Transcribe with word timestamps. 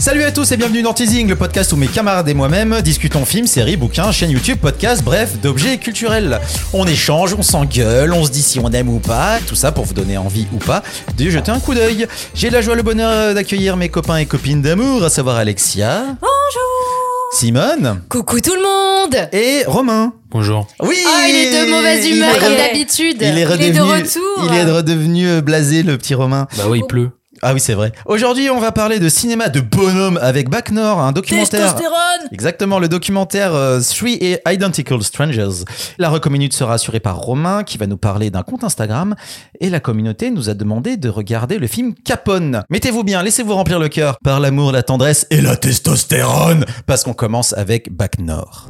Salut 0.00 0.22
à 0.22 0.32
tous 0.32 0.50
et 0.50 0.56
bienvenue 0.56 0.80
dans 0.80 0.94
Teasing, 0.94 1.28
le 1.28 1.36
podcast 1.36 1.74
où 1.74 1.76
mes 1.76 1.86
camarades 1.86 2.26
et 2.26 2.32
moi-même 2.32 2.80
discutons 2.80 3.26
films, 3.26 3.46
séries, 3.46 3.76
bouquins, 3.76 4.10
chaînes 4.12 4.30
YouTube, 4.30 4.58
podcasts, 4.58 5.04
bref, 5.04 5.38
d'objets 5.42 5.76
culturels. 5.76 6.40
On 6.72 6.86
échange, 6.86 7.34
on 7.34 7.42
s'engueule, 7.42 8.14
on 8.14 8.24
se 8.24 8.30
dit 8.30 8.40
si 8.40 8.58
on 8.58 8.70
aime 8.70 8.88
ou 8.88 8.98
pas, 8.98 9.38
tout 9.46 9.54
ça 9.54 9.72
pour 9.72 9.84
vous 9.84 9.92
donner 9.92 10.16
envie 10.16 10.46
ou 10.54 10.56
pas 10.56 10.82
de 11.18 11.28
jeter 11.28 11.50
un 11.50 11.60
coup 11.60 11.74
d'œil. 11.74 12.06
J'ai 12.34 12.48
la 12.48 12.62
joie, 12.62 12.76
le 12.76 12.82
bonheur 12.82 13.34
d'accueillir 13.34 13.76
mes 13.76 13.90
copains 13.90 14.16
et 14.16 14.24
copines 14.24 14.62
d'amour, 14.62 15.04
à 15.04 15.10
savoir 15.10 15.36
Alexia. 15.36 16.04
Bonjour 16.18 17.34
Simone. 17.34 18.00
Coucou 18.08 18.40
tout 18.40 18.54
le 18.54 18.62
monde 18.62 19.28
Et 19.32 19.64
Romain. 19.66 20.14
Bonjour. 20.30 20.66
Oui 20.80 20.96
Ah, 21.06 21.26
il 21.28 21.36
est 21.36 21.50
de 21.66 21.70
mauvaise 21.70 22.06
il 22.06 22.16
humeur 22.16 22.34
est 22.34 22.38
comme 22.38 22.56
d'habitude 22.56 23.18
Il 23.20 23.36
est 23.38 23.44
redevenu, 23.44 23.72
de 23.72 23.80
retour 23.82 24.48
il 24.50 24.56
est 24.56 24.64
redevenu 24.64 25.28
euh, 25.28 25.40
blasé, 25.42 25.82
le 25.82 25.98
petit 25.98 26.14
Romain. 26.14 26.48
Bah 26.56 26.64
oui, 26.68 26.78
il 26.82 26.86
pleut. 26.86 27.10
Ah 27.42 27.54
oui, 27.54 27.60
c'est 27.60 27.72
vrai. 27.72 27.92
Aujourd'hui, 28.04 28.50
on 28.50 28.60
va 28.60 28.70
parler 28.70 28.98
de 28.98 29.08
cinéma 29.08 29.48
de 29.48 29.60
bonhomme 29.60 30.18
avec 30.20 30.50
Bac 30.50 30.70
Nord, 30.70 31.00
un 31.00 31.12
documentaire. 31.12 31.60
Testostérone 31.60 32.28
Exactement, 32.32 32.78
le 32.78 32.88
documentaire 32.88 33.54
euh, 33.54 33.80
Three 33.80 34.38
Identical 34.46 35.02
Strangers. 35.02 35.64
La 35.98 36.10
recominute 36.10 36.52
sera 36.52 36.74
assurée 36.74 37.00
par 37.00 37.16
Romain 37.18 37.64
qui 37.64 37.78
va 37.78 37.86
nous 37.86 37.96
parler 37.96 38.30
d'un 38.30 38.42
compte 38.42 38.62
Instagram 38.62 39.14
et 39.60 39.70
la 39.70 39.80
communauté 39.80 40.30
nous 40.30 40.50
a 40.50 40.54
demandé 40.54 40.98
de 40.98 41.08
regarder 41.08 41.58
le 41.58 41.66
film 41.66 41.94
Capone. 42.04 42.62
Mettez-vous 42.68 43.04
bien, 43.04 43.22
laissez-vous 43.22 43.54
remplir 43.54 43.78
le 43.78 43.88
cœur 43.88 44.18
par 44.22 44.38
l'amour, 44.38 44.72
la 44.72 44.82
tendresse 44.82 45.26
et 45.30 45.40
la 45.40 45.56
testostérone 45.56 46.66
parce 46.86 47.04
qu'on 47.04 47.14
commence 47.14 47.54
avec 47.54 47.90
Bac 47.90 48.18
Nord. 48.18 48.68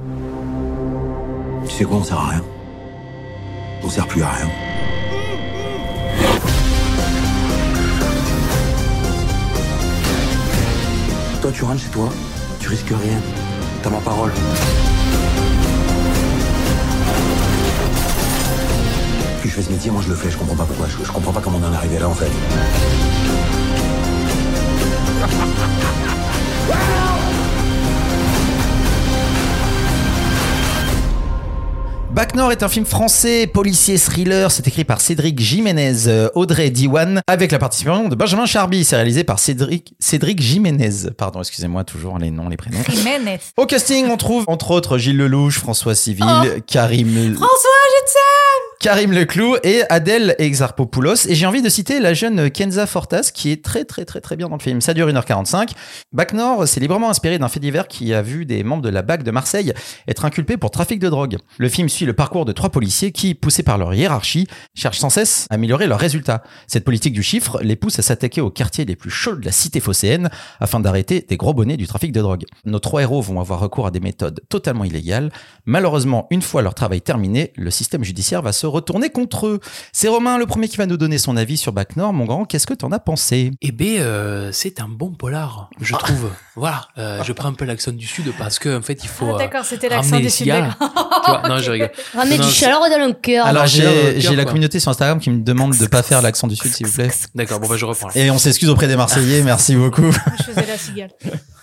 Tu 1.68 1.74
sais 1.74 1.84
quoi, 1.84 1.98
on 1.98 2.04
sert 2.04 2.18
à 2.18 2.28
rien. 2.28 2.44
On 3.82 3.90
sert 3.90 4.06
plus 4.06 4.22
à 4.22 4.28
rien. 4.30 4.48
Tu 11.52 11.64
rentres 11.64 11.82
chez 11.82 11.88
toi, 11.90 12.08
tu 12.60 12.68
risques 12.68 12.88
rien. 12.88 13.20
T'as 13.82 13.90
ma 13.90 13.98
parole. 13.98 14.30
Plus 19.40 19.50
je 19.50 19.54
fais 19.54 19.62
ce 19.62 19.70
métier, 19.70 19.90
moi 19.90 20.00
je 20.02 20.08
le 20.08 20.14
fais, 20.14 20.30
je 20.30 20.38
comprends 20.38 20.56
pas 20.56 20.64
pourquoi. 20.64 20.86
Je, 20.86 21.04
je 21.04 21.12
comprends 21.12 21.32
pas 21.32 21.40
comment 21.40 21.58
on 21.62 21.66
en 21.66 21.72
est 21.72 21.76
arrivé 21.76 21.98
là 21.98 22.08
en 22.08 22.14
fait. 22.14 22.30
Bac 32.20 32.34
Nord 32.34 32.52
est 32.52 32.62
un 32.62 32.68
film 32.68 32.84
français, 32.84 33.46
policier 33.46 33.96
thriller. 33.96 34.50
C'est 34.50 34.68
écrit 34.68 34.84
par 34.84 35.00
Cédric 35.00 35.40
Jiménez, 35.40 36.06
euh, 36.06 36.28
Audrey 36.34 36.68
Diwan, 36.68 37.22
avec 37.26 37.50
la 37.50 37.58
participation 37.58 38.10
de 38.10 38.14
Benjamin 38.14 38.44
Charby. 38.44 38.84
C'est 38.84 38.96
réalisé 38.96 39.24
par 39.24 39.38
Cédric, 39.38 39.94
Cédric 39.98 40.38
Jiménez. 40.38 41.08
Pardon, 41.16 41.40
excusez-moi, 41.40 41.82
toujours 41.84 42.18
les 42.18 42.30
noms, 42.30 42.50
les 42.50 42.58
prénoms. 42.58 42.82
Jiménez 42.90 43.40
Au 43.56 43.64
casting, 43.64 44.06
on 44.10 44.18
trouve 44.18 44.44
entre 44.48 44.72
autres 44.72 44.98
Gilles 44.98 45.16
Lelouch, 45.16 45.60
François 45.60 45.94
Civil, 45.94 46.26
Karim, 46.66 47.36
François, 47.36 47.80
je 47.88 48.04
te 48.04 48.10
sais 48.10 48.39
Karim 48.82 49.12
Leclou 49.12 49.56
et 49.62 49.82
Adèle 49.90 50.34
Exarchopoulos. 50.38 51.28
Et 51.28 51.34
j'ai 51.34 51.44
envie 51.44 51.60
de 51.60 51.68
citer 51.68 52.00
la 52.00 52.14
jeune 52.14 52.50
Kenza 52.50 52.86
Fortas 52.86 53.30
qui 53.34 53.52
est 53.52 53.62
très 53.62 53.84
très 53.84 54.06
très 54.06 54.22
très 54.22 54.36
bien 54.36 54.48
dans 54.48 54.56
le 54.56 54.62
film. 54.62 54.80
Ça 54.80 54.94
dure 54.94 55.06
1h45. 55.06 55.72
Bac 56.14 56.32
Nord 56.32 56.66
s'est 56.66 56.80
librement 56.80 57.10
inspiré 57.10 57.38
d'un 57.38 57.48
fait 57.48 57.60
divers 57.60 57.88
qui 57.88 58.14
a 58.14 58.22
vu 58.22 58.46
des 58.46 58.64
membres 58.64 58.82
de 58.82 58.88
la 58.88 59.02
BAC 59.02 59.22
de 59.22 59.30
Marseille 59.30 59.74
être 60.08 60.24
inculpés 60.24 60.56
pour 60.56 60.70
trafic 60.70 60.98
de 60.98 61.10
drogue. 61.10 61.36
Le 61.58 61.68
film 61.68 61.90
suit 61.90 62.06
le 62.06 62.14
parcours 62.14 62.46
de 62.46 62.52
trois 62.52 62.70
policiers 62.70 63.12
qui, 63.12 63.34
poussés 63.34 63.62
par 63.62 63.76
leur 63.76 63.92
hiérarchie, 63.92 64.46
cherchent 64.74 65.00
sans 65.00 65.10
cesse 65.10 65.46
à 65.50 65.56
améliorer 65.56 65.86
leurs 65.86 66.00
résultats. 66.00 66.42
Cette 66.66 66.86
politique 66.86 67.12
du 67.12 67.22
chiffre 67.22 67.60
les 67.60 67.76
pousse 67.76 67.98
à 67.98 68.02
s'attaquer 68.02 68.40
aux 68.40 68.48
quartiers 68.48 68.86
les 68.86 68.96
plus 68.96 69.10
chauds 69.10 69.36
de 69.36 69.44
la 69.44 69.52
cité 69.52 69.80
phocéenne 69.80 70.30
afin 70.58 70.80
d'arrêter 70.80 71.26
des 71.28 71.36
gros 71.36 71.52
bonnets 71.52 71.76
du 71.76 71.86
trafic 71.86 72.12
de 72.12 72.22
drogue. 72.22 72.46
Nos 72.64 72.78
trois 72.78 73.02
héros 73.02 73.20
vont 73.20 73.40
avoir 73.40 73.60
recours 73.60 73.86
à 73.86 73.90
des 73.90 74.00
méthodes 74.00 74.40
totalement 74.48 74.84
illégales. 74.84 75.30
Malheureusement, 75.66 76.26
une 76.30 76.40
fois 76.40 76.62
leur 76.62 76.74
travail 76.74 77.02
terminé, 77.02 77.52
le 77.56 77.70
système 77.70 78.04
judiciaire 78.04 78.40
va 78.40 78.52
se 78.52 78.69
retourner 78.70 79.10
contre 79.10 79.46
eux. 79.46 79.60
C'est 79.92 80.08
Romain 80.08 80.38
le 80.38 80.46
premier 80.46 80.68
qui 80.68 80.76
va 80.76 80.86
nous 80.86 80.96
donner 80.96 81.18
son 81.18 81.36
avis 81.36 81.56
sur 81.56 81.72
Bac 81.72 81.96
Nord. 81.96 82.12
Mon 82.12 82.24
grand, 82.24 82.44
qu'est-ce 82.44 82.66
que 82.66 82.74
t'en 82.74 82.92
as 82.92 82.98
pensé? 82.98 83.50
Eh 83.60 83.72
ben, 83.72 83.98
euh, 83.98 84.50
c'est 84.52 84.80
un 84.80 84.88
bon 84.88 85.10
polar, 85.10 85.70
je 85.80 85.94
trouve. 85.94 86.30
voilà, 86.56 86.88
euh, 86.98 87.22
je 87.22 87.32
prends 87.32 87.48
un 87.48 87.54
peu 87.54 87.64
l'accent 87.64 87.92
du 87.92 88.06
sud 88.06 88.32
parce 88.38 88.58
que 88.58 88.78
en 88.78 88.82
fait, 88.82 89.02
il 89.02 89.08
faut. 89.08 89.26
Ah, 89.30 89.34
euh, 89.34 89.38
D'accord, 89.38 89.64
c'était 89.64 89.88
ramener 89.88 90.10
l'accent 90.10 90.20
du 90.20 90.30
sud. 90.30 90.46
non, 91.48 91.58
je 91.58 91.70
rigole. 91.70 91.90
Ramener 92.14 92.38
Non, 92.38 92.46
du 92.46 92.52
chaleur 92.52 92.80
dans 92.80 93.06
le 93.06 93.12
cœur. 93.12 93.46
Alors 93.46 93.66
j'ai 93.66 94.36
la 94.36 94.44
communauté 94.44 94.80
sur 94.80 94.90
Instagram 94.90 95.18
qui 95.18 95.30
me 95.30 95.42
demande 95.42 95.76
de 95.76 95.86
pas 95.86 96.02
faire 96.02 96.22
l'accent 96.22 96.46
du 96.46 96.56
sud 96.56 96.72
s'il 96.72 96.86
vous 96.86 96.92
plaît. 96.92 97.10
D'accord, 97.34 97.60
bon, 97.60 97.68
bah, 97.68 97.76
je 97.76 97.84
reprends. 97.84 98.10
Et 98.14 98.30
on 98.30 98.38
s'excuse 98.38 98.68
auprès 98.68 98.88
des 98.88 98.96
Marseillais, 98.96 99.42
merci 99.42 99.76
beaucoup. 99.76 100.10
Je 100.38 100.44
faisais 100.44 100.66
la 100.66 100.78
cigale. 100.78 101.10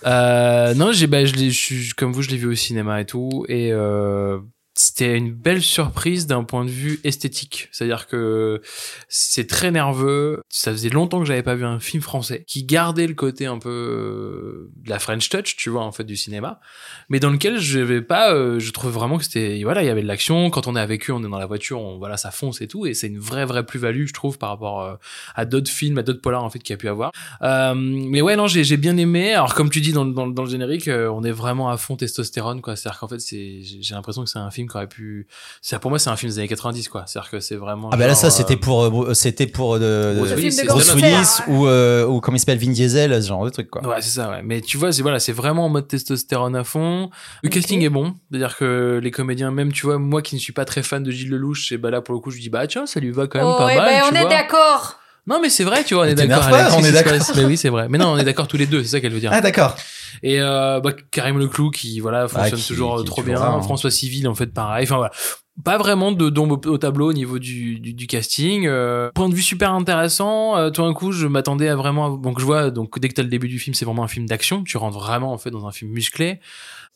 Euh, 0.06 0.74
non, 0.74 0.92
j'ai, 0.92 1.06
bah, 1.06 1.24
je 1.24 1.34
l'ai, 1.34 1.50
je 1.50 1.94
comme 1.94 2.12
vous, 2.12 2.22
je 2.22 2.30
l'ai 2.30 2.36
vu 2.36 2.46
au 2.46 2.54
cinéma 2.54 3.00
et 3.00 3.04
tout, 3.04 3.44
et 3.48 3.72
euh, 3.72 4.38
c'était 4.78 5.16
une 5.16 5.32
belle 5.32 5.62
surprise 5.62 6.26
d'un 6.26 6.44
point 6.44 6.64
de 6.64 6.70
vue 6.70 7.00
esthétique. 7.04 7.68
C'est-à-dire 7.72 8.06
que 8.06 8.60
c'est 9.08 9.46
très 9.48 9.70
nerveux. 9.70 10.40
Ça 10.48 10.70
faisait 10.70 10.88
longtemps 10.88 11.18
que 11.18 11.26
j'avais 11.26 11.42
pas 11.42 11.54
vu 11.56 11.64
un 11.64 11.80
film 11.80 12.02
français 12.02 12.44
qui 12.46 12.62
gardait 12.64 13.06
le 13.06 13.14
côté 13.14 13.46
un 13.46 13.58
peu 13.58 13.68
euh, 13.68 14.70
de 14.76 14.90
la 14.90 14.98
French 14.98 15.28
touch, 15.28 15.56
tu 15.56 15.68
vois, 15.68 15.82
en 15.82 15.92
fait, 15.92 16.04
du 16.04 16.16
cinéma, 16.16 16.60
mais 17.08 17.18
dans 17.20 17.30
lequel 17.30 17.58
je 17.58 17.80
vais 17.80 18.02
pas. 18.02 18.32
euh, 18.32 18.58
je 18.60 18.70
trouve 18.72 18.92
vraiment 18.92 19.18
que 19.18 19.24
c'était, 19.24 19.62
voilà, 19.64 19.82
il 19.82 19.86
y 19.86 19.90
avait 19.90 20.02
de 20.02 20.06
l'action. 20.06 20.50
Quand 20.50 20.66
on 20.68 20.76
est 20.76 20.80
avec 20.80 21.10
eux, 21.10 21.12
on 21.12 21.24
est 21.24 21.28
dans 21.28 21.38
la 21.38 21.46
voiture, 21.46 21.80
on, 21.80 21.98
voilà, 21.98 22.16
ça 22.16 22.30
fonce 22.30 22.60
et 22.60 22.68
tout, 22.68 22.86
et 22.86 22.94
c'est 22.94 23.08
une 23.08 23.18
vraie, 23.18 23.44
vraie 23.44 23.66
plus-value, 23.66 24.06
je 24.06 24.12
trouve, 24.12 24.38
par 24.38 24.50
rapport 24.50 24.82
euh, 24.82 24.94
à 25.34 25.44
d'autres 25.44 25.70
films, 25.70 25.98
à 25.98 26.02
d'autres 26.02 26.20
polars 26.20 26.44
en 26.44 26.50
fait 26.50 26.60
qu'il 26.60 26.72
y 26.72 26.74
a 26.74 26.78
pu 26.78 26.88
avoir. 26.88 27.10
Euh, 27.42 27.74
mais 27.74 28.22
ouais, 28.22 28.36
non, 28.36 28.46
j'ai 28.46 28.62
j'ai 28.62 28.76
bien 28.76 28.96
aimé. 28.96 29.34
Alors, 29.34 29.54
comme 29.54 29.70
tu 29.70 29.80
dis 29.80 29.92
dans, 29.92 30.04
dans, 30.04 30.28
dans 30.28 30.44
le 30.44 30.50
générique, 30.50 30.86
euh, 30.88 31.08
on 31.10 31.24
est 31.24 31.32
vraiment 31.32 31.68
à 31.68 31.76
fond 31.76 31.96
testostérone, 31.96 32.60
quoi. 32.60 32.76
C'est-à-dire 32.76 33.00
qu'en 33.00 33.08
fait, 33.08 33.20
j'ai 33.28 33.94
l'impression 33.94 34.22
que 34.22 34.30
c'est 34.30 34.38
un 34.38 34.50
film 34.50 34.67
qui 34.68 34.76
aurait 34.76 34.86
pu. 34.86 35.26
C'est 35.62 35.78
pour 35.78 35.90
moi, 35.90 35.98
c'est 35.98 36.10
un 36.10 36.16
film 36.16 36.30
des 36.30 36.38
années 36.38 36.48
90, 36.48 36.88
quoi. 36.88 37.04
C'est-à-dire 37.06 37.30
que 37.30 37.40
c'est 37.40 37.56
vraiment. 37.56 37.90
Ah 37.92 37.96
bah 37.96 38.06
là 38.06 38.12
genre, 38.12 38.20
ça 38.20 38.26
euh, 38.28 38.30
c'était 38.30 38.56
pour 38.56 38.84
euh, 38.84 39.14
c'était 39.14 39.46
pour 39.46 39.74
euh, 39.74 40.14
Bruce 40.14 40.30
de- 40.30 40.36
Willis, 40.36 40.50
film 40.52 40.66
de 40.66 40.72
Bruce 40.72 40.94
Willis 40.94 41.08
ouais. 41.48 41.54
ou 41.54 41.66
euh, 41.66 42.06
ou 42.06 42.20
comment 42.20 42.36
il 42.36 42.40
s'appelle 42.40 42.58
Vin 42.58 42.70
Diesel, 42.70 43.22
ce 43.22 43.28
genre 43.28 43.44
de 43.44 43.50
truc 43.50 43.70
quoi. 43.70 43.86
Ouais, 43.86 44.00
c'est 44.00 44.10
ça, 44.10 44.30
ouais. 44.30 44.42
Mais 44.44 44.60
tu 44.60 44.76
vois, 44.76 44.92
c'est 44.92 45.02
voilà, 45.02 45.18
c'est 45.18 45.32
vraiment 45.32 45.64
en 45.66 45.68
mode 45.68 45.88
testostérone 45.88 46.56
à 46.56 46.64
fond. 46.64 47.10
Le 47.42 47.48
casting 47.48 47.82
est 47.82 47.88
bon. 47.88 48.14
C'est-à-dire 48.30 48.56
que 48.56 49.00
les 49.02 49.10
comédiens, 49.10 49.50
même, 49.50 49.72
tu 49.72 49.86
vois, 49.86 49.98
moi 49.98 50.22
qui 50.22 50.34
ne 50.34 50.40
suis 50.40 50.52
pas 50.52 50.64
très 50.64 50.82
fan 50.82 51.02
de 51.02 51.10
Gilles 51.10 51.30
Lelouch, 51.30 51.72
et 51.72 51.78
bah 51.78 51.90
là, 51.90 52.00
pour 52.00 52.14
le 52.14 52.20
coup, 52.20 52.30
je 52.30 52.38
dis, 52.38 52.50
bah 52.50 52.66
tiens, 52.66 52.86
ça 52.86 53.00
lui 53.00 53.10
va 53.10 53.26
quand 53.26 53.38
même 53.38 53.48
Oh, 53.48 53.58
pas 53.58 53.72
eh 53.72 53.76
mal. 53.76 53.86
ben, 53.86 54.02
tu 54.08 54.14
on 54.14 54.26
est 54.26 54.28
d'accord. 54.28 54.98
Non, 55.26 55.40
mais 55.42 55.50
c'est 55.50 55.64
vrai, 55.64 55.84
tu 55.84 55.94
vois, 55.94 56.04
on 56.04 56.06
est 56.06 56.14
d'accord. 56.14 56.46
on 56.78 56.82
est 56.84 56.92
d'accord. 56.92 57.12
Mais 57.36 57.44
oui, 57.44 57.56
c'est 57.56 57.68
vrai. 57.68 57.86
Mais 57.90 57.98
non, 57.98 58.08
on 58.08 58.18
est 58.18 58.24
d'accord 58.24 58.48
tous 58.48 58.56
les 58.56 58.66
deux, 58.66 58.82
c'est 58.82 58.88
ça 58.88 59.00
qu'elle 59.00 59.12
veut 59.12 59.20
dire. 59.20 59.30
Ah 59.32 59.40
d'accord. 59.42 59.76
Et 60.22 60.40
euh, 60.40 60.80
bah, 60.80 60.92
Karim 61.10 61.38
Leclou 61.38 61.70
qui 61.70 62.00
voilà 62.00 62.28
fonctionne 62.28 62.58
qui- 62.58 62.68
toujours 62.68 62.96
qui 62.96 63.02
euh, 63.02 63.04
trop 63.04 63.22
bien. 63.22 63.40
hein. 63.40 63.62
François 63.62 63.90
Civil 63.90 64.26
en 64.28 64.34
fait 64.34 64.52
pareil. 64.52 64.84
Enfin 64.84 64.96
voilà, 64.96 65.10
pas 65.64 65.76
vraiment 65.78 66.12
de 66.12 66.30
dombe 66.30 66.52
au, 66.66 66.70
au 66.70 66.78
tableau 66.78 67.10
au 67.10 67.12
niveau 67.12 67.38
du, 67.38 67.80
du, 67.80 67.92
du 67.94 68.06
casting. 68.06 68.66
Euh, 68.66 69.10
point 69.14 69.28
de 69.28 69.34
vue 69.34 69.42
super 69.42 69.72
intéressant. 69.72 70.56
Euh, 70.56 70.70
tout 70.70 70.82
d'un 70.82 70.94
coup, 70.94 71.12
je 71.12 71.26
m'attendais 71.26 71.68
à 71.68 71.76
vraiment 71.76 72.10
donc 72.16 72.38
je 72.40 72.44
vois 72.44 72.70
donc 72.70 72.98
dès 72.98 73.08
que 73.08 73.14
t'as 73.14 73.22
le 73.22 73.28
début 73.28 73.48
du 73.48 73.58
film, 73.58 73.74
c'est 73.74 73.84
vraiment 73.84 74.04
un 74.04 74.08
film 74.08 74.26
d'action. 74.26 74.62
Tu 74.64 74.76
rentres 74.76 74.98
vraiment 74.98 75.32
en 75.32 75.38
fait 75.38 75.50
dans 75.50 75.66
un 75.66 75.72
film 75.72 75.90
musclé. 75.90 76.40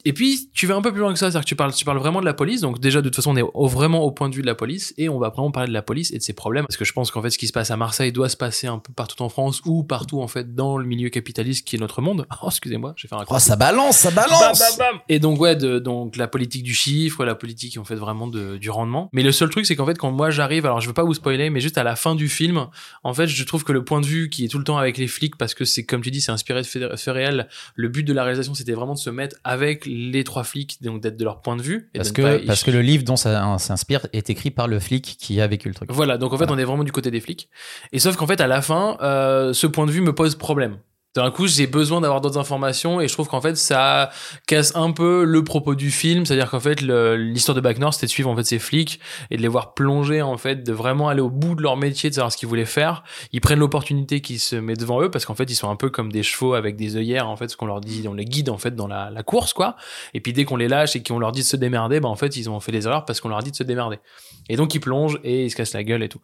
Et 0.05 0.13
puis 0.13 0.51
tu 0.53 0.67
vas 0.67 0.75
un 0.77 0.83
peu 0.83 0.91
plus 0.93 1.01
loin 1.01 1.13
que 1.13 1.19
ça, 1.19 1.27
c'est-à-dire 1.31 1.45
que 1.45 1.49
tu 1.49 1.57
parles, 1.57 1.73
tu 1.75 1.85
parles 1.85 1.99
vraiment 1.99 2.21
de 2.21 2.25
la 2.25 2.35
police. 2.35 2.61
Donc 2.61 2.81
déjà 2.81 3.01
de 3.01 3.09
toute 3.09 3.17
façon 3.17 3.33
on 3.33 3.37
est 3.37 3.43
au- 3.43 3.67
vraiment 3.67 4.01
au 4.03 4.11
point 4.11 4.29
de 4.29 4.35
vue 4.35 4.43
de 4.43 4.47
la 4.47 4.55
police 4.55 4.93
et 4.99 5.09
on 5.09 5.19
va 5.19 5.29
vraiment 5.31 5.51
parler 5.51 5.69
de 5.69 5.73
la 5.73 5.83
police 5.83 6.13
et 6.13 6.19
de 6.19 6.23
ses 6.23 6.33
problèmes 6.33 6.65
parce 6.67 6.77
que 6.77 6.85
je 6.85 6.93
pense 6.93 7.11
qu'en 7.11 7.23
fait 7.23 7.31
ce 7.31 7.39
qui 7.39 7.47
se 7.47 7.53
passe 7.53 7.71
à 7.71 7.77
Marseille 7.77 8.13
doit 8.13 8.29
se 8.29 8.37
passer 8.37 8.67
un 8.67 8.79
peu 8.79 8.93
partout 8.93 9.23
en 9.23 9.29
France 9.29 9.61
ou 9.65 9.85
partout 9.85 10.21
en 10.21 10.29
fait 10.29 10.55
dans 10.55 10.77
le 10.79 10.85
milieu 10.87 11.09
capitaliste 11.09 11.67
qui 11.67 11.77
est 11.77 11.79
notre 11.79 12.01
monde. 12.03 12.27
Oh 12.43 12.49
excusez-moi, 12.49 12.95
j'ai 12.97 13.07
fait 13.09 13.15
un 13.15 13.25
Oh 13.29 13.39
ça 13.39 13.55
balance, 13.57 13.99
ça 13.99 14.11
balance. 14.11 14.59
Bam, 14.59 14.69
bam, 14.79 14.89
bam. 14.95 15.01
Et 15.09 15.19
donc 15.21 15.41
ouais, 15.41 15.55
de, 15.55 15.79
donc 15.79 16.17
la 16.17 16.27
politique 16.27 16.65
du 16.65 16.75
chiffre, 16.75 17.25
la 17.25 17.35
politique 17.37 17.79
en 17.79 17.85
fait 17.85 17.95
vraiment 17.95 18.27
de, 18.27 18.57
du 18.57 18.69
rendement. 18.71 19.09
Mais 19.13 19.23
le 19.23 19.31
seul 19.33 19.49
truc 19.51 19.65
c'est 19.67 19.77
qu'en 19.77 19.87
fait 19.87 19.97
quand 19.99 20.11
moi 20.11 20.31
j'arrive, 20.31 20.67
alors 20.67 20.81
je 20.81 20.89
veux 20.89 20.93
pas 20.95 21.05
vous 21.05 21.15
spoiler, 21.15 21.49
mais 21.51 21.61
juste 21.61 21.79
à 21.79 21.85
la 21.85 21.95
fin 21.95 22.15
du 22.17 22.29
film, 22.29 22.67
en 23.05 23.15
fait 23.15 23.29
je 23.29 23.45
trouve 23.45 23.63
que 23.63 23.73
le 23.73 23.85
point 23.85 24.01
de 24.01 24.07
vue 24.07 24.29
qui 24.31 24.45
est 24.45 24.49
tout 24.49 24.59
le 24.59 24.65
temps 24.65 24.79
avec 24.79 24.99
les 24.99 25.07
flics, 25.07 25.37
parce 25.37 25.55
que 25.55 25.65
c'est 25.65 25.85
comme 25.85 26.01
tu 26.03 26.11
dis, 26.11 26.21
c'est 26.21 26.33
inspiré 26.33 26.63
de 26.63 26.67
faits 26.67 27.15
réels. 27.15 27.49
Le 27.77 27.89
but 27.89 28.03
de 28.03 28.13
la 28.13 28.25
réalisation 28.25 28.55
c'était 28.55 28.73
vraiment 28.73 28.95
de 28.95 28.99
se 28.99 29.11
mettre 29.11 29.37
avec 29.45 29.87
les 29.93 30.25
trois 30.25 30.45
flics, 30.45 30.83
donc 30.83 31.01
d'être 31.03 31.17
de 31.17 31.25
leur 31.25 31.41
point 31.43 31.57
de 31.57 31.63
vue. 31.63 31.91
Et 31.95 31.99
Parce 31.99 32.13
que 32.13 32.23
pas- 32.23 32.47
parce 32.47 32.63
que 32.65 32.71
le 32.71 32.81
livre 32.83 33.05
dont 33.05 33.17
ça 33.17 33.59
s'inspire 33.59 34.07
est 34.13 34.31
écrit 34.31 34.51
par 34.51 34.69
le 34.69 34.81
flic 34.81 35.17
qui 35.19 35.41
a 35.41 35.47
vécu 35.47 35.69
le 35.69 35.75
truc. 35.75 35.91
Voilà, 35.93 36.19
donc 36.19 36.33
en 36.33 36.37
fait, 36.39 36.45
Voilà. 36.47 36.53
on 36.55 36.59
est 36.59 36.65
vraiment 36.65 36.85
du 36.85 36.93
côté 36.93 37.11
des 37.11 37.21
flics. 37.21 37.49
Et 37.93 37.99
sauf 37.99 38.17
qu'en 38.17 38.27
fait, 38.27 38.41
à 38.41 38.47
la 38.47 38.63
fin, 38.63 38.97
euh, 39.03 39.53
ce 39.53 39.67
point 39.67 39.87
de 39.87 39.91
vue 39.93 40.01
me 40.01 40.15
pose 40.15 40.35
problème. 40.37 40.79
D'un 41.15 41.31
coup, 41.31 41.47
j'ai 41.47 41.67
besoin 41.67 42.01
d'avoir 42.01 42.23
d'autres 42.23 42.39
informations 42.39 42.99
et 42.99 43.07
je 43.07 43.13
trouve 43.13 43.29
qu'en 43.29 43.43
fait, 43.43 43.57
ça 43.57 44.09
casse 44.47 44.75
un 44.75 44.93
peu 44.93 45.25
le 45.25 45.45
propos 45.45 45.75
du 45.75 45.91
film. 45.91 46.25
C'est-à-dire 46.25 46.51
qu'en 46.51 46.61
fait, 46.61 46.81
l'histoire 46.81 47.55
de 47.55 47.61
Bac 47.61 47.79
Nord, 47.79 47.93
c'était 47.93 48.07
de 48.07 48.11
suivre 48.11 48.31
en 48.31 48.37
fait 48.37 48.45
ces 48.45 48.59
flics 48.59 48.99
et 49.31 49.37
de 49.37 49.43
les 49.43 49.49
voir 49.49 49.75
plonger 49.75 50.23
en 50.23 50.39
fait, 50.39 50.65
de 50.65 50.73
vraiment 50.73 51.11
aller 51.11 51.21
au 51.21 51.29
bout 51.29 51.55
de 51.55 51.63
leur 51.63 51.77
métier, 51.77 52.09
de 52.09 52.15
savoir 52.15 52.33
ce 52.33 52.39
qu'ils 52.39 52.49
voulaient 52.49 52.65
faire. 52.65 53.05
Ils 53.33 53.43
prennent 53.43 53.59
l'opportunité 53.59 54.23
qui 54.23 54.39
se 54.39 54.57
met 54.57 54.75
devant 54.75 55.03
eux 55.03 55.11
parce 55.11 55.27
qu'en 55.27 55.35
fait, 55.35 55.51
ils 55.51 55.55
sont 55.55 55.69
un 55.69 55.77
peu 55.77 55.91
comme 55.91 56.11
des 56.11 56.23
chevaux 56.23 56.55
avec 56.55 56.77
des 56.77 56.97
œillères. 56.97 57.29
En 57.29 57.37
fait, 57.37 57.49
ce 57.49 57.59
qu'on 57.59 57.67
leur 57.67 57.83
dit, 57.83 58.07
on 58.09 58.15
les 58.15 58.25
guide 58.25 58.49
en 58.49 58.57
fait 58.57 58.75
dans 58.75 58.87
la, 58.87 59.11
la 59.11 59.23
course, 59.23 59.53
quoi. 59.53 59.77
Et 60.15 60.21
puis 60.21 60.33
dès 60.33 60.47
qu'on 60.47 60.57
les 60.57 60.69
lâche 60.69 60.97
et 60.97 61.03
qu'on 61.03 61.19
leur 61.19 61.33
dit 61.33 61.41
de 61.41 61.47
se 61.47 61.57
démerder, 61.57 62.01
bah 62.01 62.09
en 62.09 62.17
fait, 62.17 62.39
ils 62.39 62.49
ont 62.49 62.59
fait 62.61 62.73
des 62.73 62.87
erreurs 62.87 63.05
parce 63.05 63.21
qu'on 63.21 63.29
leur 63.29 63.39
a 63.39 63.43
dit 63.43 63.51
de 63.51 63.57
se 63.57 63.65
démerder. 63.65 63.99
Et 64.49 64.57
donc, 64.57 64.75
ils 64.75 64.81
plongent 64.81 65.19
et 65.25 65.45
ils 65.45 65.51
se 65.51 65.57
cassent 65.57 65.75
la 65.75 65.85
gueule 65.85 66.03
et 66.03 66.09
tout. 66.09 66.21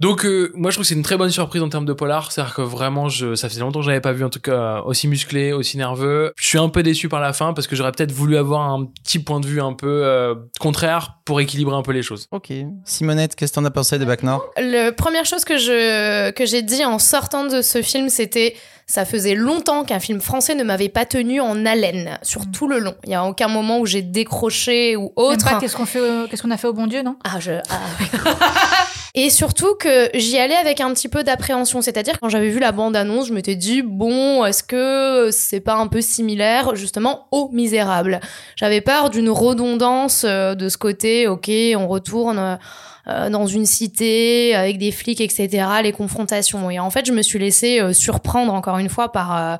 Donc 0.00 0.24
euh, 0.24 0.50
moi 0.54 0.70
je 0.70 0.76
trouve 0.76 0.84
que 0.84 0.88
c'est 0.88 0.94
une 0.94 1.02
très 1.02 1.16
bonne 1.18 1.30
surprise 1.30 1.62
en 1.62 1.68
termes 1.68 1.84
de 1.84 1.92
polar, 1.92 2.32
c'est-à-dire 2.32 2.54
que 2.54 2.62
vraiment 2.62 3.08
je 3.10 3.34
ça 3.34 3.48
faisait 3.48 3.60
longtemps 3.60 3.80
que 3.80 3.84
j'avais 3.86 4.00
pas 4.00 4.12
vu 4.12 4.24
en 4.24 4.30
tout 4.30 4.40
cas 4.40 4.80
aussi 4.86 5.06
musclé, 5.08 5.52
aussi 5.52 5.76
nerveux. 5.76 6.32
Je 6.36 6.46
suis 6.46 6.58
un 6.58 6.68
peu 6.70 6.82
déçu 6.82 7.08
par 7.10 7.20
la 7.20 7.32
fin 7.34 7.52
parce 7.52 7.66
que 7.66 7.76
j'aurais 7.76 7.92
peut-être 7.92 8.12
voulu 8.12 8.36
avoir 8.38 8.62
un 8.62 8.86
petit 8.86 9.18
point 9.18 9.40
de 9.40 9.46
vue 9.46 9.60
un 9.60 9.74
peu 9.74 9.86
euh, 10.04 10.34
contraire 10.58 11.18
pour 11.26 11.40
équilibrer 11.40 11.76
un 11.76 11.82
peu 11.82 11.92
les 11.92 12.02
choses. 12.02 12.26
Ok. 12.30 12.50
Simonette, 12.84 13.36
qu'est-ce 13.36 13.52
que 13.52 13.56
t'en 13.56 13.64
as 13.66 13.70
pensé 13.70 13.98
de 13.98 14.04
Bac 14.06 14.22
Nord? 14.22 14.44
La 14.58 14.90
première 14.92 15.26
chose 15.26 15.44
que 15.44 15.58
je 15.58 16.30
que 16.30 16.46
j'ai 16.46 16.62
dit 16.62 16.84
en 16.84 16.98
sortant 16.98 17.44
de 17.46 17.60
ce 17.60 17.82
film, 17.82 18.08
c'était 18.08 18.56
ça 18.86 19.04
faisait 19.04 19.34
longtemps 19.36 19.84
qu'un 19.84 20.00
film 20.00 20.20
français 20.20 20.54
ne 20.56 20.64
m'avait 20.64 20.88
pas 20.88 21.04
tenu 21.04 21.40
en 21.40 21.64
haleine 21.66 22.18
sur 22.22 22.40
Mm. 22.46 22.50
tout 22.52 22.66
le 22.68 22.78
long. 22.78 22.94
Il 23.04 23.10
y 23.10 23.14
a 23.14 23.24
aucun 23.24 23.48
moment 23.48 23.78
où 23.78 23.86
j'ai 23.86 24.02
décroché 24.02 24.96
ou 24.96 25.02
Même 25.02 25.12
autre. 25.16 25.44
pas 25.44 25.60
qu'est-ce 25.60 25.76
qu'on 25.76 25.84
fait, 25.86 26.00
qu'est-ce 26.30 26.42
qu'on 26.42 26.50
a 26.50 26.56
fait 26.56 26.66
au 26.68 26.72
bon 26.72 26.86
Dieu, 26.86 27.02
non? 27.02 27.16
Ah, 27.22 27.38
je. 27.38 27.52
ah. 27.68 27.76
Et 29.14 29.28
surtout 29.28 29.74
que 29.74 30.08
j'y 30.14 30.38
allais 30.38 30.54
avec 30.54 30.80
un 30.80 30.92
petit 30.94 31.08
peu 31.08 31.24
d'appréhension. 31.24 31.82
C'est-à-dire, 31.82 32.20
quand 32.20 32.28
j'avais 32.28 32.50
vu 32.50 32.60
la 32.60 32.70
bande-annonce, 32.70 33.28
je 33.28 33.34
m'étais 33.34 33.56
dit, 33.56 33.82
bon, 33.82 34.44
est-ce 34.44 34.62
que 34.62 35.30
c'est 35.32 35.60
pas 35.60 35.74
un 35.74 35.88
peu 35.88 36.00
similaire, 36.00 36.76
justement, 36.76 37.26
au 37.32 37.48
Misérable? 37.52 38.20
J'avais 38.54 38.80
peur 38.80 39.10
d'une 39.10 39.30
redondance 39.30 40.24
euh, 40.24 40.54
de 40.54 40.68
ce 40.68 40.78
côté, 40.78 41.26
ok, 41.26 41.50
on 41.76 41.88
retourne. 41.88 42.38
euh, 42.38 42.56
euh, 43.08 43.30
dans 43.30 43.46
une 43.46 43.64
cité 43.64 44.54
avec 44.54 44.76
des 44.76 44.92
flics, 44.92 45.22
etc., 45.22 45.48
les 45.82 45.90
confrontations. 45.90 46.70
Et 46.70 46.78
en 46.78 46.90
fait, 46.90 47.06
je 47.06 47.12
me 47.12 47.22
suis 47.22 47.38
laissée 47.38 47.80
surprendre 47.94 48.52
encore 48.52 48.76
une 48.76 48.90
fois 48.90 49.10
par 49.10 49.58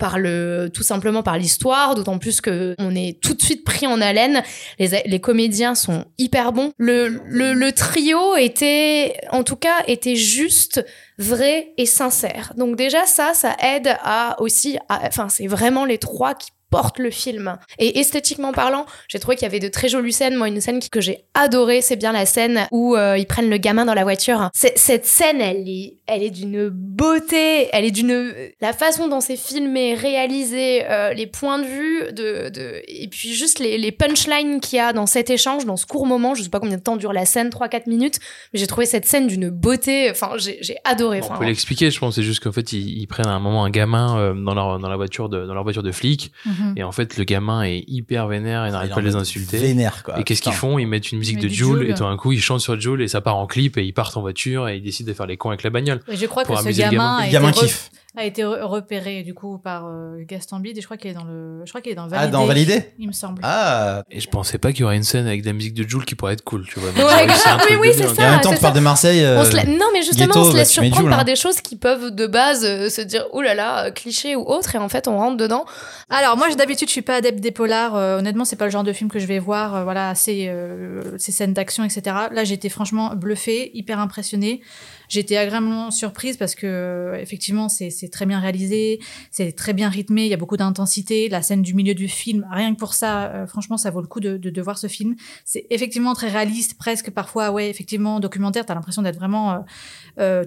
par 0.00 0.18
le 0.18 0.68
tout 0.74 0.82
simplement 0.82 1.22
par 1.22 1.38
l'histoire, 1.38 1.94
d'autant 1.94 2.18
plus 2.18 2.40
que 2.40 2.74
on 2.78 2.96
est 2.96 3.20
tout 3.20 3.34
de 3.34 3.40
suite 3.42 3.62
pris 3.64 3.86
en 3.86 4.00
haleine. 4.00 4.42
Les, 4.80 5.02
les 5.06 5.20
comédiens 5.20 5.76
sont 5.76 6.06
hyper 6.18 6.52
bons. 6.52 6.72
Le, 6.78 7.20
le, 7.26 7.52
le 7.52 7.70
trio 7.72 8.34
était, 8.34 9.14
en 9.30 9.44
tout 9.44 9.54
cas, 9.56 9.84
était 9.86 10.16
juste 10.16 10.84
vrai 11.18 11.72
et 11.76 11.86
sincère. 11.86 12.52
Donc 12.56 12.74
déjà 12.74 13.06
ça, 13.06 13.32
ça 13.34 13.54
aide 13.62 13.94
à 14.02 14.40
aussi, 14.40 14.78
à- 14.88 15.02
enfin 15.06 15.28
c'est 15.28 15.46
vraiment 15.46 15.84
les 15.84 15.98
trois 15.98 16.34
qui 16.34 16.50
portent 16.70 16.98
le 16.98 17.10
film. 17.10 17.58
Et 17.78 17.98
esthétiquement 17.98 18.52
parlant, 18.52 18.86
j'ai 19.08 19.18
trouvé 19.18 19.36
qu'il 19.36 19.42
y 19.44 19.46
avait 19.50 19.58
de 19.60 19.68
très 19.68 19.88
jolies 19.88 20.12
scènes. 20.12 20.36
Moi, 20.36 20.48
une 20.48 20.60
scène 20.60 20.80
que 20.90 21.00
j'ai 21.00 21.24
adorée, 21.34 21.80
c'est 21.82 21.96
bien 21.96 22.12
la 22.12 22.26
scène 22.26 22.66
où 22.70 22.96
euh, 22.96 23.18
ils 23.18 23.26
prennent 23.26 23.50
le 23.50 23.56
gamin 23.58 23.84
dans 23.84 23.94
la 23.94 24.04
voiture. 24.04 24.50
C'est- 24.54 24.76
Cette 24.78 25.04
scène, 25.06 25.40
elle 25.40 25.68
est, 25.68 25.96
elle 26.06 26.22
est 26.22 26.30
d'une 26.30 26.68
beauté, 26.68 27.68
elle 27.72 27.84
est 27.84 27.90
d'une, 27.90 28.34
la 28.60 28.72
façon 28.72 29.08
dont 29.08 29.20
c'est 29.20 29.36
filmé, 29.36 29.94
réalisé, 29.94 30.84
euh, 30.88 31.12
les 31.14 31.26
points 31.26 31.58
de 31.58 31.64
vue, 31.64 32.12
de, 32.12 32.48
de, 32.50 32.82
et 32.86 33.08
puis 33.08 33.32
juste 33.34 33.58
les, 33.58 33.78
les 33.78 33.92
punchlines 33.92 34.60
qu'il 34.60 34.76
y 34.76 34.80
a 34.80 34.92
dans 34.92 35.06
cet 35.06 35.30
échange, 35.30 35.64
dans 35.66 35.76
ce 35.76 35.86
court 35.86 36.06
moment. 36.06 36.34
Je 36.34 36.42
sais 36.42 36.48
pas 36.50 36.60
combien 36.60 36.76
de 36.76 36.82
temps 36.82 36.96
dure 36.96 37.12
la 37.12 37.24
scène, 37.24 37.48
3-4 37.48 37.88
minutes, 37.88 38.18
mais 38.52 38.60
j'ai 38.60 38.66
trouvé 38.66 38.86
cette 38.86 39.06
scène 39.06 39.26
d'une 39.26 39.50
beauté. 39.50 40.10
Enfin, 40.10 40.32
j'ai 40.36 40.58
j'ai 40.60 40.76
adoré. 40.84 41.20
On 41.22 41.38
peut 41.38 41.44
l'expliquer, 41.46 41.90
je 41.90 41.98
pense. 41.98 42.14
C'est 42.16 42.22
juste 42.22 42.42
qu'en 42.42 42.52
fait, 42.52 42.72
ils, 42.72 42.98
ils 43.00 43.06
prennent 43.06 43.26
à 43.28 43.32
un 43.32 43.40
moment 43.40 43.64
un 43.64 43.70
gamin 43.70 44.18
euh, 44.18 44.34
dans 44.34 44.54
leur 44.54 44.78
dans 44.78 44.88
la 44.88 44.96
voiture 44.96 45.28
de 45.28 45.46
dans 45.46 45.54
leur 45.54 45.62
voiture 45.62 45.82
de 45.82 45.92
flic, 45.92 46.32
Mhm. 46.60 46.74
et 46.76 46.84
en 46.84 46.92
fait, 46.92 47.16
le 47.16 47.24
gamin 47.24 47.62
est 47.62 47.84
hyper 47.88 48.26
vénère 48.26 48.66
et 48.66 48.70
n'arrête 48.70 48.90
pas 48.94 49.00
de 49.00 49.06
les 49.06 49.16
insulter. 49.16 49.58
Vénère, 49.58 50.02
quoi. 50.02 50.18
Et 50.20 50.24
qu'est-ce 50.24 50.42
qu'ils 50.42 50.52
font? 50.52 50.78
Ils 50.78 50.86
mettent 50.86 51.10
une 51.12 51.18
musique 51.18 51.38
de 51.38 51.48
Joule 51.48 51.88
et 51.88 51.94
tout 51.94 52.04
d'un 52.04 52.16
coup 52.16 52.32
ils 52.32 52.40
chantent 52.40 52.60
sur 52.60 52.78
Joule 52.80 53.02
et 53.02 53.08
ça 53.08 53.20
part 53.20 53.36
en 53.36 53.46
clip 53.46 53.76
et 53.78 53.84
ils 53.84 53.92
partent 53.92 54.16
en 54.16 54.20
voiture 54.20 54.68
et 54.68 54.76
ils 54.76 54.82
décident 54.82 55.08
de 55.08 55.14
faire 55.14 55.26
les 55.26 55.36
cons 55.36 55.48
avec 55.50 55.62
la 55.62 55.70
bagnole. 55.70 56.00
Et 56.08 56.16
je 56.16 56.26
crois 56.26 56.44
que 56.44 56.54
ce 56.56 56.64
le 56.64 56.72
gamin, 56.72 57.26
gamin. 57.28 57.48
a, 57.48 57.50
été 57.50 57.72
a 58.16 58.24
été 58.24 58.42
re- 58.42 58.62
repéré 58.62 59.22
du 59.22 59.34
coup 59.34 59.58
par 59.58 59.86
euh, 59.86 60.16
Gaston 60.26 60.58
Bide 60.58 60.76
et 60.76 60.80
je 60.80 60.86
crois 60.86 60.96
qu'il 60.96 61.10
est 61.10 61.14
dans 61.14 61.22
le, 61.24 61.62
je 61.64 61.70
crois 61.70 61.80
qu'il 61.80 61.92
est 61.92 61.94
dans 61.94 62.06
Ah, 62.10 62.26
Validé. 62.26 62.32
dans 62.32 62.44
Validé 62.44 62.84
Il 62.98 63.06
me 63.06 63.12
semble. 63.12 63.40
Ah 63.44 64.02
Et 64.10 64.18
je 64.20 64.28
pensais 64.28 64.58
pas 64.58 64.72
qu'il 64.72 64.80
y 64.80 64.84
aurait 64.84 64.96
une 64.96 65.04
scène 65.04 65.26
avec 65.28 65.42
de 65.42 65.46
la 65.46 65.52
musique 65.52 65.74
de 65.74 65.88
Joule 65.88 66.04
qui 66.04 66.16
pourrait 66.16 66.32
être 66.32 66.42
cool, 66.42 66.66
tu 66.66 66.80
vois. 66.80 66.90
Ouais, 66.96 67.26
Donc, 67.26 67.36
oui, 67.70 67.76
oui, 67.80 67.88
c'est 67.94 68.08
ça. 68.08 68.26
En 68.26 68.30
même 68.32 68.40
temps, 68.40 68.52
tu 68.52 68.58
parles 68.60 68.74
de 68.74 68.80
Marseille. 68.80 69.24
euh, 69.24 69.44
la- 69.52 69.64
Non, 69.64 69.86
mais 69.92 70.02
justement, 70.02 70.26
ghetto, 70.26 70.40
on 70.40 70.50
se 70.50 70.56
laisse 70.56 70.70
surprendre 70.72 71.08
par 71.08 71.20
hein. 71.20 71.24
des 71.24 71.36
choses 71.36 71.60
qui 71.60 71.76
peuvent 71.76 72.10
de 72.14 72.26
base 72.26 72.64
euh, 72.64 72.88
se 72.88 73.00
dire 73.00 73.24
ouh 73.32 73.42
là 73.42 73.54
là, 73.54 73.90
cliché 73.92 74.34
ou 74.34 74.42
autre, 74.42 74.74
et 74.74 74.78
en 74.78 74.88
fait 74.88 75.06
on 75.06 75.16
rentre 75.16 75.36
dedans. 75.36 75.64
Alors 76.08 76.36
moi, 76.36 76.49
d'habitude, 76.56 76.88
je 76.88 76.92
suis 76.92 77.02
pas 77.02 77.16
adepte 77.16 77.40
des 77.40 77.50
polars. 77.50 77.96
Euh, 77.96 78.18
honnêtement, 78.18 78.44
c'est 78.44 78.56
pas 78.56 78.64
le 78.66 78.70
genre 78.70 78.84
de 78.84 78.92
film 78.92 79.10
que 79.10 79.18
je 79.18 79.26
vais 79.26 79.38
voir. 79.38 79.74
euh, 79.74 79.84
voilà, 79.84 80.10
assez 80.10 80.48
euh, 80.48 81.16
ces 81.18 81.32
scènes 81.32 81.52
d'action, 81.54 81.84
etc. 81.84 82.02
Là, 82.30 82.44
j'étais 82.44 82.68
franchement 82.68 83.14
bluffée, 83.14 83.70
hyper 83.74 83.98
impressionnée. 83.98 84.60
J'étais 85.08 85.36
agréablement 85.36 85.90
surprise 85.90 86.36
parce 86.36 86.54
que 86.54 86.66
euh, 86.66 87.14
effectivement, 87.20 87.68
c'est 87.68 87.90
très 88.12 88.26
bien 88.26 88.38
réalisé, 88.38 89.00
c'est 89.30 89.52
très 89.52 89.72
bien 89.72 89.88
rythmé. 89.88 90.24
Il 90.24 90.28
y 90.28 90.34
a 90.34 90.36
beaucoup 90.36 90.56
d'intensité. 90.56 91.28
La 91.28 91.42
scène 91.42 91.62
du 91.62 91.74
milieu 91.74 91.94
du 91.94 92.08
film, 92.08 92.46
rien 92.50 92.72
que 92.74 92.78
pour 92.78 92.94
ça, 92.94 93.24
euh, 93.26 93.46
franchement, 93.46 93.76
ça 93.76 93.90
vaut 93.90 94.00
le 94.00 94.06
coup 94.06 94.20
de, 94.20 94.36
de, 94.36 94.50
de 94.50 94.62
voir 94.62 94.78
ce 94.78 94.86
film. 94.86 95.16
C'est 95.44 95.66
effectivement 95.70 96.14
très 96.14 96.28
réaliste, 96.28 96.78
presque 96.78 97.10
parfois, 97.10 97.50
ouais, 97.50 97.68
effectivement 97.68 98.20
documentaire. 98.20 98.64
T'as 98.64 98.74
l'impression 98.74 99.02
d'être 99.02 99.18
vraiment, 99.18 99.64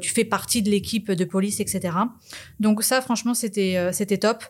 tu 0.02 0.10
fais 0.10 0.24
partie 0.26 0.62
de 0.62 0.70
l'équipe 0.70 1.12
de 1.12 1.26
police, 1.26 1.60
etc. 1.60 1.98
Donc 2.60 2.84
ça, 2.84 3.02
franchement, 3.02 3.34
c'était 3.34 3.90
c'était 3.92 4.18
top. 4.18 4.44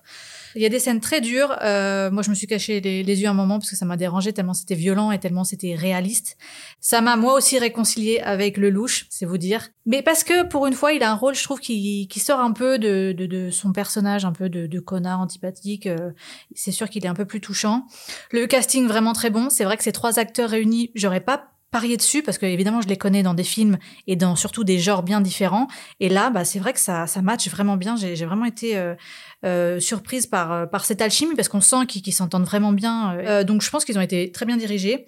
Il 0.56 0.62
y 0.62 0.66
a 0.66 0.70
des 0.70 0.80
scènes 0.80 1.00
très 1.00 1.22
dures. 1.22 1.56
Euh, 1.62 2.12
moi, 2.12 2.24
je 2.24 2.30
me 2.30 2.36
suis 2.36 2.48
caché 2.48 2.82
les, 2.82 3.04
les 3.04 3.22
yeux 3.22 3.28
un 3.28 3.34
moment 3.34 3.60
parce 3.60 3.70
que 3.70 3.76
ça 3.76 3.86
m'a 3.86 3.98
dérangé 3.98 4.34
tellement 4.34 4.54
c'était 4.54 4.76
violent 4.76 5.12
et 5.12 5.20
tellement 5.20 5.44
c'était 5.44 5.76
réaliste. 5.76 6.38
Ça 6.80 7.02
m'a 7.02 7.16
moi 7.16 7.34
aussi 7.34 7.58
réconcilié 7.60 8.20
avec 8.20 8.58
le 8.58 8.70
louche, 8.70 9.06
c'est 9.10 9.26
vous 9.26 9.38
dire. 9.38 9.70
Mais 9.86 10.02
parce 10.02 10.24
que 10.24 10.44
pour 10.48 10.68
une 10.68 10.74
fois, 10.74 10.94
il 10.94 11.04
a 11.04 11.12
un 11.12 11.16
rôle, 11.16 11.36
je 11.36 11.44
trouve, 11.44 11.60
qui, 11.60 12.08
qui 12.08 12.20
sort 12.20 12.40
un 12.40 12.52
peu 12.52 12.80
de, 12.80 13.14
de, 13.18 13.26
de 13.26 13.50
son 13.50 13.72
personnage, 13.74 14.26
un 14.26 14.32
peu 14.32 14.50
de, 14.50 14.68
de 14.68 14.80
connard 14.80 15.20
antipathique. 15.20 15.88
Euh, 15.88 16.12
c'est 16.56 16.72
sûr 16.72 16.90
qu'il 16.90 17.06
est 17.06 17.10
un 17.10 17.14
peu 17.16 17.26
plus 17.26 17.42
touchant. 17.42 17.86
Le 18.32 18.46
casting 18.48 18.88
vraiment 18.88 19.14
très 19.14 19.30
bon. 19.30 19.50
C'est 19.50 19.64
vrai 19.64 19.78
que 19.78 19.84
ces 19.84 19.92
trois 19.92 20.20
acteurs 20.20 20.50
réunis, 20.50 20.92
j'aurais 20.96 21.22
pas 21.22 21.53
parié 21.74 21.98
dessus 21.98 22.24
parce 22.24 22.38
que 22.38 22.46
évidemment 22.46 22.82
je 22.82 22.88
les 22.88 22.96
connais 22.98 23.24
dans 23.24 23.34
des 23.34 23.44
films 23.44 23.78
et 24.08 24.16
dans 24.16 24.36
surtout 24.38 24.64
des 24.64 24.80
genres 24.80 25.04
bien 25.04 25.20
différents. 25.20 25.68
Et 26.00 26.08
là 26.08 26.30
bah 26.30 26.46
c'est 26.46 26.60
vrai 26.60 26.72
que 26.72 26.80
ça 26.80 27.08
ça 27.08 27.22
match 27.22 27.50
vraiment 27.50 27.76
bien. 27.76 27.98
J'ai 27.98 28.26
vraiment 28.26 28.46
été 28.46 28.78
euh, 28.78 28.96
euh, 29.44 29.80
surprise 29.82 30.26
par 30.28 30.52
euh, 30.52 30.66
par 30.66 30.86
cette 30.86 31.02
alchimie 31.02 31.36
parce 31.36 31.50
qu'on 31.50 31.62
sent 31.62 31.86
qu'ils 31.88 32.14
s'entendent 32.14 32.46
vraiment 32.46 32.72
bien 32.72 33.18
Euh, 33.18 33.44
donc 33.44 33.62
je 33.62 33.70
pense 33.70 33.84
qu'ils 33.86 33.98
ont 33.98 34.08
été 34.10 34.32
très 34.32 34.46
bien 34.46 34.58
dirigés. 34.58 35.06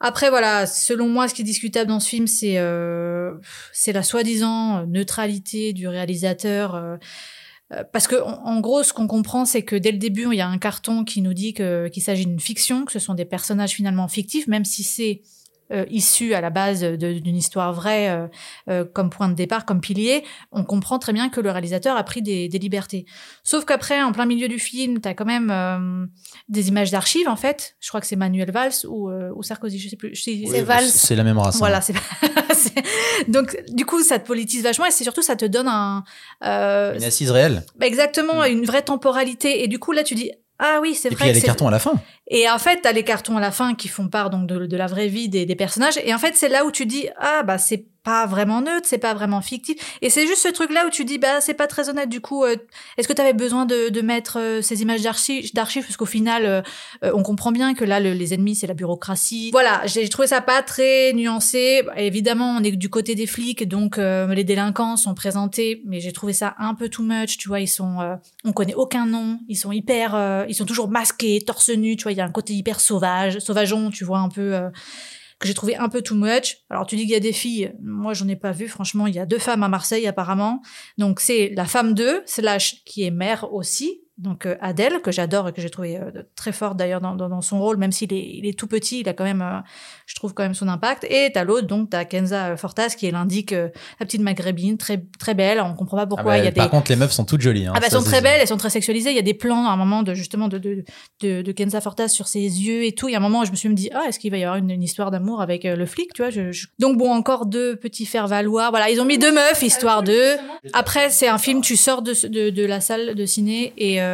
Après 0.00 0.30
voilà 0.30 0.66
selon 0.66 1.08
moi 1.08 1.28
ce 1.28 1.34
qui 1.34 1.42
est 1.42 1.50
discutable 1.54 1.88
dans 1.88 2.00
ce 2.00 2.08
film 2.08 2.26
c'est 2.26 2.58
euh, 2.58 3.32
c'est 3.72 3.92
la 3.92 4.02
soi-disant 4.02 4.86
neutralité 4.86 5.72
du 5.72 5.86
réalisateur 5.86 6.74
euh, 6.74 6.96
euh, 7.72 7.84
parce 7.92 8.06
que 8.06 8.16
en, 8.16 8.60
gros, 8.60 8.82
ce 8.82 8.92
qu'on 8.92 9.06
comprend, 9.06 9.44
c'est 9.44 9.62
que 9.62 9.76
dès 9.76 9.92
le 9.92 9.98
début, 9.98 10.26
il 10.30 10.36
y 10.36 10.40
a 10.40 10.48
un 10.48 10.58
carton 10.58 11.04
qui 11.04 11.22
nous 11.22 11.34
dit 11.34 11.54
qu'il 11.54 12.02
s'agit 12.02 12.26
d'une 12.26 12.40
fiction, 12.40 12.84
que 12.84 12.92
ce 12.92 12.98
sont 12.98 13.14
des 13.14 13.24
personnages 13.24 13.72
finalement 13.72 14.08
fictifs, 14.08 14.46
même 14.46 14.64
si 14.64 14.82
c'est 14.82 15.22
euh, 15.72 15.84
issu 15.90 16.34
à 16.34 16.40
la 16.40 16.50
base 16.50 16.82
d'une 16.82 17.36
histoire 17.36 17.72
vraie 17.72 18.10
euh, 18.10 18.26
euh, 18.68 18.84
comme 18.84 19.10
point 19.10 19.28
de 19.28 19.34
départ, 19.34 19.64
comme 19.64 19.80
pilier, 19.80 20.22
on 20.52 20.64
comprend 20.64 20.98
très 20.98 21.12
bien 21.12 21.28
que 21.28 21.40
le 21.40 21.50
réalisateur 21.50 21.96
a 21.96 22.02
pris 22.04 22.22
des, 22.22 22.48
des 22.48 22.58
libertés. 22.58 23.06
Sauf 23.44 23.64
qu'après, 23.64 24.02
en 24.02 24.12
plein 24.12 24.26
milieu 24.26 24.48
du 24.48 24.58
film, 24.58 25.00
t'as 25.00 25.14
quand 25.14 25.24
même 25.24 25.50
euh, 25.50 26.06
des 26.48 26.68
images 26.68 26.90
d'archives, 26.90 27.28
en 27.28 27.36
fait. 27.36 27.76
Je 27.80 27.88
crois 27.88 28.00
que 28.00 28.06
c'est 28.06 28.16
Manuel 28.16 28.50
Valls 28.50 28.72
ou, 28.88 29.10
ou 29.10 29.42
Sarkozy, 29.42 29.78
je 29.78 29.88
sais 29.88 29.96
plus. 29.96 30.14
C'est 30.14 30.62
Valls. 30.62 30.84
C'est 30.88 31.16
la 31.16 31.24
même 31.24 31.38
race. 31.38 31.56
hein. 31.56 31.58
voilà, 31.58 31.80
c'est- 31.80 31.94
donc 33.28 33.56
du 33.68 33.84
coup 33.86 34.02
ça 34.02 34.18
te 34.18 34.26
politise 34.26 34.62
vachement 34.62 34.86
et 34.86 34.90
c'est 34.90 35.04
surtout 35.04 35.22
ça 35.22 35.36
te 35.36 35.44
donne 35.44 35.68
un 35.68 36.04
Une 36.42 37.04
assise 37.04 37.30
réelle. 37.30 37.64
bah, 37.76 37.86
exactement 37.86 38.44
une 38.44 38.64
vraie 38.64 38.82
temporalité 38.82 39.62
et 39.64 39.68
du 39.68 39.78
coup 39.78 39.92
là 39.92 40.02
tu 40.04 40.14
dis 40.14 40.30
ah 40.58 40.78
oui 40.82 40.94
c'est 40.94 41.08
Et 41.10 41.14
vrai 41.14 41.24
puis 41.24 41.24
il 41.26 41.28
y 41.28 41.30
a 41.30 41.40
les 41.40 41.46
cartons 41.46 41.68
à 41.68 41.70
la 41.70 41.78
fin. 41.78 41.94
et 42.28 42.48
en 42.50 42.58
fait 42.58 42.80
t'as 42.82 42.92
les 42.92 43.04
cartons 43.04 43.36
à 43.36 43.40
la 43.40 43.50
fin 43.50 43.74
qui 43.74 43.88
font 43.88 44.08
part 44.08 44.30
donc 44.30 44.46
de, 44.46 44.66
de 44.66 44.76
la 44.76 44.86
vraie 44.86 45.08
vie 45.08 45.28
des, 45.28 45.44
des 45.46 45.56
personnages 45.56 45.98
et 46.04 46.14
en 46.14 46.18
fait 46.18 46.36
c'est 46.36 46.48
là 46.48 46.64
où 46.64 46.70
tu 46.70 46.86
dis 46.86 47.08
ah 47.18 47.42
bah 47.42 47.58
c'est 47.58 47.86
pas 48.04 48.26
vraiment 48.26 48.60
neutre 48.60 48.86
c'est 48.88 48.98
pas 48.98 49.14
vraiment 49.14 49.40
fictif. 49.40 49.76
Et 50.02 50.10
c'est 50.10 50.26
juste 50.26 50.42
ce 50.42 50.48
truc 50.48 50.70
là 50.72 50.86
où 50.86 50.90
tu 50.90 51.04
dis 51.04 51.18
bah 51.18 51.40
c'est 51.40 51.54
pas 51.54 51.66
très 51.66 51.88
honnête 51.88 52.08
du 52.08 52.20
coup 52.20 52.44
euh, 52.44 52.56
est-ce 52.96 53.06
que 53.08 53.12
tu 53.12 53.20
avais 53.20 53.32
besoin 53.32 53.64
de, 53.66 53.88
de 53.90 54.00
mettre 54.00 54.38
euh, 54.38 54.62
ces 54.62 54.82
images 54.82 55.02
d'archives? 55.02 55.50
Parce 55.86 55.96
qu'au 55.96 56.06
final 56.06 56.44
euh, 56.44 56.62
euh, 57.04 57.12
on 57.14 57.22
comprend 57.22 57.52
bien 57.52 57.74
que 57.74 57.84
là 57.84 58.00
le- 58.00 58.12
les 58.12 58.34
ennemis 58.34 58.56
c'est 58.56 58.66
la 58.66 58.74
bureaucratie. 58.74 59.50
Voilà 59.52 59.82
j'ai 59.86 60.08
trouvé 60.08 60.26
ça 60.28 60.40
pas 60.40 60.62
très 60.62 61.12
nuancé. 61.12 61.82
Bah, 61.86 61.92
évidemment 61.96 62.56
on 62.58 62.62
est 62.64 62.72
du 62.72 62.88
côté 62.90 63.14
des 63.14 63.26
flics 63.26 63.68
donc 63.68 63.98
euh, 63.98 64.26
les 64.34 64.44
délinquants 64.44 64.96
sont 64.96 65.14
présentés 65.14 65.82
mais 65.86 66.00
j'ai 66.00 66.12
trouvé 66.12 66.32
ça 66.32 66.54
un 66.58 66.74
peu 66.74 66.88
too 66.88 67.02
much 67.02 67.38
tu 67.38 67.48
vois 67.48 67.60
ils 67.60 67.68
sont 67.68 68.00
euh, 68.00 68.16
on 68.44 68.52
connaît 68.52 68.74
aucun 68.74 69.06
nom 69.06 69.38
ils 69.48 69.56
sont 69.56 69.72
hyper 69.72 70.44
ils 70.48 70.54
sont 70.54 70.64
toujours 70.64 70.88
masqués 70.88 71.40
torse 71.46 71.70
nu 71.70 71.96
tu 71.96 72.02
vois 72.04 72.12
il 72.12 72.18
y 72.18 72.20
a 72.20 72.24
un 72.24 72.30
côté 72.30 72.52
hyper 72.52 72.80
sauvage 72.80 73.38
sauvageon 73.38 73.90
tu 73.90 74.04
vois 74.04 74.18
un 74.18 74.28
peu 74.28 74.58
que 75.42 75.48
j'ai 75.48 75.54
trouvé 75.54 75.76
un 75.76 75.88
peu 75.88 76.00
too 76.00 76.14
much. 76.14 76.58
Alors 76.70 76.86
tu 76.86 76.96
dis 76.96 77.02
qu'il 77.02 77.10
y 77.10 77.16
a 77.16 77.20
des 77.20 77.32
filles, 77.32 77.74
moi 77.82 78.14
j'en 78.14 78.28
ai 78.28 78.36
pas 78.36 78.52
vu, 78.52 78.68
franchement, 78.68 79.06
il 79.06 79.14
y 79.14 79.18
a 79.18 79.26
deux 79.26 79.38
femmes 79.38 79.62
à 79.62 79.68
Marseille 79.68 80.06
apparemment. 80.06 80.62
Donc 80.96 81.20
c'est 81.20 81.52
la 81.54 81.66
femme 81.66 81.94
d'eux, 81.94 82.22
slash 82.26 82.82
qui 82.84 83.02
est 83.02 83.10
mère 83.10 83.52
aussi 83.52 84.01
donc 84.22 84.46
euh, 84.46 84.56
Adèle, 84.60 85.00
que 85.02 85.10
j'adore 85.12 85.48
et 85.48 85.52
que 85.52 85.60
j'ai 85.60 85.68
trouvé 85.70 85.98
euh, 85.98 86.10
très 86.36 86.52
forte 86.52 86.76
d'ailleurs 86.76 87.00
dans, 87.00 87.14
dans, 87.16 87.28
dans 87.28 87.40
son 87.40 87.60
rôle, 87.60 87.76
même 87.76 87.92
s'il 87.92 88.12
est, 88.12 88.24
il 88.38 88.46
est 88.46 88.58
tout 88.58 88.66
petit, 88.66 89.00
il 89.00 89.08
a 89.08 89.12
quand 89.12 89.24
même, 89.24 89.42
euh, 89.42 89.58
je 90.06 90.14
trouve 90.14 90.32
quand 90.32 90.42
même 90.44 90.54
son 90.54 90.68
impact. 90.68 91.04
Et 91.10 91.30
t'as 91.34 91.44
l'autre, 91.44 91.66
donc 91.66 91.90
t'as 91.90 92.04
Kenza 92.04 92.56
Fortas, 92.56 92.94
qui 92.96 93.06
est 93.06 93.10
l'indique, 93.10 93.52
euh, 93.52 93.68
la 94.00 94.06
petite 94.06 94.20
maghrébine, 94.22 94.78
très 94.78 95.02
très 95.18 95.34
belle. 95.34 95.60
On 95.60 95.74
comprend 95.74 95.96
pas 95.96 96.02
Ah 96.04 96.06
pourquoi. 96.06 96.24
bah, 96.32 96.38
il 96.38 96.44
y 96.44 96.48
a 96.48 96.52
par 96.52 96.66
des, 96.66 96.70
contre, 96.70 96.90
les 96.90 96.96
meufs 96.96 97.12
sont 97.12 97.24
toutes 97.24 97.40
jolies. 97.40 97.66
Hein, 97.66 97.72
ah 97.76 97.80
bah, 97.80 97.88
Ça, 97.90 97.98
sont 97.98 98.04
très 98.04 98.20
belles, 98.20 98.40
elles 98.40 98.48
sont 98.48 98.56
très 98.56 98.70
sexualisées. 98.70 99.10
Il 99.10 99.16
y 99.16 99.18
a 99.18 99.22
des 99.22 99.34
plans 99.34 99.66
à 99.66 99.70
un 99.72 99.76
moment 99.76 100.02
de 100.02 100.14
justement 100.14 100.48
de 100.48 100.58
de, 100.58 100.84
de, 101.20 101.42
de 101.42 101.52
Kenza 101.52 101.80
Fortas 101.80 102.08
sur 102.08 102.28
ses 102.28 102.40
yeux 102.40 102.84
et 102.84 102.92
tout. 102.92 103.08
Il 103.08 103.12
y 103.12 103.14
a 103.14 103.18
un 103.18 103.22
moment 103.22 103.40
où 103.40 103.44
je 103.44 103.50
me 103.50 103.56
suis 103.56 103.68
dit 103.74 103.90
ah 103.94 104.04
est-ce 104.08 104.18
qu'il 104.18 104.30
va 104.30 104.36
y 104.38 104.44
avoir 104.44 104.56
une, 104.58 104.70
une 104.70 104.82
histoire 104.82 105.10
d'amour 105.10 105.40
avec 105.42 105.64
euh, 105.64 105.74
le 105.76 105.86
flic, 105.86 106.12
tu 106.14 106.22
vois 106.22 106.30
je, 106.30 106.52
je- 106.52 106.66
Donc 106.78 106.96
bon 106.98 107.10
encore 107.12 107.46
deux 107.46 107.76
petits 107.76 108.06
faire 108.06 108.28
valoir. 108.28 108.70
Voilà 108.70 108.90
ils 108.90 109.00
ont 109.00 109.04
mis 109.04 109.18
deux 109.18 109.32
meufs 109.32 109.62
histoire 109.62 110.02
de. 110.02 110.36
Après 110.72 111.10
c'est 111.10 111.28
un 111.28 111.38
film 111.38 111.60
tu 111.60 111.76
sors 111.76 112.02
de, 112.02 112.12
de 112.28 112.50
de 112.50 112.64
la 112.66 112.80
salle 112.80 113.14
de 113.14 113.26
ciné 113.26 113.72
et 113.76 114.00
euh, 114.02 114.11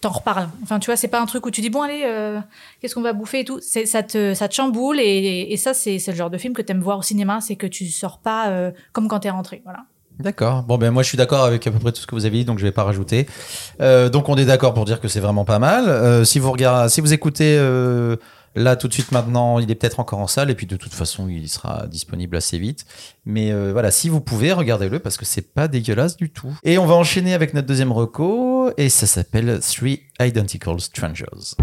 t'en 0.00 0.10
reparles. 0.10 0.48
Enfin 0.62 0.78
tu 0.78 0.86
vois 0.86 0.96
c'est 0.96 1.08
pas 1.08 1.20
un 1.20 1.26
truc 1.26 1.46
où 1.46 1.50
tu 1.50 1.60
dis 1.60 1.70
bon 1.70 1.82
allez 1.82 2.02
euh, 2.04 2.40
qu'est-ce 2.80 2.94
qu'on 2.94 3.02
va 3.02 3.12
bouffer 3.12 3.40
et 3.40 3.44
tout. 3.44 3.60
Ça 3.60 4.02
te 4.02 4.34
ça 4.34 4.48
te 4.48 4.54
chamboule 4.54 5.00
et, 5.00 5.56
ça 5.56 5.74
c'est 5.74 5.98
le 6.06 6.14
genre 6.14 6.30
de 6.30 6.38
film 6.38 6.54
que 6.54 6.62
t'aimes 6.62 6.80
voir 6.80 6.98
au 6.98 7.02
cinéma. 7.02 7.40
C'est 7.40 7.56
que 7.56 7.66
tu 7.66 7.86
sors 7.86 8.18
pas 8.18 8.48
euh, 8.48 8.70
comme 8.92 9.08
quand 9.08 9.20
t'es 9.20 9.30
rentré. 9.30 9.62
Voilà. 9.64 9.84
D'accord. 10.18 10.62
Bon, 10.62 10.78
ben 10.78 10.90
moi 10.90 11.02
je 11.02 11.08
suis 11.08 11.18
d'accord 11.18 11.44
avec 11.44 11.66
à 11.66 11.70
peu 11.70 11.78
près 11.78 11.92
tout 11.92 12.00
ce 12.00 12.06
que 12.06 12.14
vous 12.14 12.24
avez 12.24 12.38
dit, 12.38 12.44
donc 12.46 12.58
je 12.58 12.64
vais 12.64 12.72
pas 12.72 12.84
rajouter. 12.84 13.26
Euh, 13.80 14.08
donc 14.08 14.28
on 14.28 14.36
est 14.36 14.46
d'accord 14.46 14.72
pour 14.72 14.86
dire 14.86 15.00
que 15.00 15.08
c'est 15.08 15.20
vraiment 15.20 15.44
pas 15.44 15.58
mal. 15.58 15.88
Euh, 15.88 16.24
si 16.24 16.38
vous 16.38 16.50
regardez, 16.50 16.88
si 16.88 17.02
vous 17.02 17.12
écoutez 17.12 17.56
euh, 17.58 18.16
là 18.56 18.74
tout 18.74 18.88
de 18.88 18.92
suite 18.92 19.12
maintenant, 19.12 19.58
il 19.60 19.70
est 19.70 19.74
peut-être 19.74 20.00
encore 20.00 20.18
en 20.18 20.26
salle 20.26 20.50
et 20.50 20.54
puis 20.54 20.66
de 20.66 20.76
toute 20.76 20.92
façon 20.92 21.28
il 21.28 21.48
sera 21.48 21.86
disponible 21.86 22.36
assez 22.36 22.58
vite. 22.58 22.86
Mais 23.24 23.52
euh, 23.52 23.70
voilà, 23.72 23.90
si 23.90 24.08
vous 24.08 24.20
pouvez, 24.20 24.52
regardez-le 24.52 24.98
parce 24.98 25.16
que 25.16 25.24
c'est 25.24 25.52
pas 25.52 25.68
dégueulasse 25.68 26.16
du 26.16 26.30
tout. 26.30 26.52
Et 26.64 26.78
on 26.78 26.86
va 26.86 26.94
enchaîner 26.94 27.34
avec 27.34 27.54
notre 27.54 27.68
deuxième 27.68 27.92
reco 27.92 28.70
et 28.76 28.88
ça 28.88 29.06
s'appelle 29.06 29.60
Three 29.60 30.02
Identical 30.20 30.80
Strangers. 30.80 31.54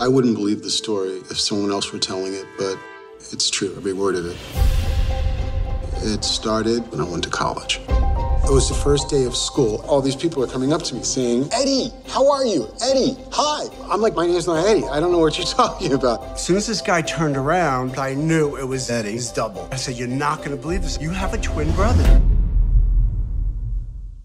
I 0.00 0.06
wouldn't 0.06 0.34
believe 0.34 0.62
the 0.62 0.70
story 0.70 1.20
if 1.30 1.38
someone 1.38 1.70
else 1.70 1.92
were 1.92 2.00
telling 2.00 2.32
it, 2.32 2.46
but 2.56 2.78
it's 3.32 3.50
true, 3.50 3.70
every 3.76 3.92
word 3.92 4.16
of 4.16 4.24
it. 4.24 4.99
It 6.02 6.24
started 6.24 6.90
when 6.90 7.00
I 7.00 7.04
went 7.04 7.24
to 7.24 7.30
college. 7.30 7.80
It 7.88 8.50
was 8.50 8.68
the 8.68 8.74
first 8.74 9.10
day 9.10 9.24
of 9.24 9.36
school. 9.36 9.84
All 9.86 10.00
these 10.00 10.16
people 10.16 10.42
are 10.42 10.46
coming 10.46 10.72
up 10.72 10.82
to 10.84 10.94
me 10.94 11.02
saying, 11.02 11.50
Eddie, 11.52 11.92
how 12.08 12.30
are 12.32 12.44
you? 12.44 12.68
Eddie, 12.82 13.16
hi. 13.30 13.66
I'm 13.88 14.00
like, 14.00 14.14
my 14.14 14.26
name's 14.26 14.46
not 14.46 14.66
Eddie. 14.66 14.84
I 14.86 14.98
don't 14.98 15.12
know 15.12 15.18
what 15.18 15.36
you're 15.36 15.46
talking 15.62 15.92
about. 15.92 16.24
As 16.32 16.42
soon 16.44 16.56
as 16.56 16.66
this 16.66 16.80
guy 16.80 17.02
turned 17.02 17.36
around, 17.36 17.98
I 17.98 18.14
knew 18.14 18.56
it 18.56 18.64
was 18.64 18.88
Eddie, 18.90 19.12
his 19.12 19.30
double. 19.30 19.68
I 19.70 19.76
said, 19.76 19.96
You're 19.96 20.08
not 20.08 20.42
gonna 20.42 20.56
believe 20.56 20.82
this. 20.82 20.98
You 21.00 21.10
have 21.10 21.34
a 21.34 21.38
twin 21.38 21.70
brother. 21.72 22.22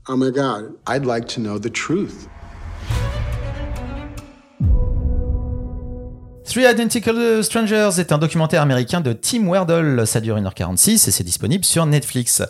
Oh 0.07 0.15
my 0.15 0.29
God, 0.29 0.75
I'd 0.87 1.05
like 1.05 1.27
to 1.29 1.41
know 1.41 1.57
the 1.57 1.69
truth. 1.69 2.29
Three 6.55 6.71
Identical 6.71 7.43
Strangers 7.43 7.99
est 7.99 8.13
un 8.13 8.17
documentaire 8.17 8.61
américain 8.61 9.01
de 9.01 9.11
Tim 9.11 9.51
Werdle. 9.51 10.07
Ça 10.07 10.21
dure 10.21 10.37
1h46 10.37 10.93
et 10.93 11.11
c'est 11.11 11.25
disponible 11.25 11.65
sur 11.65 11.85
Netflix. 11.85 12.41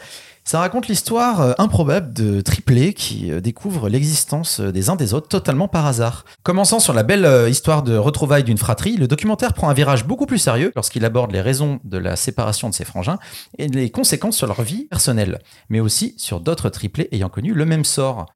Ça 0.44 0.60
raconte 0.60 0.88
l'histoire 0.88 1.42
euh, 1.42 1.54
improbable 1.58 2.14
de 2.14 2.40
triplés 2.42 2.94
qui 2.94 3.32
euh, 3.32 3.42
découvrent 3.42 3.90
l'existence 3.90 4.60
euh, 4.60 4.72
des 4.72 4.92
uns 4.92 4.96
des 4.96 5.16
autres 5.16 5.28
totalement 5.28 5.68
par 5.68 5.88
hasard. 5.88 6.24
Commençant 6.44 6.78
sur 6.78 6.94
la 6.94 7.02
belle 7.02 7.50
histoire 7.50 7.82
de 7.82 7.98
retrouvailles 7.98 8.44
d'une 8.44 8.60
fratrie, 8.60 8.96
le 8.96 9.08
documentaire 9.08 9.54
prend 9.54 9.70
un 9.70 9.74
virage 9.74 10.06
beaucoup 10.06 10.28
plus 10.28 10.38
sérieux 10.38 10.72
lorsqu'il 10.76 11.04
aborde 11.04 11.32
les 11.32 11.42
raisons 11.42 11.80
de 11.84 11.98
la 11.98 12.16
séparation 12.16 12.70
de 12.70 12.76
ses 12.76 12.86
frangins 12.86 13.18
et 13.58 13.68
les 13.70 13.90
conséquences 13.90 14.38
sur 14.38 14.46
leur 14.46 14.62
vie 14.62 14.86
personnelle, 14.86 15.40
mais 15.70 15.80
aussi 15.80 16.14
sur 16.20 16.42
d'autres 16.42 16.70
triplés 16.70 17.10
ayant 17.12 17.30
connu 17.30 17.56
le 17.56 17.66
même 17.66 17.84
sort. 17.84 18.28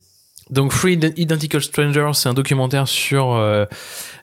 Donc 0.49 0.71
Free 0.71 0.99
Identical 1.17 1.61
Strangers, 1.61 2.11
c'est 2.13 2.27
un 2.29 2.33
documentaire 2.33 2.87
sur 2.87 3.33
euh, 3.35 3.65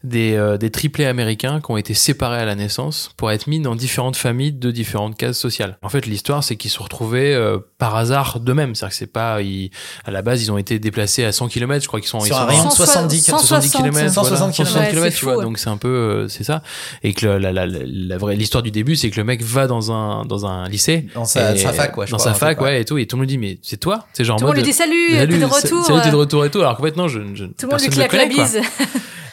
des, 0.03 0.35
euh, 0.35 0.57
des 0.59 0.71
triplés 0.71 1.07
américains 1.07 1.61
qui 1.61 1.71
ont 1.71 1.77
été 1.77 1.95
séparés 1.95 2.39
à 2.41 2.45
la 2.45 2.55
naissance 2.57 3.11
pour 3.17 3.31
être 3.31 3.47
mis 3.47 3.61
dans 3.61 3.77
différentes 3.77 4.17
familles 4.17 4.53
de 4.53 4.71
différentes 4.73 5.17
cases 5.17 5.39
sociales. 5.39 5.79
En 5.83 5.89
fait, 5.89 6.05
l'histoire, 6.07 6.43
c'est 6.43 6.57
qu'ils 6.57 6.71
se 6.71 6.83
retrouvés 6.83 7.33
euh, 7.35 7.59
par 7.79 7.95
hasard 7.95 8.41
d'eux-mêmes. 8.41 8.75
C'est-à-dire 8.75 8.91
que 8.93 8.97
c'est 8.99 9.07
pas, 9.13 9.41
ils, 9.43 9.71
à 10.05 10.11
la 10.11 10.23
base, 10.23 10.43
ils 10.43 10.51
ont 10.51 10.59
été 10.59 10.79
déplacés 10.81 11.25
à 11.25 11.31
100 11.33 11.49
km, 11.49 11.83
je 11.83 11.89
crois 11.89 12.01
qu'ils 12.01 12.09
sont, 12.09 12.19
ils 12.25 12.29
sont 12.29 12.35
un 12.35 12.45
rayon 12.45 12.65
de 12.65 12.71
160, 12.71 13.11
70 13.11 13.23
70 13.23 13.71
km, 13.71 14.13
160 14.13 14.53
kilomètres. 14.53 14.79
Ouais, 14.81 14.91
km, 14.91 15.05
c'est 15.05 15.11
tu 15.11 15.17
fou, 15.19 15.27
vois. 15.27 15.37
ouais. 15.39 15.45
Donc 15.45 15.59
c'est 15.59 15.71
un 15.71 15.77
peu, 15.77 15.89
euh, 15.89 16.29
c'est 16.29 16.45
ça. 16.45 16.63
Et 17.05 17.13
que 17.13 17.27
la, 17.27 17.53
la, 17.53 17.67
la, 17.67 18.17
l'histoire 18.35 18.63
du 18.65 18.71
début, 18.73 18.97
c'est 18.97 19.11
que 19.11 19.17
le 19.17 19.25
mec 19.25 19.43
va 19.43 19.67
dans 19.69 19.93
un, 19.93 20.25
dans 20.25 20.45
un 20.47 20.69
lycée. 20.69 21.07
Dans 21.15 21.25
sa, 21.25 21.55
et- 21.55 21.59
sa 21.59 21.73
fac, 21.73 21.97
ouais. 21.97 22.07
je 22.07 22.11
Dans 22.13 22.19
crois, 22.19 22.33
sa 22.33 22.39
fac, 22.39 22.61
ouais, 22.61 22.81
et 22.81 22.85
tout. 22.85 22.99
Et 22.99 23.07
tout 23.07 23.15
le 23.17 23.21
monde 23.23 23.29
dit, 23.29 23.39
mais 23.39 23.59
c'est 23.63 23.77
toi? 23.79 24.07
C'est 24.13 24.25
genre 24.25 24.37
en 24.37 24.39
Tout 24.39 24.45
le 24.45 24.49
monde 24.49 24.57
lui 24.57 24.63
dit 24.65 24.73
salut, 24.73 25.13
Salut, 25.13 25.35
t'es 25.35 25.39
de 25.41 25.45
retour. 25.45 25.85
Salut, 25.85 26.01
t'es 26.03 26.11
de 26.11 26.16
retour 26.17 26.45
et 26.45 26.51
tout. 26.51 26.61
Alors 26.61 26.77
qu'en 26.77 26.83
fait, 26.83 26.97
non, 26.97 27.09
je, 27.09 27.21
je, 27.35 27.45
Tout 27.45 27.53
le 27.63 27.69
monde 27.69 27.81
lui 27.81 27.89
claque 27.89 28.13
la 28.13 28.27
bise. 28.27 28.61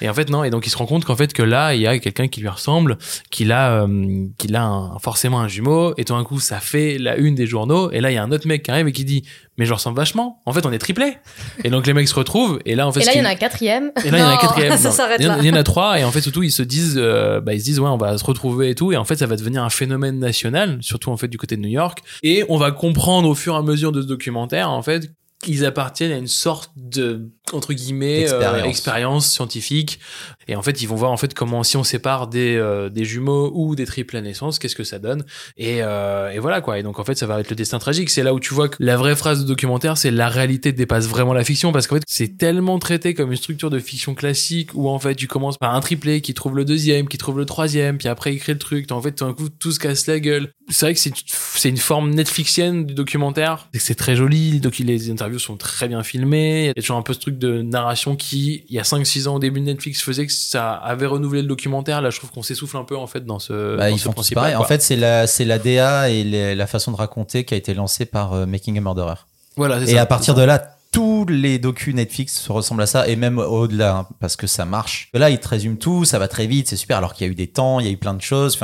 Et 0.01 0.09
en 0.09 0.13
fait, 0.13 0.29
non. 0.29 0.43
Et 0.43 0.49
donc, 0.49 0.67
il 0.67 0.69
se 0.69 0.75
rend 0.75 0.85
compte 0.85 1.05
qu'en 1.05 1.15
fait, 1.15 1.31
que 1.31 1.41
là, 1.41 1.73
il 1.73 1.79
y 1.79 1.87
a 1.87 1.97
quelqu'un 1.97 2.27
qui 2.27 2.41
lui 2.41 2.49
ressemble, 2.49 2.97
qu'il 3.31 3.53
a, 3.53 3.83
euh, 3.83 4.25
qu'il 4.37 4.53
a 4.57 4.63
un- 4.65 4.99
forcément 4.99 5.39
un 5.39 5.47
jumeau. 5.47 5.93
Et 5.97 6.03
tout 6.03 6.13
d'un 6.13 6.25
coup, 6.25 6.41
ça 6.41 6.59
fait 6.59 6.97
la 6.97 7.15
une 7.15 7.35
des 7.35 7.47
journaux. 7.47 7.89
Et 7.91 8.01
là, 8.01 8.11
il 8.11 8.15
y 8.15 8.17
a 8.17 8.23
un 8.23 8.31
autre 8.33 8.45
mec 8.45 8.63
qui 8.63 8.71
arrive 8.71 8.85
et 8.87 8.91
qui 8.91 9.05
dit, 9.05 9.23
mais 9.57 9.65
je 9.65 9.71
ressemble 9.73 9.95
vachement. 9.95 10.41
En 10.45 10.51
fait, 10.51 10.65
on 10.65 10.73
est 10.73 10.77
triplé. 10.79 11.17
Et 11.63 11.69
donc, 11.69 11.87
les 11.87 11.93
mecs 11.93 12.09
se 12.09 12.15
retrouvent. 12.15 12.59
Et 12.65 12.75
là, 12.75 12.85
en 12.85 12.91
fait, 12.91 12.99
Et 12.99 13.05
là, 13.05 13.11
il 13.15 13.19
y 13.19 13.21
en 13.21 13.25
a 13.25 13.29
un 13.29 13.35
quatrième. 13.35 13.91
et 14.03 14.11
là, 14.11 14.17
il 14.17 14.21
y 14.21 14.23
en 14.23 14.27
a 14.27 14.33
un 14.33 14.37
quatrième. 14.37 14.77
ça 14.77 14.91
s'arrête 14.91 15.21
là. 15.23 15.37
il 15.39 15.45
y 15.47 15.51
en 15.51 15.55
a 15.55 15.63
trois. 15.63 15.97
Et 15.97 16.03
en 16.03 16.11
fait, 16.11 16.19
surtout, 16.19 16.43
ils 16.43 16.51
se 16.51 16.63
disent, 16.63 16.95
euh, 16.97 17.39
bah, 17.39 17.53
ils 17.53 17.59
se 17.61 17.65
disent, 17.65 17.79
ouais, 17.79 17.87
on 17.89 17.95
va 17.97 18.17
se 18.17 18.25
retrouver 18.25 18.71
et 18.71 18.75
tout. 18.75 18.91
Et 18.91 18.97
en 18.97 19.05
fait, 19.05 19.15
ça 19.15 19.25
va 19.25 19.37
devenir 19.37 19.63
un 19.63 19.69
phénomène 19.69 20.19
national, 20.19 20.79
surtout 20.81 21.11
en 21.11 21.17
fait 21.17 21.29
du 21.29 21.37
côté 21.37 21.55
de 21.55 21.61
New 21.61 21.69
York. 21.69 21.99
Et 22.23 22.43
on 22.49 22.57
va 22.57 22.71
comprendre 22.71 23.29
au 23.29 23.35
fur 23.35 23.53
et 23.53 23.57
à 23.57 23.61
mesure 23.61 23.93
de 23.93 24.01
ce 24.01 24.07
documentaire, 24.07 24.69
en 24.69 24.81
fait, 24.81 25.11
qu'ils 25.43 25.65
appartiennent 25.65 26.11
à 26.11 26.17
une 26.17 26.27
sorte 26.27 26.71
de 26.75 27.29
entre 27.51 27.73
guillemets 27.73 28.21
euh, 28.21 28.39
Expérience. 28.39 28.67
expérience 28.67 29.27
scientifique. 29.27 29.99
Et 30.47 30.55
en 30.55 30.61
fait 30.61 30.81
ils 30.81 30.87
vont 30.87 30.95
voir 30.95 31.11
en 31.11 31.17
fait 31.17 31.33
comment 31.33 31.63
si 31.63 31.77
on 31.77 31.83
sépare 31.83 32.27
des 32.27 32.55
euh, 32.55 32.89
des 32.89 33.05
jumeaux 33.05 33.51
ou 33.53 33.75
des 33.75 33.85
triples 33.85 34.17
à 34.17 34.21
naissance 34.21 34.59
qu'est-ce 34.59 34.75
que 34.75 34.83
ça 34.83 34.99
donne. 34.99 35.23
Et, 35.57 35.83
euh, 35.83 36.31
et 36.31 36.39
voilà 36.39 36.61
quoi. 36.61 36.79
Et 36.79 36.83
donc 36.83 36.99
en 36.99 37.03
fait 37.03 37.15
ça 37.15 37.27
va 37.27 37.39
être 37.39 37.49
le 37.49 37.55
destin 37.55 37.79
tragique. 37.79 38.09
C'est 38.09 38.23
là 38.23 38.33
où 38.33 38.39
tu 38.39 38.53
vois 38.53 38.69
que 38.69 38.77
la 38.79 38.97
vraie 38.97 39.15
phrase 39.15 39.41
de 39.43 39.47
documentaire 39.47 39.97
c'est 39.97 40.11
la 40.11 40.29
réalité 40.29 40.71
dépasse 40.71 41.07
vraiment 41.07 41.33
la 41.33 41.43
fiction. 41.43 41.71
Parce 41.71 41.87
qu'en 41.87 41.95
fait 41.95 42.03
c'est 42.07 42.37
tellement 42.37 42.79
traité 42.79 43.13
comme 43.13 43.31
une 43.31 43.37
structure 43.37 43.69
de 43.69 43.79
fiction 43.79 44.15
classique 44.15 44.71
où 44.73 44.89
en 44.89 44.99
fait 44.99 45.15
tu 45.15 45.27
commences 45.27 45.57
par 45.57 45.75
un 45.75 45.79
triplé 45.81 46.21
qui 46.21 46.33
trouve 46.33 46.55
le 46.55 46.65
deuxième 46.65 47.07
qui 47.07 47.17
trouve 47.17 47.37
le 47.37 47.45
troisième 47.45 47.97
puis 47.97 48.07
après 48.07 48.33
il 48.33 48.39
crée 48.39 48.53
le 48.53 48.59
truc. 48.59 48.91
En 48.91 49.01
fait 49.01 49.11
tout 49.11 49.25
d'un 49.25 49.33
coup 49.33 49.49
tout 49.49 49.71
se 49.71 49.79
casse 49.79 50.07
la 50.07 50.19
gueule 50.19 50.51
c'est 50.73 50.85
vrai 50.87 50.93
que 50.93 50.99
c'est 50.99 51.69
une 51.69 51.77
forme 51.77 52.09
netflixienne 52.09 52.85
du 52.85 52.93
documentaire 52.93 53.67
c'est 53.75 53.95
très 53.95 54.15
joli 54.15 54.59
donc 54.59 54.77
les 54.79 55.09
interviews 55.11 55.39
sont 55.39 55.55
très 55.57 55.87
bien 55.87 56.03
filmées 56.03 56.63
il 56.63 56.67
y 56.67 56.69
a 56.69 56.73
toujours 56.73 56.97
un 56.97 57.01
peu 57.01 57.13
ce 57.13 57.19
truc 57.19 57.37
de 57.37 57.61
narration 57.61 58.15
qui 58.15 58.63
il 58.69 58.75
y 58.75 58.79
a 58.79 58.83
5-6 58.83 59.27
ans 59.27 59.35
au 59.35 59.39
début 59.39 59.59
de 59.59 59.65
Netflix 59.65 60.01
faisait 60.01 60.25
que 60.27 60.33
ça 60.33 60.73
avait 60.73 61.05
renouvelé 61.05 61.41
le 61.41 61.47
documentaire 61.47 62.01
là 62.01 62.09
je 62.09 62.17
trouve 62.17 62.31
qu'on 62.31 62.43
s'essouffle 62.43 62.77
un 62.77 62.83
peu 62.83 62.97
en 62.97 63.07
fait 63.07 63.25
dans 63.25 63.39
ce 63.39 63.77
Bah, 63.77 63.89
dans 63.89 63.95
ils 63.95 63.99
ce 63.99 64.05
font 64.05 64.13
pareil. 64.35 64.55
En 64.55 64.63
fait, 64.63 64.81
c'est 64.81 64.95
la, 64.95 65.27
c'est 65.27 65.45
la 65.45 65.59
DA 65.59 66.09
et 66.09 66.23
les- 66.23 66.55
la 66.55 66.67
façon 66.67 66.91
de 66.91 66.97
raconter 66.97 67.43
qui 67.45 67.53
a 67.53 67.57
été 67.57 67.73
lancée 67.73 68.05
par 68.05 68.33
euh, 68.33 68.45
Making 68.45 68.77
a 68.77 68.81
Murderer. 68.81 69.15
voilà 69.55 69.79
c'est 69.85 69.91
Et 69.91 69.95
ça. 69.95 70.01
à 70.01 70.05
partir 70.05 70.33
de 70.33 70.41
là, 70.41 70.77
tous 70.93 71.25
les 71.25 71.57
docus 71.57 71.93
Netflix 71.95 72.39
se 72.39 72.51
ressemblent 72.51 72.83
à 72.83 72.85
ça, 72.85 73.07
et 73.07 73.15
même 73.15 73.39
au-delà, 73.39 73.97
hein, 73.97 74.07
parce 74.19 74.35
que 74.35 74.45
ça 74.45 74.63
marche. 74.63 75.09
Là, 75.13 75.31
ils 75.31 75.39
te 75.39 75.47
résument 75.47 75.75
tout, 75.75 76.05
ça 76.05 76.19
va 76.19 76.27
très 76.27 76.45
vite, 76.45 76.69
c'est 76.69 76.77
super, 76.77 76.97
alors 76.97 77.15
qu'il 77.15 77.25
y 77.25 77.29
a 77.29 77.31
eu 77.31 77.35
des 77.35 77.47
temps, 77.47 77.79
il 77.79 77.87
y 77.87 77.89
a 77.89 77.91
eu 77.91 77.97
plein 77.97 78.13
de 78.13 78.21
choses. 78.21 78.59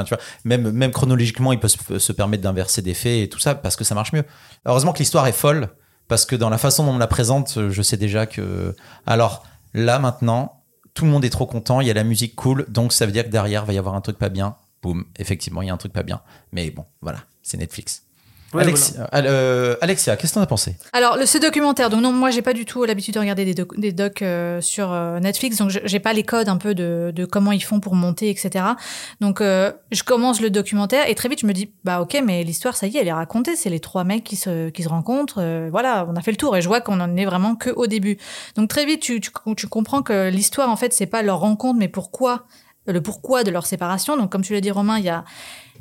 Même, 0.46 0.92
chronologiquement, 0.92 1.52
ils 1.52 1.60
peuvent 1.60 1.98
se, 1.98 2.12
permettre 2.14 2.44
d'inverser 2.44 2.84
des 2.84 2.94
faits 2.94 3.24
et 3.24 3.30
tout 3.30 3.40
ça, 3.40 3.56
parce 3.56 3.76
que 3.76 3.84
ça 3.84 3.96
marche 3.96 4.14
mieux. 4.14 4.24
Heureusement 4.68 4.94
que 4.94 5.00
l'histoire 5.00 5.26
est 5.26 5.34
folle, 5.34 5.70
parce 6.08 6.26
que 6.26 6.36
dans 6.36 6.52
la 6.52 6.60
façon 6.60 6.86
dont 6.86 6.94
on 6.94 6.98
la 7.00 7.08
présente, 7.08 7.70
je 7.70 7.82
sais 7.82 7.98
déjà 7.98 8.28
que. 8.28 8.76
Alors, 9.08 9.44
là, 9.74 9.98
maintenant, 9.98 10.62
tout 10.94 11.06
le 11.06 11.12
monde 11.12 11.26
est 11.26 11.32
trop 11.32 11.48
content, 11.48 11.82
il 11.82 11.88
y 11.88 11.92
a 11.92 11.96
la 11.96 12.04
musique 12.04 12.36
cool, 12.36 12.68
donc 12.70 12.94
ça 12.94 13.08
veut 13.08 13.12
dire 13.12 13.24
que 13.24 13.30
derrière, 13.30 13.66
va 13.66 13.74
y 13.74 13.80
avoir 13.80 13.96
un 13.96 14.02
truc 14.02 14.20
pas 14.20 14.30
bien. 14.30 14.56
Boum, 14.84 15.06
effectivement, 15.18 15.64
il 15.64 15.68
y 15.68 15.72
a 15.72 15.74
un 15.74 15.78
truc 15.78 15.94
pas 15.94 16.04
bien. 16.04 16.22
Mais 16.52 16.70
bon, 16.70 16.86
voilà, 17.02 17.24
c'est 17.42 17.58
Netflix. 17.58 18.04
Ouais, 18.54 18.64
Alex- 18.64 18.96
euh, 19.14 19.76
Alexia, 19.82 20.18
qu'est-ce 20.18 20.32
que 20.34 20.36
t'en 20.40 20.42
as 20.42 20.48
pensé? 20.48 20.76
Alors, 20.92 21.18
le, 21.18 21.26
ce 21.26 21.38
documentaire, 21.38 21.90
donc 21.90 22.02
non, 22.02 22.12
moi, 22.12 22.32
j'ai 22.32 22.42
pas 22.42 22.54
du 22.54 22.66
tout 22.66 22.84
l'habitude 22.84 23.14
de 23.14 23.20
regarder 23.20 23.46
des, 23.46 23.54
doc, 23.54 23.80
des 23.80 23.92
docs 23.92 24.22
euh, 24.24 24.60
sur 24.60 24.92
euh, 24.92 25.20
Netflix, 25.20 25.58
donc 25.58 25.70
je- 25.70 25.80
j'ai 25.84 26.00
pas 26.00 26.14
les 26.14 26.24
codes 26.24 26.50
un 26.50 26.58
peu 26.58 26.74
de, 26.74 27.12
de 27.16 27.26
comment 27.26 27.52
ils 27.52 27.64
font 27.64 27.80
pour 27.80 27.94
monter, 27.96 28.30
etc. 28.30 28.66
Donc, 29.22 29.42
euh, 29.42 29.72
je 29.92 30.02
commence 30.04 30.42
le 30.42 30.50
documentaire 30.50 31.08
et 31.08 31.16
très 31.16 31.30
vite, 31.30 31.42
je 31.42 31.46
me 31.46 31.54
dis, 31.54 31.72
bah 31.84 32.02
ok, 32.02 32.22
mais 32.26 32.44
l'histoire, 32.44 32.76
ça 32.76 32.88
y 32.88 32.98
est, 32.98 33.02
elle 33.02 33.08
est 33.08 33.14
racontée. 33.14 33.56
C'est 33.56 33.70
les 33.70 33.80
trois 33.80 34.04
mecs 34.04 34.24
qui 34.24 34.36
se, 34.36 34.70
qui 34.70 34.82
se 34.84 34.90
rencontrent. 34.90 35.40
euh, 35.42 35.68
voilà, 35.70 36.08
on 36.10 36.16
a 36.16 36.22
fait 36.22 36.32
le 36.32 36.38
tour 36.38 36.58
et 36.58 36.62
je 36.62 36.68
vois 36.68 36.82
qu'on 36.82 37.00
en 37.02 37.16
est 37.18 37.26
vraiment 37.26 37.56
que 37.56 37.70
au 37.70 37.86
début. 37.88 38.18
Donc, 38.56 38.70
très 38.70 38.86
vite, 38.86 39.02
tu, 39.02 39.22
tu, 39.22 39.30
tu 39.56 39.68
comprends 39.68 40.02
que 40.02 40.30
l'histoire, 40.30 40.70
en 40.70 40.76
fait, 40.76 40.92
c'est 40.94 41.06
pas 41.06 41.22
leur 41.22 41.40
rencontre, 41.40 41.78
mais 41.78 41.88
pourquoi, 41.88 42.46
le 42.88 43.02
pourquoi 43.02 43.44
de 43.44 43.52
leur 43.52 43.66
séparation. 43.68 44.18
Donc, 44.18 44.32
comme 44.32 44.42
tu 44.42 44.54
l'as 44.54 44.62
dit, 44.62 44.72
Romain, 44.72 44.98
il 44.98 45.06
y 45.06 45.10
a 45.10 45.24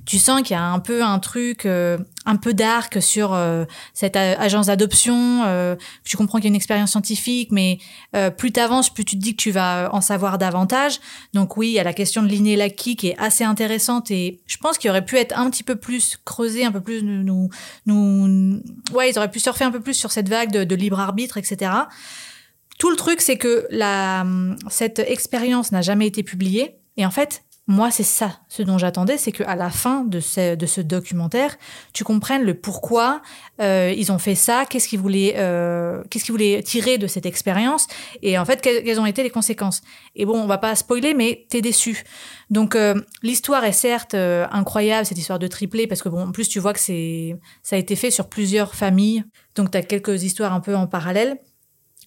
tu 0.08 0.18
sens 0.18 0.40
qu'il 0.40 0.56
y 0.56 0.58
a 0.58 0.64
un 0.64 0.78
peu 0.78 1.04
un 1.04 1.18
truc 1.18 1.66
euh, 1.66 1.98
un 2.24 2.36
peu 2.36 2.54
dark 2.54 3.02
sur 3.02 3.34
euh, 3.34 3.66
cette 3.92 4.16
agence 4.16 4.68
d'adoption. 4.68 5.42
euh, 5.44 5.76
tu 6.02 6.16
comprends 6.16 6.38
qu'il 6.38 6.46
y 6.46 6.48
a 6.48 6.48
une 6.48 6.56
expérience 6.56 6.92
scientifique, 6.92 7.50
mais 7.52 7.76
euh, 8.16 8.30
plus 8.30 8.50
t'avances, 8.50 8.88
plus 8.88 9.04
tu 9.04 9.18
te 9.18 9.22
dis 9.22 9.36
que 9.36 9.42
tu 9.42 9.50
vas 9.50 9.90
en 9.92 10.00
savoir 10.00 10.38
davantage. 10.38 10.98
Donc 11.34 11.58
oui, 11.58 11.68
il 11.68 11.72
y 11.72 11.78
a 11.78 11.84
la 11.84 11.92
question 11.92 12.22
de 12.22 12.26
l'inné 12.26 12.74
qui 12.74 13.08
est 13.08 13.18
assez 13.18 13.44
intéressante 13.44 14.10
et 14.10 14.40
je 14.46 14.56
pense 14.56 14.78
qu'il 14.78 14.88
aurait 14.88 15.04
pu 15.04 15.18
être 15.18 15.38
un 15.38 15.50
petit 15.50 15.62
peu 15.62 15.76
plus 15.76 16.16
creusé, 16.24 16.64
un 16.64 16.72
peu 16.72 16.80
plus 16.80 17.02
nous, 17.02 17.50
nous, 17.84 18.28
nous 18.28 18.62
ouais, 18.94 19.10
ils 19.10 19.18
auraient 19.18 19.30
pu 19.30 19.40
surfer 19.40 19.64
un 19.64 19.70
peu 19.70 19.80
plus 19.80 19.92
sur 19.92 20.10
cette 20.10 20.30
vague 20.30 20.50
de, 20.50 20.64
de 20.64 20.74
libre 20.74 21.00
arbitre, 21.00 21.36
etc. 21.36 21.70
Tout 22.78 22.88
le 22.88 22.96
truc, 22.96 23.20
c'est 23.20 23.36
que 23.36 23.66
la, 23.70 24.24
cette 24.70 25.00
expérience 25.00 25.70
n'a 25.70 25.82
jamais 25.82 26.06
été 26.06 26.22
publiée. 26.22 26.76
Et 26.96 27.04
en 27.04 27.10
fait, 27.10 27.42
moi, 27.70 27.90
c'est 27.90 28.02
ça, 28.02 28.40
ce 28.48 28.62
dont 28.62 28.78
j'attendais, 28.78 29.18
c'est 29.18 29.30
qu'à 29.30 29.54
la 29.54 29.68
fin 29.68 30.02
de 30.02 30.20
ce, 30.20 30.54
de 30.54 30.64
ce 30.64 30.80
documentaire, 30.80 31.58
tu 31.92 32.02
comprennes 32.02 32.42
le 32.42 32.54
pourquoi 32.54 33.20
euh, 33.60 33.92
ils 33.94 34.10
ont 34.10 34.16
fait 34.16 34.34
ça, 34.34 34.64
qu'est-ce 34.64 34.88
qu'ils 34.88 34.98
voulaient, 34.98 35.34
euh, 35.36 36.02
qu'est-ce 36.08 36.24
qu'ils 36.24 36.32
voulaient 36.32 36.62
tirer 36.62 36.96
de 36.96 37.06
cette 37.06 37.26
expérience, 37.26 37.86
et 38.22 38.38
en 38.38 38.46
fait, 38.46 38.62
quelles, 38.62 38.98
ont 38.98 39.04
été 39.04 39.22
les 39.22 39.28
conséquences. 39.28 39.82
Et 40.16 40.24
bon, 40.24 40.40
on 40.40 40.46
va 40.46 40.56
pas 40.56 40.74
spoiler, 40.76 41.12
mais 41.12 41.44
t'es 41.50 41.60
déçu. 41.60 42.04
Donc, 42.48 42.74
euh, 42.74 42.94
l'histoire 43.22 43.62
est 43.64 43.72
certes 43.72 44.14
euh, 44.14 44.46
incroyable, 44.50 45.04
cette 45.04 45.18
histoire 45.18 45.38
de 45.38 45.46
triplé, 45.46 45.86
parce 45.86 46.00
que 46.00 46.08
bon, 46.08 46.22
en 46.22 46.32
plus, 46.32 46.48
tu 46.48 46.60
vois 46.60 46.72
que 46.72 46.80
c'est, 46.80 47.36
ça 47.62 47.76
a 47.76 47.78
été 47.78 47.96
fait 47.96 48.10
sur 48.10 48.30
plusieurs 48.30 48.74
familles, 48.74 49.24
donc 49.56 49.70
t'as 49.70 49.82
quelques 49.82 50.22
histoires 50.22 50.54
un 50.54 50.60
peu 50.60 50.74
en 50.74 50.86
parallèle. 50.86 51.36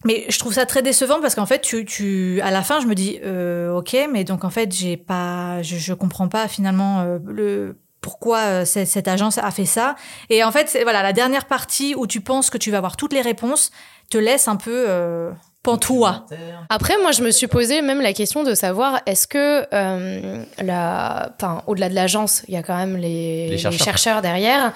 Mais 0.06 0.26
je 0.30 0.40
trouve 0.40 0.54
ça 0.54 0.66
très 0.66 0.82
décevant 0.82 1.20
parce 1.22 1.36
qu'en 1.36 1.46
fait, 1.46 1.62
tu, 1.62 1.86
tu, 1.86 2.40
à 2.42 2.50
la 2.52 2.64
fin, 2.64 2.80
je 2.82 2.88
me 2.88 2.96
dis, 2.96 3.20
euh, 3.24 3.72
ok, 3.74 3.96
mais 4.12 4.24
donc 4.24 4.44
en 4.44 4.50
fait, 4.50 4.74
j'ai 4.74 4.98
pas, 4.98 5.62
je, 5.62 5.76
je 5.78 5.94
comprends 5.94 6.28
pas 6.28 6.48
finalement 6.48 7.02
euh, 7.02 7.20
le 7.28 7.78
pourquoi 8.02 8.40
euh, 8.40 8.66
cette, 8.66 8.88
cette 8.88 9.08
agence 9.08 9.38
a 9.38 9.52
fait 9.52 9.66
ça. 9.66 9.96
Et 10.32 10.44
en 10.44 10.52
fait, 10.52 10.68
c'est- 10.70 10.82
voilà, 10.84 11.04
la 11.04 11.14
dernière 11.14 11.46
partie 11.46 11.94
où 11.96 12.08
tu 12.08 12.20
penses 12.22 12.50
que 12.50 12.58
tu 12.58 12.72
vas 12.72 12.78
avoir 12.78 12.98
toutes 12.98 13.14
les 13.14 13.22
réponses 13.22 13.70
te 14.10 14.18
laisse 14.18 14.48
un 14.48 14.56
peu 14.56 14.86
euh, 14.90 15.30
pantois. 15.62 16.26
Après, 16.70 16.96
moi, 17.04 17.12
je 17.12 17.22
me 17.22 17.30
suis 17.30 17.46
posé 17.46 17.84
même 17.84 18.02
la 18.02 18.14
question 18.14 18.44
de 18.44 18.56
savoir 18.56 19.02
est-ce 19.06 19.28
que, 19.28 19.68
euh, 19.72 20.44
la, 20.64 21.32
enfin, 21.36 21.62
au-delà 21.68 21.90
de 21.90 21.94
l'agence, 21.94 22.42
il 22.48 22.56
y 22.56 22.58
a 22.58 22.64
quand 22.64 22.76
même 22.76 22.98
les, 22.98 23.46
Les 23.46 23.50
les 23.52 23.58
chercheurs. 23.60 23.86
chercheurs. 23.86 24.22
derrière. 24.24 24.74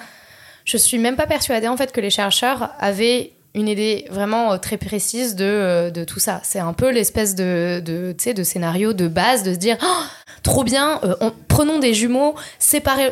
Je 0.64 0.76
suis 0.76 0.98
même 0.98 1.16
pas 1.16 1.26
persuadée 1.26 1.68
en 1.68 1.76
fait 1.76 1.90
que 1.92 2.00
les 2.00 2.10
chercheurs 2.10 2.70
avaient 2.78 3.32
une 3.56 3.66
idée 3.68 4.04
vraiment 4.10 4.52
euh, 4.52 4.56
très 4.58 4.76
précise 4.76 5.34
de, 5.34 5.44
euh, 5.44 5.90
de 5.90 6.04
tout 6.04 6.20
ça. 6.20 6.40
C'est 6.44 6.60
un 6.60 6.72
peu 6.74 6.90
l'espèce 6.92 7.34
de, 7.34 7.82
de, 7.84 8.14
de 8.32 8.42
scénario 8.44 8.92
de 8.92 9.08
base 9.08 9.42
de 9.42 9.52
se 9.54 9.58
dire 9.58 9.76
Oh, 9.82 10.02
trop 10.42 10.62
bien, 10.62 11.00
euh, 11.04 11.14
on- 11.20 11.32
prenons 11.48 11.78
des 11.80 11.94
jumeaux, 11.94 12.34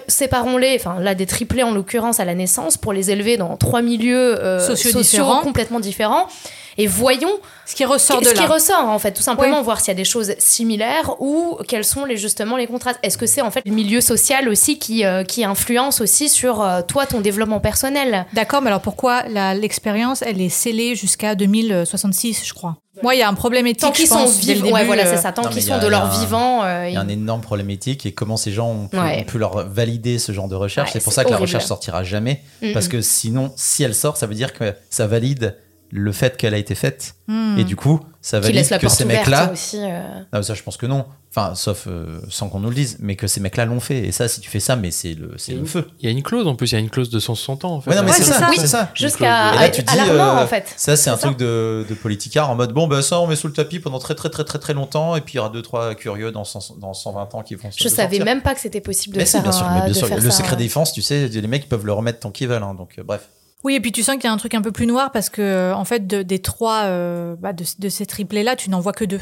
séparons-les, 0.06 0.76
enfin 0.78 1.00
là 1.00 1.14
des 1.14 1.26
triplés 1.26 1.62
en 1.62 1.72
l'occurrence 1.72 2.20
à 2.20 2.24
la 2.24 2.34
naissance 2.34 2.76
pour 2.76 2.92
les 2.92 3.10
élever 3.10 3.36
dans 3.36 3.56
trois 3.56 3.82
milieux 3.82 4.38
euh, 4.42 4.60
Sociaux 4.60 4.90
sociaux, 4.90 5.22
différents. 5.24 5.40
complètement 5.40 5.80
différents 5.80 6.28
et 6.78 6.86
voyons 6.86 7.30
Ce 7.66 7.74
qui 7.74 7.84
ressort 7.84 8.20
de 8.20 8.26
ce 8.26 8.32
qui 8.32 8.40
là. 8.42 8.46
ressort 8.48 8.88
en 8.88 8.98
fait 8.98 9.12
tout 9.12 9.22
simplement 9.22 9.58
Oui. 9.58 9.64
voir 9.64 9.80
s'il 9.80 9.88
y 9.88 9.90
a 9.92 9.94
des 9.94 10.04
choses 10.04 10.34
similaires 10.38 11.14
ou 11.20 11.58
quels 11.68 11.84
sont 11.84 12.04
les 12.04 12.16
justement 12.16 12.56
les 12.56 12.66
contrastes 12.66 12.98
est-ce 13.02 13.18
que 13.18 13.26
c'est 13.26 13.40
en 13.42 13.50
fait 13.50 13.62
le 13.64 13.72
milieu 13.72 14.00
social 14.00 14.48
aussi 14.48 14.78
qui 14.78 15.04
euh, 15.04 15.24
qui 15.24 15.44
influence 15.44 16.00
aussi 16.00 16.28
sur 16.28 16.62
euh, 16.62 16.82
toi 16.82 17.06
ton 17.06 17.20
développement 17.20 17.60
personnel? 17.60 18.26
D'accord, 18.32 18.62
mais 18.62 18.68
alors 18.68 18.80
pourquoi 18.82 19.22
l'expérience, 19.54 20.22
elle 20.22 20.40
est 20.40 20.48
scellée 20.48 20.94
jusqu'à 20.96 21.34
2066, 21.34 22.42
je 22.44 22.54
crois? 22.54 22.76
Moi, 23.02 23.16
il 23.16 23.18
y 23.18 23.22
a 23.22 23.28
un 23.28 23.34
problème 23.34 23.66
éthique. 23.66 23.80
tant 23.80 23.90
qu'ils 23.90 24.06
sont 24.06 24.24
vivants 24.26 24.70
ouais 24.70 24.84
voilà 24.84 25.04
euh, 25.04 25.10
c'est 25.16 25.20
ça 25.20 25.32
tant 25.32 25.42
qu'ils 25.48 25.62
sont 25.62 25.72
a- 25.74 25.78
de 25.80 25.88
leur 25.88 26.08
vivant 26.20 26.62
euh, 26.62 26.86
Il 26.88 26.94
y 26.94 26.96
a 26.96 27.00
un 27.00 27.08
énorme 27.08 27.40
problématique 27.40 28.06
et 28.06 28.12
comment 28.12 28.36
ces 28.36 28.52
gens 28.52 28.68
ont 28.70 28.86
pu, 28.88 28.96
Ouais. 28.96 29.18
ont 29.20 29.24
pu 29.24 29.38
leur 29.38 29.68
valider 29.68 30.18
ce 30.20 30.30
genre 30.30 30.46
de 30.48 30.54
recherche. 30.54 30.90
Ouais, 30.90 30.92
c'est 31.00 31.04
pour 31.04 31.12
ça 31.12 31.24
que 31.24 31.30
la 31.30 31.36
recherche 31.36 31.64
sortira 31.64 32.04
jamais. 32.04 32.40
Mm, 32.62 32.72
Parce 32.72 32.86
que 32.86 33.00
sinon, 33.02 33.52
si 33.56 33.82
elle 33.82 33.96
sort, 33.96 34.16
ça 34.16 34.26
veut 34.26 34.34
dire 34.36 34.52
que 34.52 34.74
ça 34.90 35.08
valide 35.08 35.56
le 35.96 36.10
fait 36.10 36.36
qu'elle 36.36 36.54
a 36.54 36.58
été 36.58 36.74
faite. 36.74 37.14
hmm. 37.28 37.56
Et 37.56 37.62
du 37.64 37.76
coup, 37.76 38.00
ça 38.20 38.40
valide 38.40 38.56
laisse 38.56 38.70
la 38.70 38.78
que 38.80 38.88
ces 38.88 39.04
mecs-là. 39.04 39.52
euh. 39.74 40.02
Non, 40.32 40.42
ça, 40.42 40.54
je 40.54 40.62
pense 40.64 40.76
que 40.76 40.86
non. 40.86 41.04
Enfin, 41.30 41.54
sauf 41.56 41.86
euh, 41.88 42.20
sans 42.30 42.48
qu'on 42.48 42.60
nous 42.60 42.68
le 42.68 42.74
dise, 42.74 42.96
mais 43.00 43.14
que 43.16 43.26
ces 43.28 43.40
mecs-là 43.40 43.64
l'ont 43.64 43.78
fait. 43.80 43.98
Et 43.98 44.12
ça, 44.12 44.26
si 44.28 44.40
tu 44.40 44.48
fais 44.50 44.58
ça, 44.60 44.74
mais 44.76 44.90
c'est 44.90 45.14
le, 45.14 45.34
c'est 45.36 45.52
le 45.54 45.64
feu. 45.64 45.86
Il 46.00 46.04
y 46.04 46.08
a 46.08 46.10
une 46.12 46.22
clause 46.22 46.46
en 46.48 46.54
plus, 46.56 46.70
il 46.70 46.74
y 46.74 46.78
a 46.78 46.80
une 46.80 46.90
clause 46.90 47.10
de 47.10 47.18
160 47.20 47.64
ans 47.64 47.74
en 47.74 47.80
fait. 47.80 47.90
Ouais, 47.90 47.96
non, 47.96 48.02
mais 48.02 48.10
Ouais, 48.10 48.16
c'est 48.16 48.24
c'est 48.24 48.32
ça, 48.32 48.38
ça. 48.40 48.50
c'est 48.56 48.66
ça. 48.66 48.90
jusqu'à 48.94 49.54
Et 49.54 49.58
là, 49.58 49.68
tu 49.68 49.84
te 49.84 49.92
dis, 49.92 49.98
alarmant 50.00 50.38
euh, 50.40 50.44
en 50.44 50.46
fait 50.48 50.72
Ça, 50.76 50.96
c'est 50.96 51.10
un 51.10 51.16
ça. 51.16 51.26
truc 51.28 51.38
de, 51.38 51.84
de 51.88 51.94
politicard 51.94 52.50
en 52.50 52.54
mode 52.56 52.72
bon, 52.72 52.86
bah 52.88 53.02
ça, 53.02 53.20
on 53.20 53.26
met 53.28 53.34
sous 53.36 53.46
le 53.48 53.52
tapis 53.52 53.78
pendant 53.80 53.98
très, 54.00 54.14
très, 54.14 54.30
très, 54.30 54.44
très, 54.44 54.58
très 54.58 54.74
longtemps. 54.74 55.14
Et 55.16 55.20
puis, 55.20 55.34
il 55.34 55.36
y 55.36 55.40
aura 55.40 55.48
deux, 55.50 55.62
trois 55.62 55.94
curieux 55.96 56.30
dans, 56.32 56.44
100 56.44 56.76
dans 56.78 56.92
120 56.94 57.34
ans 57.34 57.42
qui 57.42 57.54
vont 57.56 57.70
se 57.70 57.78
je 57.82 57.88
savais 57.88 58.02
sortir. 58.16 58.24
même 58.24 58.42
pas 58.42 58.54
que 58.54 58.60
c'était 58.60 58.80
possible 58.80 59.14
de 59.14 59.20
Mais 59.20 59.26
faire 59.26 59.42
bien 59.42 59.52
sûr, 59.52 59.66
un- 59.66 59.74
mais 59.84 59.90
bien 59.90 59.94
sûr. 59.94 60.08
Le 60.16 60.30
secret 60.30 60.56
défense, 60.56 60.92
tu 60.92 61.02
sais, 61.02 61.26
les 61.28 61.46
mecs 61.48 61.64
ils 61.64 61.68
peuvent 61.68 61.86
le 61.86 61.92
remettre 61.92 62.20
tant 62.20 62.30
qu'ils 62.30 62.48
veulent. 62.48 62.62
hein, 62.62 62.74
donc, 62.74 62.94
euh, 62.98 63.02
bref. 63.04 63.28
Oui, 63.64 63.74
et 63.74 63.80
puis 63.80 63.92
tu 63.92 64.02
sens 64.02 64.16
qu'il 64.16 64.24
y 64.24 64.26
a 64.26 64.32
un 64.32 64.36
truc 64.36 64.54
un 64.54 64.60
peu 64.60 64.72
plus 64.72 64.86
noir 64.86 65.10
parce 65.10 65.30
que, 65.30 65.40
euh, 65.40 65.74
en 65.74 65.86
fait, 65.86 66.06
de- 66.06 66.22
des 66.22 66.38
trois, 66.38 66.82
euh, 66.84 67.34
bah, 67.38 67.54
de, 67.54 67.88
ces 67.88 68.04
triplés-là, 68.04 68.56
tu 68.56 68.68
n'en 68.68 68.80
vois 68.80 68.92
que 68.92 69.06
deux. 69.06 69.20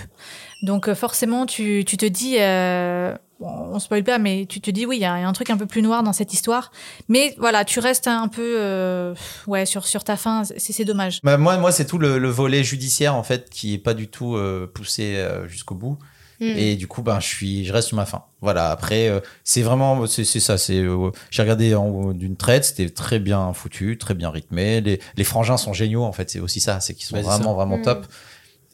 Donc, 0.63 0.89
euh, 0.89 0.97
forcément, 0.97 1.47
tu, 1.47 1.85
tu 1.87 1.97
te 1.97 2.05
dis, 2.07 2.37
euh, 2.41 3.15
on 3.39 3.79
spoil 3.79 4.03
pas, 4.03 4.19
mais 4.19 4.47
tu 4.49 4.61
te 4.61 4.69
dis, 4.73 4.85
oui, 4.85 4.97
il 4.97 5.03
y 5.03 5.05
a 5.05 5.13
un 5.15 5.33
truc 5.33 5.51
un 5.51 5.57
peu 5.57 5.67
plus 5.67 5.81
noir 5.81 6.03
dans 6.03 6.13
cette 6.13 6.33
histoire. 6.33 6.73
Mais 7.09 7.37
voilà, 7.39 7.65
tu 7.65 7.79
restes 7.79 8.09
un 8.09 8.27
peu, 8.27 9.15
ouais, 9.47 9.65
sur, 9.65 9.87
sur 9.87 10.03
ta 10.03 10.17
fin. 10.17 10.43
C'est 10.45 10.85
dommage. 10.85 11.21
Bah, 11.23 11.37
moi, 11.39 11.57
moi 11.59 11.71
c'est 11.71 11.87
tout 11.87 11.99
le, 11.99 12.19
le 12.19 12.29
volet 12.29 12.65
judiciaire 12.65 13.15
en 13.15 13.23
fait 13.23 13.49
qui 13.49 13.75
est 13.75 13.79
pas 13.79 13.95
du 13.95 14.09
tout 14.09 14.37
poussé 14.75 15.25
jusqu'au 15.47 15.75
bout. 15.75 15.99
Mm. 16.43 16.59
Et 16.59 16.77
du 16.77 16.87
coup, 16.89 17.03
ben, 17.03 17.21
je 17.21 17.27
suis, 17.27 17.65
je 17.65 17.73
reste 17.73 17.89
sur 17.89 17.97
ma 17.97 18.05
fin. 18.07 18.25
Voilà. 18.41 18.71
Après, 18.71 19.09
euh, 19.09 19.21
c'est 19.45 19.63
vraiment, 19.63 20.07
c'est 20.07 20.25
c'est 20.25 20.41
ça. 20.41 20.59
C'est, 20.59 20.79
euh, 20.79 21.11
j'ai 21.31 21.43
regardé 21.43 21.75
en 21.75 21.87
haut 21.87 22.13
d'une 22.13 22.37
traite, 22.37 22.65
c'était 22.65 22.89
très 22.89 23.19
bien 23.21 23.53
foutu, 23.53 23.97
très 23.97 24.15
bien 24.15 24.29
rythmé. 24.31 24.81
Les, 24.81 24.99
les 25.17 25.25
frangins 25.25 25.57
sont 25.57 25.73
géniaux 25.73 26.03
en 26.03 26.13
fait. 26.13 26.29
C'est 26.31 26.41
aussi 26.41 26.59
ça, 26.61 26.81
c'est 26.81 26.95
qu'ils 26.95 27.07
sont 27.07 27.15
Ouais, 27.15 27.23
vraiment, 27.23 27.55
vraiment 27.55 27.79
Mm. 27.79 27.83
top. 27.83 28.07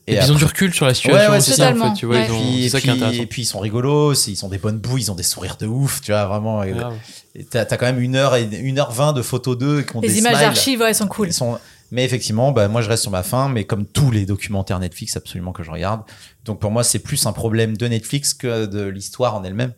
Et, 0.07 0.16
puis 0.16 0.24
ils 0.24 0.33
ont 0.33 0.37
du 0.37 0.44
recul 0.46 0.72
sur 0.72 0.87
la 0.87 0.94
situation 0.94 1.20
Ouais, 1.22 1.28
ouais, 1.31 1.37
aussi, 1.37 1.50
c'est 1.50 1.57
ça. 1.57 1.70
en 1.70 1.90
fait, 1.90 1.98
tu 1.98 2.07
vois, 2.07 2.16
Ouais. 2.16 2.26
ils 2.26 2.33
ont- 2.33 2.40
puis, 2.40 2.70
ça 2.70 2.81
qui 2.81 2.88
est 2.88 2.92
puis- 2.92 2.98
intéressant. 3.02 3.22
et 3.22 3.26
puis 3.26 3.42
ils 3.42 3.44
sont 3.44 3.59
rigolos, 3.59 4.14
ils 4.14 4.37
sont 4.37 4.48
des 4.48 4.57
bonnes 4.57 4.78
bouilles, 4.78 5.02
ils 5.02 5.11
ont 5.12 5.14
des 5.14 5.22
sourires 5.22 5.59
de 5.61 5.66
ouf, 5.66 6.00
tu 6.00 6.12
vois, 6.12 6.24
vraiment. 6.24 6.62
Et 6.62 6.72
T'as 7.50 7.61
as 7.61 7.76
quand 7.76 7.85
même 7.85 8.00
une 8.00 8.16
heure 8.16 8.35
et 8.35 8.44
une 8.44 8.78
heure 8.78 8.90
vingt 8.90 9.12
de 9.12 9.20
photos 9.20 9.59
d'eux 9.59 9.83
qui 9.83 9.94
ont 9.96 10.00
Les 10.00 10.09
des 10.09 10.18
images 10.20 10.40
d'archives, 10.40 10.81
ouais, 10.81 10.94
sont 10.94 11.07
cool. 11.09 11.28
Ils 11.28 11.33
sont- 11.35 11.59
Mais 11.90 12.05
effectivement, 12.05 12.53
bah, 12.53 12.68
moi 12.68 12.83
je 12.83 12.88
reste 12.88 13.03
sur 13.03 13.11
ma 13.12 13.22
fin, 13.22 13.48
mais 13.48 13.64
comme 13.64 13.87
tous 13.87 14.11
les 14.11 14.27
documentaires 14.27 14.79
Netflix, 14.79 15.16
absolument 15.16 15.53
que 15.53 15.62
je 15.62 15.70
regarde. 15.70 16.03
Donc 16.44 16.61
pour 16.61 16.70
moi, 16.70 16.85
c'est 16.85 16.98
plus 16.98 17.24
un 17.27 17.33
problème 17.33 17.77
de 17.77 17.87
Netflix 17.88 18.35
que 18.35 18.66
de 18.66 18.85
l'histoire 18.85 19.35
en 19.35 19.44
elle-même. 19.44 19.72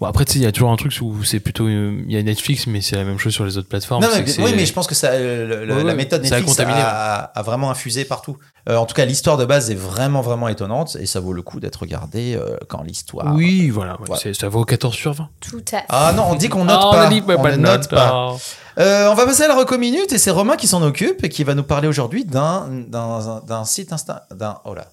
Bon, 0.00 0.06
après, 0.06 0.24
tu 0.24 0.32
sais, 0.32 0.38
il 0.38 0.42
y 0.42 0.46
a 0.46 0.52
toujours 0.52 0.70
un 0.70 0.76
truc 0.76 0.92
où 1.02 1.22
c'est 1.22 1.40
plutôt. 1.40 1.66
euh, 1.66 2.02
Il 2.06 2.12
y 2.12 2.16
a 2.16 2.22
Netflix, 2.22 2.66
mais 2.66 2.80
c'est 2.80 2.96
la 2.96 3.04
même 3.04 3.18
chose 3.18 3.32
sur 3.34 3.44
les 3.44 3.58
autres 3.58 3.68
plateformes. 3.68 4.02
Non, 4.02 4.08
mais, 4.14 4.24
que 4.24 4.40
oui, 4.42 4.52
mais 4.56 4.64
je 4.64 4.72
pense 4.72 4.86
que 4.86 4.94
ça, 4.94 5.18
le- 5.18 5.66
le- 5.66 5.74
Ouais, 5.76 5.84
la 5.84 5.94
méthode 5.94 6.24
ça 6.24 6.36
a 6.36 6.38
Netflix 6.38 6.58
a, 6.60 6.64
contaminé, 6.64 6.82
ouais. 6.82 6.88
a 7.34 7.42
vraiment 7.44 7.70
infusé 7.70 8.04
partout. 8.06 8.36
Euh, 8.68 8.76
en 8.76 8.86
tout 8.86 8.94
cas, 8.94 9.04
l'histoire 9.04 9.36
de 9.36 9.44
base 9.44 9.70
est 9.70 9.74
vraiment, 9.74 10.20
vraiment 10.22 10.48
étonnante 10.48 10.96
et 11.00 11.04
ça 11.06 11.20
vaut 11.20 11.32
le 11.34 11.42
coup 11.42 11.60
d'être 11.60 11.76
regardé 11.80 12.34
euh, 12.34 12.56
quand 12.68 12.82
l'histoire. 12.82 13.34
Oui, 13.34 13.68
voilà. 13.70 14.00
ouais, 14.00 14.10
Ouais. 14.10 14.18
c'est- 14.22 14.34
Ça 14.34 14.48
vaut 14.48 14.64
14 14.64 14.94
sur 14.94 15.12
20. 15.12 15.28
tout 15.40 15.62
à 15.72 15.78
fait 15.78 15.84
Ah 15.90 16.12
non, 16.16 16.24
on 16.30 16.34
dit 16.36 16.48
qu'on 16.48 16.64
note 16.64 16.78
Ah, 16.80 16.88
on 16.88 16.92
pas. 16.92 17.06
a 17.06 17.10
dit 17.10 17.22
on 17.26 17.32
ne 17.42 17.50
note, 17.50 17.58
note 17.58 17.90
pas. 17.90 18.10
ah. 18.12 18.36
Euh, 18.78 19.10
on 19.10 19.14
va 19.14 19.26
passer 19.26 19.42
à 19.42 19.48
la 19.48 19.54
reco 19.54 19.76
minute 19.76 20.12
et 20.12 20.18
c'est 20.18 20.30
Romain 20.30 20.56
qui 20.56 20.66
s'en 20.66 20.82
occupe 20.82 21.22
et 21.24 21.28
qui 21.28 21.44
va 21.44 21.54
nous 21.54 21.62
parler 21.62 21.88
aujourd'hui 21.88 22.24
d'un 22.24 22.66
d'un 22.88 23.42
d'un 23.46 23.64
site 23.64 23.92
Insta 23.92 24.26
d'un 24.34 24.58
oh 24.64 24.74
là 24.74 24.86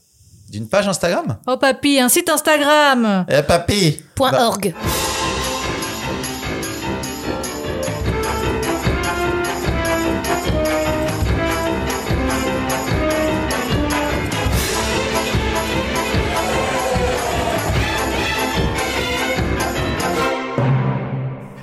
d'une 0.49 0.67
page 0.67 0.87
Instagram. 0.87 1.37
Oh, 1.47 1.57
papy, 1.57 1.99
un 1.99 2.09
site 2.09 2.29
Instagram 2.29 3.25
Eh 3.29 3.43
papy. 3.43 3.99
Point 4.15 4.31
Bah, 4.31 4.47
org 4.47 4.73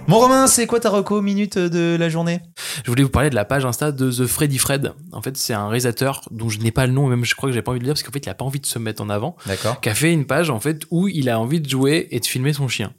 Mon 0.09 0.21
Romain, 0.21 0.47
c'est 0.47 0.69
quoi 0.69 0.79
ta 0.79 0.89
reco 0.89 1.21
minute 1.21 1.59
de 1.59 1.97
la 1.99 2.09
journée? 2.09 2.41
Je 2.85 2.91
voulais 2.91 3.03
vous 3.03 3.11
parler 3.11 3.29
de 3.29 3.35
la 3.35 3.45
page 3.45 3.65
Insta 3.65 3.91
de 3.91 4.09
The 4.13 4.27
Freddy 4.27 4.59
Fred. 4.59 4.93
En 5.11 5.21
fait, 5.21 5.37
c'est 5.37 5.53
un 5.53 5.67
réalisateur 5.67 6.21
dont 6.31 6.49
je 6.49 6.61
n'ai 6.61 6.71
pas 6.71 6.87
le 6.87 6.93
nom, 6.93 7.09
même 7.09 7.25
je 7.25 7.35
crois 7.35 7.49
que 7.49 7.55
j'ai 7.55 7.61
pas 7.61 7.73
envie 7.73 7.81
de 7.81 7.85
le 7.85 7.89
dire 7.89 7.95
parce 7.95 8.05
qu'en 8.05 8.13
fait, 8.13 8.25
il 8.25 8.29
a 8.29 8.35
pas 8.35 8.45
envie 8.45 8.61
de 8.61 8.67
se 8.67 8.79
mettre 8.79 9.03
en 9.03 9.11
avant. 9.11 9.37
D'accord. 9.47 9.81
Qui 9.81 9.89
a 9.89 9.97
fait 9.97 10.13
une 10.13 10.25
page, 10.25 10.49
en 10.49 10.61
fait, 10.61 10.83
où 10.93 11.09
il 11.09 11.29
a 11.29 11.41
envie 11.41 11.61
de 11.61 11.69
jouer 11.69 12.07
et 12.13 12.21
de 12.21 12.27
filmer 12.27 12.53
son 12.53 12.69
chien. 12.69 12.93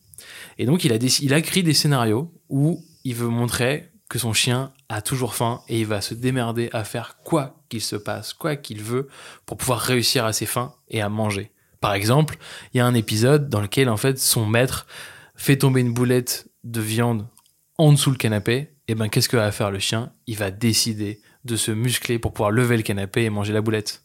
Et 0.58 0.66
donc, 0.66 0.84
il 0.84 0.92
a, 0.92 0.98
il 0.98 1.34
a 1.34 1.38
écrit 1.38 1.64
des 1.64 1.74
scénarios 1.74 2.34
où 2.50 2.84
il 3.06 3.16
veut 3.16 3.30
montrer 3.30 3.90
que 4.10 4.20
son 4.20 4.34
chien 4.34 4.74
a 4.90 5.02
toujours 5.02 5.34
faim 5.34 5.62
et 5.70 5.80
il 5.80 5.86
va 5.86 6.02
se 6.02 6.14
démerder 6.14 6.70
à 6.74 6.84
faire 6.84 7.20
quoi 7.24 7.62
qu'il 7.70 7.82
se 7.82 7.96
passe, 7.96 8.34
quoi 8.34 8.58
qu'il 8.58 8.84
veut 8.84 9.08
pour 9.46 9.56
pouvoir 9.56 9.80
réussir 9.80 10.26
à 10.26 10.34
ses 10.34 10.46
fins 10.46 10.74
et 10.90 11.02
à 11.02 11.08
manger. 11.08 11.52
Par 11.80 11.94
exemple, 11.94 12.38
il 12.74 12.80
y 12.80 12.82
a 12.82 12.86
un 12.86 12.96
épisode 12.96 13.48
dans 13.48 13.62
lequel, 13.62 13.88
en 13.88 13.98
fait, 13.98 14.20
son 14.20 14.46
maître 14.46 14.88
fait 15.38 15.56
tomber 15.56 15.80
une 15.80 15.94
boulette 15.94 16.48
de 16.72 16.82
viande 16.82 17.26
en 17.78 17.92
dessous 17.92 18.12
le 18.12 18.18
canapé. 18.18 18.70
Et 18.88 18.96
ben, 18.96 19.10
qu'est-ce 19.10 19.30
que 19.30 19.38
va 19.38 19.52
faire 19.52 19.72
le 19.72 19.80
chien? 19.80 20.12
Il 20.28 20.38
va 20.38 20.52
décider 20.52 21.20
de 21.46 21.56
se 21.56 21.72
muscler 21.72 22.20
pour 22.20 22.34
pouvoir 22.34 22.52
lever 22.52 22.78
le 22.78 22.84
canapé 22.84 23.24
et 23.24 23.30
manger 23.30 23.54
la 23.54 23.62
boulette. 23.62 24.04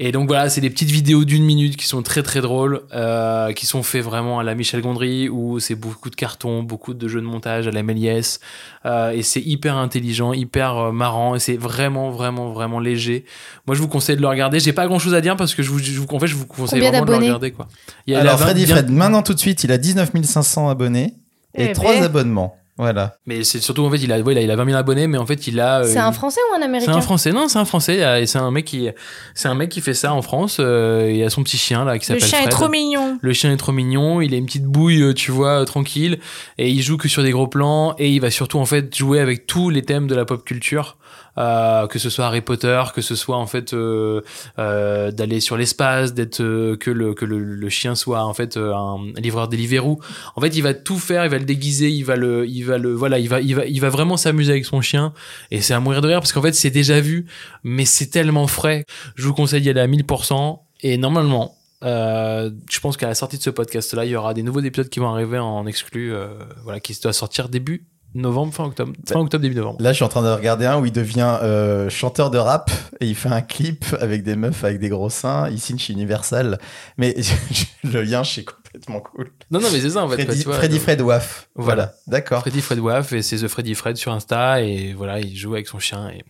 Et 0.00 0.12
donc 0.12 0.28
voilà, 0.28 0.48
c'est 0.48 0.60
des 0.60 0.70
petites 0.70 0.92
vidéos 0.92 1.24
d'une 1.24 1.44
minute 1.44 1.76
qui 1.76 1.84
sont 1.86 2.02
très 2.04 2.22
très 2.22 2.40
drôles, 2.40 2.82
euh, 2.94 3.52
qui 3.52 3.66
sont 3.66 3.82
faits 3.82 4.04
vraiment 4.04 4.38
à 4.38 4.44
la 4.44 4.54
Michel 4.54 4.80
Gondry, 4.80 5.28
où 5.28 5.58
c'est 5.58 5.74
beaucoup 5.74 6.08
de 6.08 6.14
cartons, 6.14 6.62
beaucoup 6.62 6.94
de 6.94 7.08
jeux 7.08 7.20
de 7.20 7.26
montage 7.26 7.66
à 7.66 7.72
la 7.72 7.82
Méliès, 7.82 8.38
euh, 8.86 9.10
et 9.10 9.22
c'est 9.22 9.40
hyper 9.40 9.76
intelligent, 9.76 10.32
hyper 10.32 10.76
euh, 10.76 10.92
marrant, 10.92 11.34
et 11.34 11.40
c'est 11.40 11.56
vraiment 11.56 12.10
vraiment 12.12 12.52
vraiment 12.52 12.78
léger. 12.78 13.24
Moi, 13.66 13.74
je 13.74 13.80
vous 13.82 13.88
conseille 13.88 14.14
de 14.14 14.20
le 14.20 14.28
regarder. 14.28 14.60
J'ai 14.60 14.72
pas 14.72 14.86
grand 14.86 15.00
chose 15.00 15.14
à 15.14 15.20
dire 15.20 15.36
parce 15.36 15.52
que 15.56 15.64
je 15.64 15.70
vous, 15.70 15.80
je 15.80 15.98
vous, 15.98 16.06
en 16.12 16.20
fait, 16.20 16.28
je 16.28 16.36
vous 16.36 16.46
conseille 16.46 16.78
Combien 16.78 16.90
vraiment 16.92 17.06
de 17.06 17.10
le 17.10 17.26
regarder 17.26 17.50
quoi. 17.50 17.66
Il 18.06 18.12
y 18.12 18.16
a 18.16 18.20
Alors 18.20 18.38
Freddy 18.38 18.66
bien- 18.66 18.76
Fred, 18.76 18.90
maintenant 18.90 19.22
tout 19.22 19.34
de 19.34 19.40
suite, 19.40 19.64
il 19.64 19.72
a 19.72 19.78
19 19.78 20.10
500 20.22 20.68
abonnés 20.68 21.14
et 21.58 21.70
Eh 21.70 21.72
3 21.74 21.92
ben. 21.94 22.02
abonnements. 22.04 22.56
Voilà. 22.78 23.16
Mais 23.26 23.42
c'est 23.44 23.60
surtout 23.60 23.84
en 23.84 23.90
fait, 23.90 23.96
il 23.98 24.12
a, 24.12 24.20
ouais, 24.20 24.32
il 24.34 24.38
a, 24.38 24.42
il 24.42 24.50
a 24.50 24.56
20 24.56 24.64
000 24.66 24.76
abonnés, 24.78 25.06
mais 25.08 25.18
en 25.18 25.26
fait, 25.26 25.46
il 25.48 25.58
a. 25.60 25.80
euh, 25.80 25.84
C'est 25.84 25.98
un 25.98 26.12
Français 26.12 26.40
ou 26.50 26.54
un 26.54 26.58
C'est 26.58 26.64
Américain 26.64 26.94
un 26.94 27.00
Français, 27.00 27.32
non, 27.32 27.48
c'est 27.48 27.58
un 27.58 27.64
Français. 27.64 28.22
Et 28.22 28.26
c'est 28.26 28.38
un 28.38 28.50
mec 28.50 28.64
qui, 28.64 28.88
c'est 29.34 29.48
un 29.48 29.54
mec 29.54 29.68
qui 29.68 29.80
fait 29.80 29.94
ça 29.94 30.12
en 30.14 30.22
France. 30.22 30.58
euh, 30.60 31.10
il 31.12 31.22
a 31.24 31.30
son 31.30 31.42
petit 31.42 31.58
chien 31.58 31.84
là 31.84 31.98
qui 31.98 32.10
Le 32.12 32.18
s'appelle 32.20 32.28
chien 32.40 32.46
est 32.46 32.50
trop 32.50 32.68
mignon. 32.68 33.18
Le 33.20 33.32
chien 33.32 33.52
est 33.52 33.56
trop 33.56 33.72
mignon, 33.72 34.20
il 34.20 34.32
a 34.32 34.36
une 34.36 34.46
petite 34.46 34.64
bouille, 34.66 35.02
euh, 35.02 35.12
tu 35.12 35.30
vois, 35.32 35.60
euh, 35.62 35.64
tranquille, 35.64 36.18
et 36.56 36.70
il 36.70 36.80
joue 36.82 36.96
que 36.96 37.08
sur 37.08 37.22
des 37.22 37.32
gros 37.32 37.48
plans, 37.48 37.94
et 37.98 38.08
il 38.10 38.20
va 38.20 38.30
surtout 38.30 38.58
en 38.58 38.64
fait 38.66 38.96
jouer 38.96 39.20
avec 39.20 39.46
tous 39.46 39.70
les 39.70 39.82
thèmes 39.82 40.06
de 40.06 40.14
la 40.14 40.24
pop 40.24 40.44
culture, 40.44 40.96
euh, 41.36 41.86
que 41.86 41.98
ce 42.00 42.10
soit 42.10 42.26
Harry 42.26 42.40
Potter, 42.40 42.82
que 42.94 43.00
ce 43.00 43.14
soit 43.14 43.36
en 43.36 43.46
fait 43.46 43.72
euh, 43.72 44.22
euh, 44.58 45.10
d'aller 45.12 45.40
sur 45.40 45.56
l'espace, 45.56 46.12
d'être 46.14 46.40
euh, 46.42 46.76
que 46.76 46.90
le 46.90 47.14
que 47.14 47.24
le, 47.24 47.38
le 47.38 47.68
chien 47.68 47.94
soit 47.94 48.24
en 48.24 48.34
fait 48.34 48.56
euh, 48.56 48.72
un 48.74 48.98
livreur 49.20 49.46
Deliveroo. 49.48 50.00
En 50.36 50.40
fait, 50.40 50.56
il 50.56 50.62
va 50.62 50.74
tout 50.74 50.98
faire, 50.98 51.24
il 51.24 51.30
va 51.30 51.38
le 51.38 51.44
déguiser, 51.44 51.90
il 51.90 52.02
va 52.04 52.16
le, 52.16 52.46
il 52.46 52.62
voilà, 52.76 53.18
il 53.18 53.80
va 53.80 53.88
vraiment 53.88 54.16
s'amuser 54.16 54.52
avec 54.52 54.64
son 54.64 54.80
chien, 54.80 55.12
et 55.50 55.60
c'est 55.60 55.74
à 55.74 55.80
mourir 55.80 56.00
de 56.00 56.08
rire 56.08 56.20
parce 56.20 56.32
qu'en 56.32 56.42
fait 56.42 56.54
c'est 56.54 56.70
déjà 56.70 57.00
vu, 57.00 57.26
mais 57.64 57.84
c'est 57.84 58.08
tellement 58.08 58.46
frais. 58.46 58.84
Je 59.16 59.26
vous 59.26 59.34
conseille 59.34 59.62
d'y 59.62 59.70
aller 59.70 59.80
à 59.80 59.88
1000%, 59.88 60.60
et 60.82 60.96
normalement. 60.98 61.54
Euh, 61.84 62.50
je 62.68 62.80
pense 62.80 62.96
qu'à 62.96 63.06
la 63.06 63.14
sortie 63.14 63.38
de 63.38 63.42
ce 63.42 63.50
podcast-là, 63.50 64.04
il 64.04 64.10
y 64.10 64.16
aura 64.16 64.34
des 64.34 64.42
nouveaux 64.42 64.60
épisodes 64.60 64.88
qui 64.88 64.98
vont 64.98 65.08
arriver 65.08 65.38
en 65.38 65.64
exclu, 65.64 66.12
euh, 66.12 66.26
voilà, 66.64 66.80
qui 66.80 66.98
doit 67.00 67.12
sortir 67.12 67.48
début 67.48 67.86
novembre, 68.14 68.52
fin 68.52 68.64
octobre, 68.64 68.92
fin 69.06 69.20
octobre, 69.20 69.42
début 69.42 69.54
novembre. 69.54 69.80
Là, 69.80 69.92
je 69.92 69.96
suis 69.96 70.04
en 70.04 70.08
train 70.08 70.22
de 70.22 70.28
regarder 70.28 70.66
un 70.66 70.80
où 70.80 70.86
il 70.86 70.92
devient 70.92 71.38
euh, 71.42 71.88
chanteur 71.88 72.30
de 72.30 72.38
rap 72.38 72.70
et 73.00 73.06
il 73.06 73.14
fait 73.14 73.28
un 73.28 73.42
clip 73.42 73.84
avec 74.00 74.22
des 74.22 74.36
meufs 74.36 74.64
avec 74.64 74.78
des 74.78 74.88
gros 74.88 75.10
seins. 75.10 75.48
Il 75.50 75.60
signe 75.60 75.78
chez 75.78 75.92
Universal. 75.92 76.58
Mais 76.96 77.14
le 77.84 78.02
lien, 78.02 78.24
c'est 78.24 78.44
complètement 78.44 79.00
cool. 79.00 79.30
Non, 79.50 79.60
non, 79.60 79.68
mais 79.72 79.80
c'est 79.80 79.90
ça 79.90 80.04
en 80.04 80.08
fait. 80.08 80.24
Freddy, 80.24 80.44
vois, 80.44 80.54
Freddy 80.54 80.78
Fred 80.78 81.00
Waf. 81.00 81.48
Voilà. 81.54 81.74
Voilà. 81.74 81.94
D'accord. 82.06 82.40
Freddy 82.40 82.60
Fred 82.60 82.78
Waf 82.78 83.12
et 83.12 83.22
c'est 83.22 83.36
The 83.36 83.48
Freddy 83.48 83.74
Fred 83.74 83.96
sur 83.96 84.12
Insta 84.12 84.62
et 84.62 84.94
voilà, 84.94 85.20
il 85.20 85.36
joue 85.36 85.54
avec 85.54 85.68
son 85.68 85.78
chien 85.78 86.08
et 86.08 86.24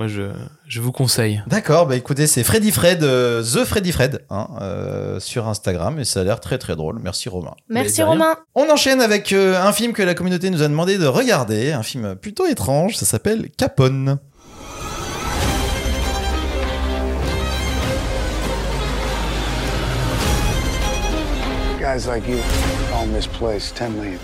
moi 0.00 0.06
je, 0.06 0.22
je 0.66 0.80
vous 0.80 0.92
conseille. 0.92 1.42
D'accord, 1.46 1.86
bah 1.86 1.94
écoutez, 1.94 2.26
c'est 2.26 2.42
Freddy 2.42 2.70
Fred, 2.70 3.04
euh, 3.04 3.42
The 3.42 3.66
Freddy 3.66 3.92
Fred, 3.92 4.24
hein, 4.30 4.48
euh, 4.62 5.20
sur 5.20 5.46
Instagram, 5.46 5.98
et 5.98 6.06
ça 6.06 6.22
a 6.22 6.24
l'air 6.24 6.40
très 6.40 6.56
très 6.56 6.74
drôle. 6.74 7.00
Merci 7.02 7.28
Romain. 7.28 7.54
Merci. 7.68 8.02
Romain. 8.02 8.36
On 8.54 8.70
enchaîne 8.70 9.02
avec 9.02 9.34
euh, 9.34 9.62
un 9.62 9.72
film 9.74 9.92
que 9.92 10.02
la 10.02 10.14
communauté 10.14 10.48
nous 10.48 10.62
a 10.62 10.68
demandé 10.68 10.96
de 10.96 11.06
regarder, 11.06 11.72
un 11.72 11.82
film 11.82 12.14
plutôt 12.14 12.46
étrange, 12.46 12.96
ça 12.96 13.04
s'appelle 13.04 13.50
Capone. 13.58 14.16
Guys 21.78 22.06
like 22.06 22.26
you 22.26 22.38
own 22.94 23.12
this 23.12 23.26
place 23.26 23.70
$10 23.70 23.90
million. 23.90 24.18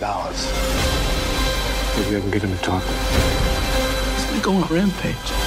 Maybe 1.98 2.16
I 2.16 2.20
can 2.22 2.30
get 2.30 2.42
him 2.42 2.56
to 2.56 2.62
talk. 2.62 2.82
He's 4.16 4.24
gonna 4.24 4.40
go 4.40 4.52
on 4.52 4.62
a 4.62 4.74
rampage. 4.74 5.45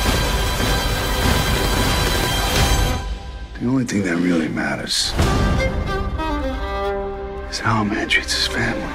The 3.62 3.68
only 3.68 3.84
thing 3.84 4.04
that 4.04 4.16
really 4.16 4.48
matters 4.48 5.14
is 7.52 7.60
how 7.60 7.82
a 7.82 7.84
man 7.84 8.08
treats 8.08 8.34
his 8.34 8.48
family. 8.48 8.88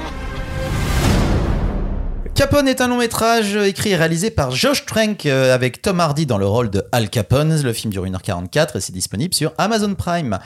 Capone 2.34 2.66
est 2.66 2.80
un 2.80 2.88
long 2.88 2.96
métrage 2.96 3.56
écrit 3.56 3.90
et 3.90 3.96
réalisé 3.96 4.30
par 4.30 4.50
Josh 4.50 4.86
Trank 4.86 5.26
euh, 5.26 5.54
avec 5.54 5.82
Tom 5.82 6.00
Hardy 6.00 6.24
dans 6.24 6.38
le 6.38 6.46
rôle 6.46 6.70
de 6.70 6.82
Al 6.92 7.10
Capone. 7.10 7.62
Le 7.62 7.72
film 7.74 7.92
dure 7.92 8.06
1h44 8.06 8.78
et 8.78 8.80
c'est 8.80 8.92
disponible 8.92 9.34
sur 9.34 9.52
Amazon 9.58 9.94
Prime. 9.94 10.38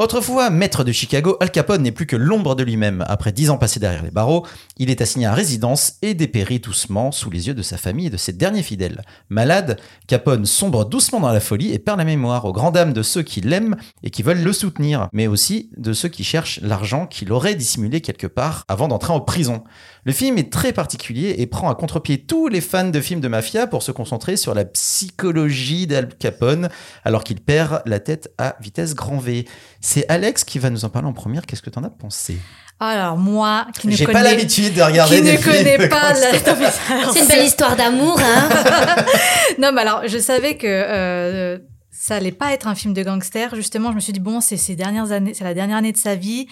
Autrefois 0.00 0.48
maître 0.48 0.82
de 0.82 0.92
Chicago, 0.92 1.36
Al 1.40 1.50
Capone 1.50 1.82
n'est 1.82 1.92
plus 1.92 2.06
que 2.06 2.16
l'ombre 2.16 2.54
de 2.54 2.62
lui-même. 2.62 3.04
Après 3.06 3.32
dix 3.32 3.50
ans 3.50 3.58
passés 3.58 3.80
derrière 3.80 4.02
les 4.02 4.10
barreaux, 4.10 4.46
il 4.78 4.88
est 4.88 5.02
assigné 5.02 5.26
à 5.26 5.34
résidence 5.34 5.96
et 6.00 6.14
dépérit 6.14 6.58
doucement 6.58 7.12
sous 7.12 7.28
les 7.28 7.48
yeux 7.48 7.52
de 7.52 7.60
sa 7.60 7.76
famille 7.76 8.06
et 8.06 8.10
de 8.10 8.16
ses 8.16 8.32
derniers 8.32 8.62
fidèles. 8.62 9.02
Malade, 9.28 9.78
Capone 10.06 10.46
sombre 10.46 10.86
doucement 10.86 11.20
dans 11.20 11.30
la 11.30 11.38
folie 11.38 11.74
et 11.74 11.78
perd 11.78 11.98
la 11.98 12.06
mémoire 12.06 12.46
aux 12.46 12.52
grandes 12.54 12.76
dames 12.76 12.94
de 12.94 13.02
ceux 13.02 13.20
qui 13.20 13.42
l'aiment 13.42 13.76
et 14.02 14.08
qui 14.08 14.22
veulent 14.22 14.42
le 14.42 14.54
soutenir, 14.54 15.10
mais 15.12 15.26
aussi 15.26 15.68
de 15.76 15.92
ceux 15.92 16.08
qui 16.08 16.24
cherchent 16.24 16.60
l'argent 16.62 17.06
qu'il 17.06 17.30
aurait 17.30 17.54
dissimulé 17.54 18.00
quelque 18.00 18.26
part 18.26 18.64
avant 18.68 18.88
d'entrer 18.88 19.12
en 19.12 19.20
prison. 19.20 19.64
Le 20.06 20.12
film 20.12 20.38
est 20.38 20.50
très 20.50 20.72
particulier 20.72 21.34
et 21.36 21.46
prend 21.46 21.68
à 21.68 21.74
contre-pied 21.74 22.24
tous 22.24 22.48
les 22.48 22.62
fans 22.62 22.88
de 22.88 23.00
films 23.02 23.20
de 23.20 23.28
mafia 23.28 23.66
pour 23.66 23.82
se 23.82 23.92
concentrer 23.92 24.38
sur 24.38 24.54
la 24.54 24.64
psychologie 24.64 25.86
d'Al 25.86 26.08
Capone 26.08 26.70
alors 27.04 27.22
qu'il 27.22 27.42
perd 27.42 27.82
la 27.84 28.00
tête 28.00 28.32
à 28.38 28.56
vitesse 28.62 28.94
grand 28.94 29.18
V. 29.18 29.44
C'est 29.80 30.04
Alex 30.08 30.44
qui 30.44 30.58
va 30.58 30.70
nous 30.70 30.84
en 30.84 30.90
parler 30.90 31.08
en 31.08 31.12
première. 31.12 31.46
Qu'est-ce 31.46 31.62
que 31.62 31.70
t'en 31.70 31.84
as 31.84 31.90
pensé? 31.90 32.38
Alors 32.82 33.18
moi, 33.18 33.66
qui 33.78 33.88
ne 33.88 33.92
J'ai 33.92 34.06
connais 34.06 34.18
pas 34.18 34.24
l'habitude 34.24 34.72
de 34.74 34.80
regarder 34.80 35.16
qui 35.16 35.22
des 35.22 35.32
ne 35.32 35.36
films 35.36 35.54
connais 35.54 35.88
pas 35.88 36.14
la... 36.14 37.12
C'est 37.12 37.20
une 37.20 37.26
belle 37.26 37.44
histoire 37.44 37.76
d'amour, 37.76 38.18
hein. 38.18 38.48
non, 39.58 39.72
mais 39.72 39.82
alors, 39.82 40.02
je 40.06 40.16
savais 40.16 40.56
que 40.56 40.66
euh, 40.66 41.58
ça 41.92 42.14
allait 42.16 42.32
pas 42.32 42.52
être 42.52 42.66
un 42.68 42.74
film 42.74 42.94
de 42.94 43.02
gangster. 43.02 43.54
Justement, 43.54 43.90
je 43.90 43.96
me 43.96 44.00
suis 44.00 44.12
dit 44.12 44.20
bon, 44.20 44.40
c'est 44.40 44.56
ces 44.56 44.76
dernières 44.76 45.12
années, 45.12 45.34
c'est 45.34 45.44
la 45.44 45.54
dernière 45.54 45.76
année 45.76 45.92
de 45.92 45.96
sa 45.96 46.14
vie. 46.14 46.46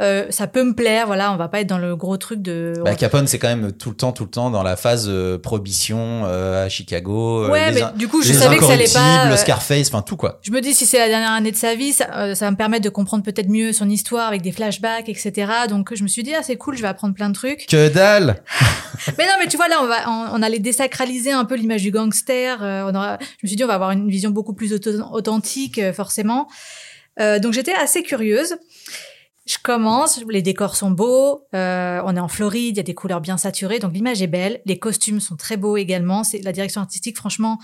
Euh, 0.00 0.26
ça 0.30 0.46
peut 0.46 0.62
me 0.62 0.72
plaire. 0.72 1.06
Voilà, 1.06 1.32
on 1.32 1.36
va 1.36 1.48
pas 1.48 1.60
être 1.60 1.66
dans 1.66 1.78
le 1.78 1.96
gros 1.96 2.16
truc 2.16 2.40
de. 2.40 2.74
Bah, 2.84 2.94
Capone, 2.94 3.26
c'est 3.26 3.38
quand 3.38 3.48
même 3.48 3.72
tout 3.72 3.90
le 3.90 3.96
temps, 3.96 4.12
tout 4.12 4.24
le 4.24 4.30
temps 4.30 4.50
dans 4.50 4.62
la 4.62 4.76
phase 4.76 5.06
euh, 5.08 5.36
prohibition 5.36 6.22
euh, 6.24 6.64
à 6.64 6.68
Chicago. 6.68 7.44
euh, 7.44 7.50
ouais, 7.50 7.72
mais 7.72 7.82
du 7.96 8.08
coup, 8.08 8.22
je 8.22 8.32
savais 8.32 8.56
que 8.56 8.64
ça 8.64 8.72
allait 8.72 8.84
pas. 8.92 9.26
Euh, 9.26 9.36
Scarface, 9.36 9.88
enfin 9.88 10.02
tout 10.02 10.16
quoi. 10.16 10.38
Je 10.42 10.50
me 10.52 10.60
dis 10.60 10.74
si 10.74 10.86
c'est 10.86 10.98
la 10.98 11.08
dernière 11.08 11.32
année 11.32 11.50
de 11.50 11.56
sa 11.56 11.74
vie, 11.74 11.92
ça, 11.92 12.34
ça 12.34 12.44
va 12.44 12.50
me 12.50 12.56
permettre 12.56 12.84
de 12.84 12.88
comprendre 12.90 13.24
peut-être 13.24 13.48
mieux 13.48 13.72
son 13.72 13.90
histoire 13.90 14.28
avec 14.28 14.42
des 14.42 14.52
flashbacks, 14.52 15.08
etc. 15.08 15.32
Donc 15.68 15.94
je 15.94 16.02
me 16.02 16.08
suis 16.08 16.22
dit 16.22 16.34
ah 16.34 16.42
c'est 16.42 16.56
cool, 16.56 16.76
je 16.76 16.82
vais 16.82 16.88
apprendre 16.88 17.14
plein 17.14 17.28
de 17.28 17.34
trucs. 17.34 17.66
Que 17.66 17.88
dalle 17.88 18.42
Mais 19.18 19.24
non, 19.24 19.32
mais 19.40 19.48
tu 19.48 19.56
vois 19.56 19.68
là, 19.68 19.76
on 19.82 19.86
va, 19.86 20.08
on, 20.08 20.38
on 20.38 20.42
allait 20.42 20.60
désacraliser 20.60 21.32
un 21.32 21.44
peu 21.44 21.56
l'image 21.56 21.82
du 21.82 21.90
gangster. 21.90 22.58
on 22.60 22.94
aura, 22.94 23.18
je 23.20 23.26
me 23.42 23.48
suis 23.48 23.56
dit 23.56 23.64
on 23.64 23.66
va 23.66 23.74
avoir 23.74 23.90
une 23.90 24.08
vision 24.08 24.30
beaucoup 24.30 24.54
plus 24.54 24.72
authentique 24.86 25.78
euh, 25.78 25.92
forcément. 25.92 26.48
Euh, 27.20 27.38
donc 27.38 27.52
j'étais 27.52 27.74
assez 27.74 28.02
curieuse. 28.02 28.56
Je 29.46 29.58
commence, 29.62 30.24
les 30.30 30.40
décors 30.40 30.74
sont 30.74 30.90
beaux, 30.90 31.46
euh, 31.54 32.00
on 32.06 32.16
est 32.16 32.20
en 32.20 32.28
Floride, 32.28 32.76
il 32.76 32.78
y 32.78 32.80
a 32.80 32.82
des 32.82 32.94
couleurs 32.94 33.20
bien 33.20 33.36
saturées, 33.36 33.78
donc 33.78 33.92
l'image 33.92 34.22
est 34.22 34.26
belle, 34.26 34.62
les 34.64 34.78
costumes 34.78 35.20
sont 35.20 35.36
très 35.36 35.58
beaux 35.58 35.76
également. 35.76 36.24
C'est 36.24 36.38
la 36.38 36.50
direction 36.50 36.80
artistique, 36.80 37.18
franchement, 37.18 37.58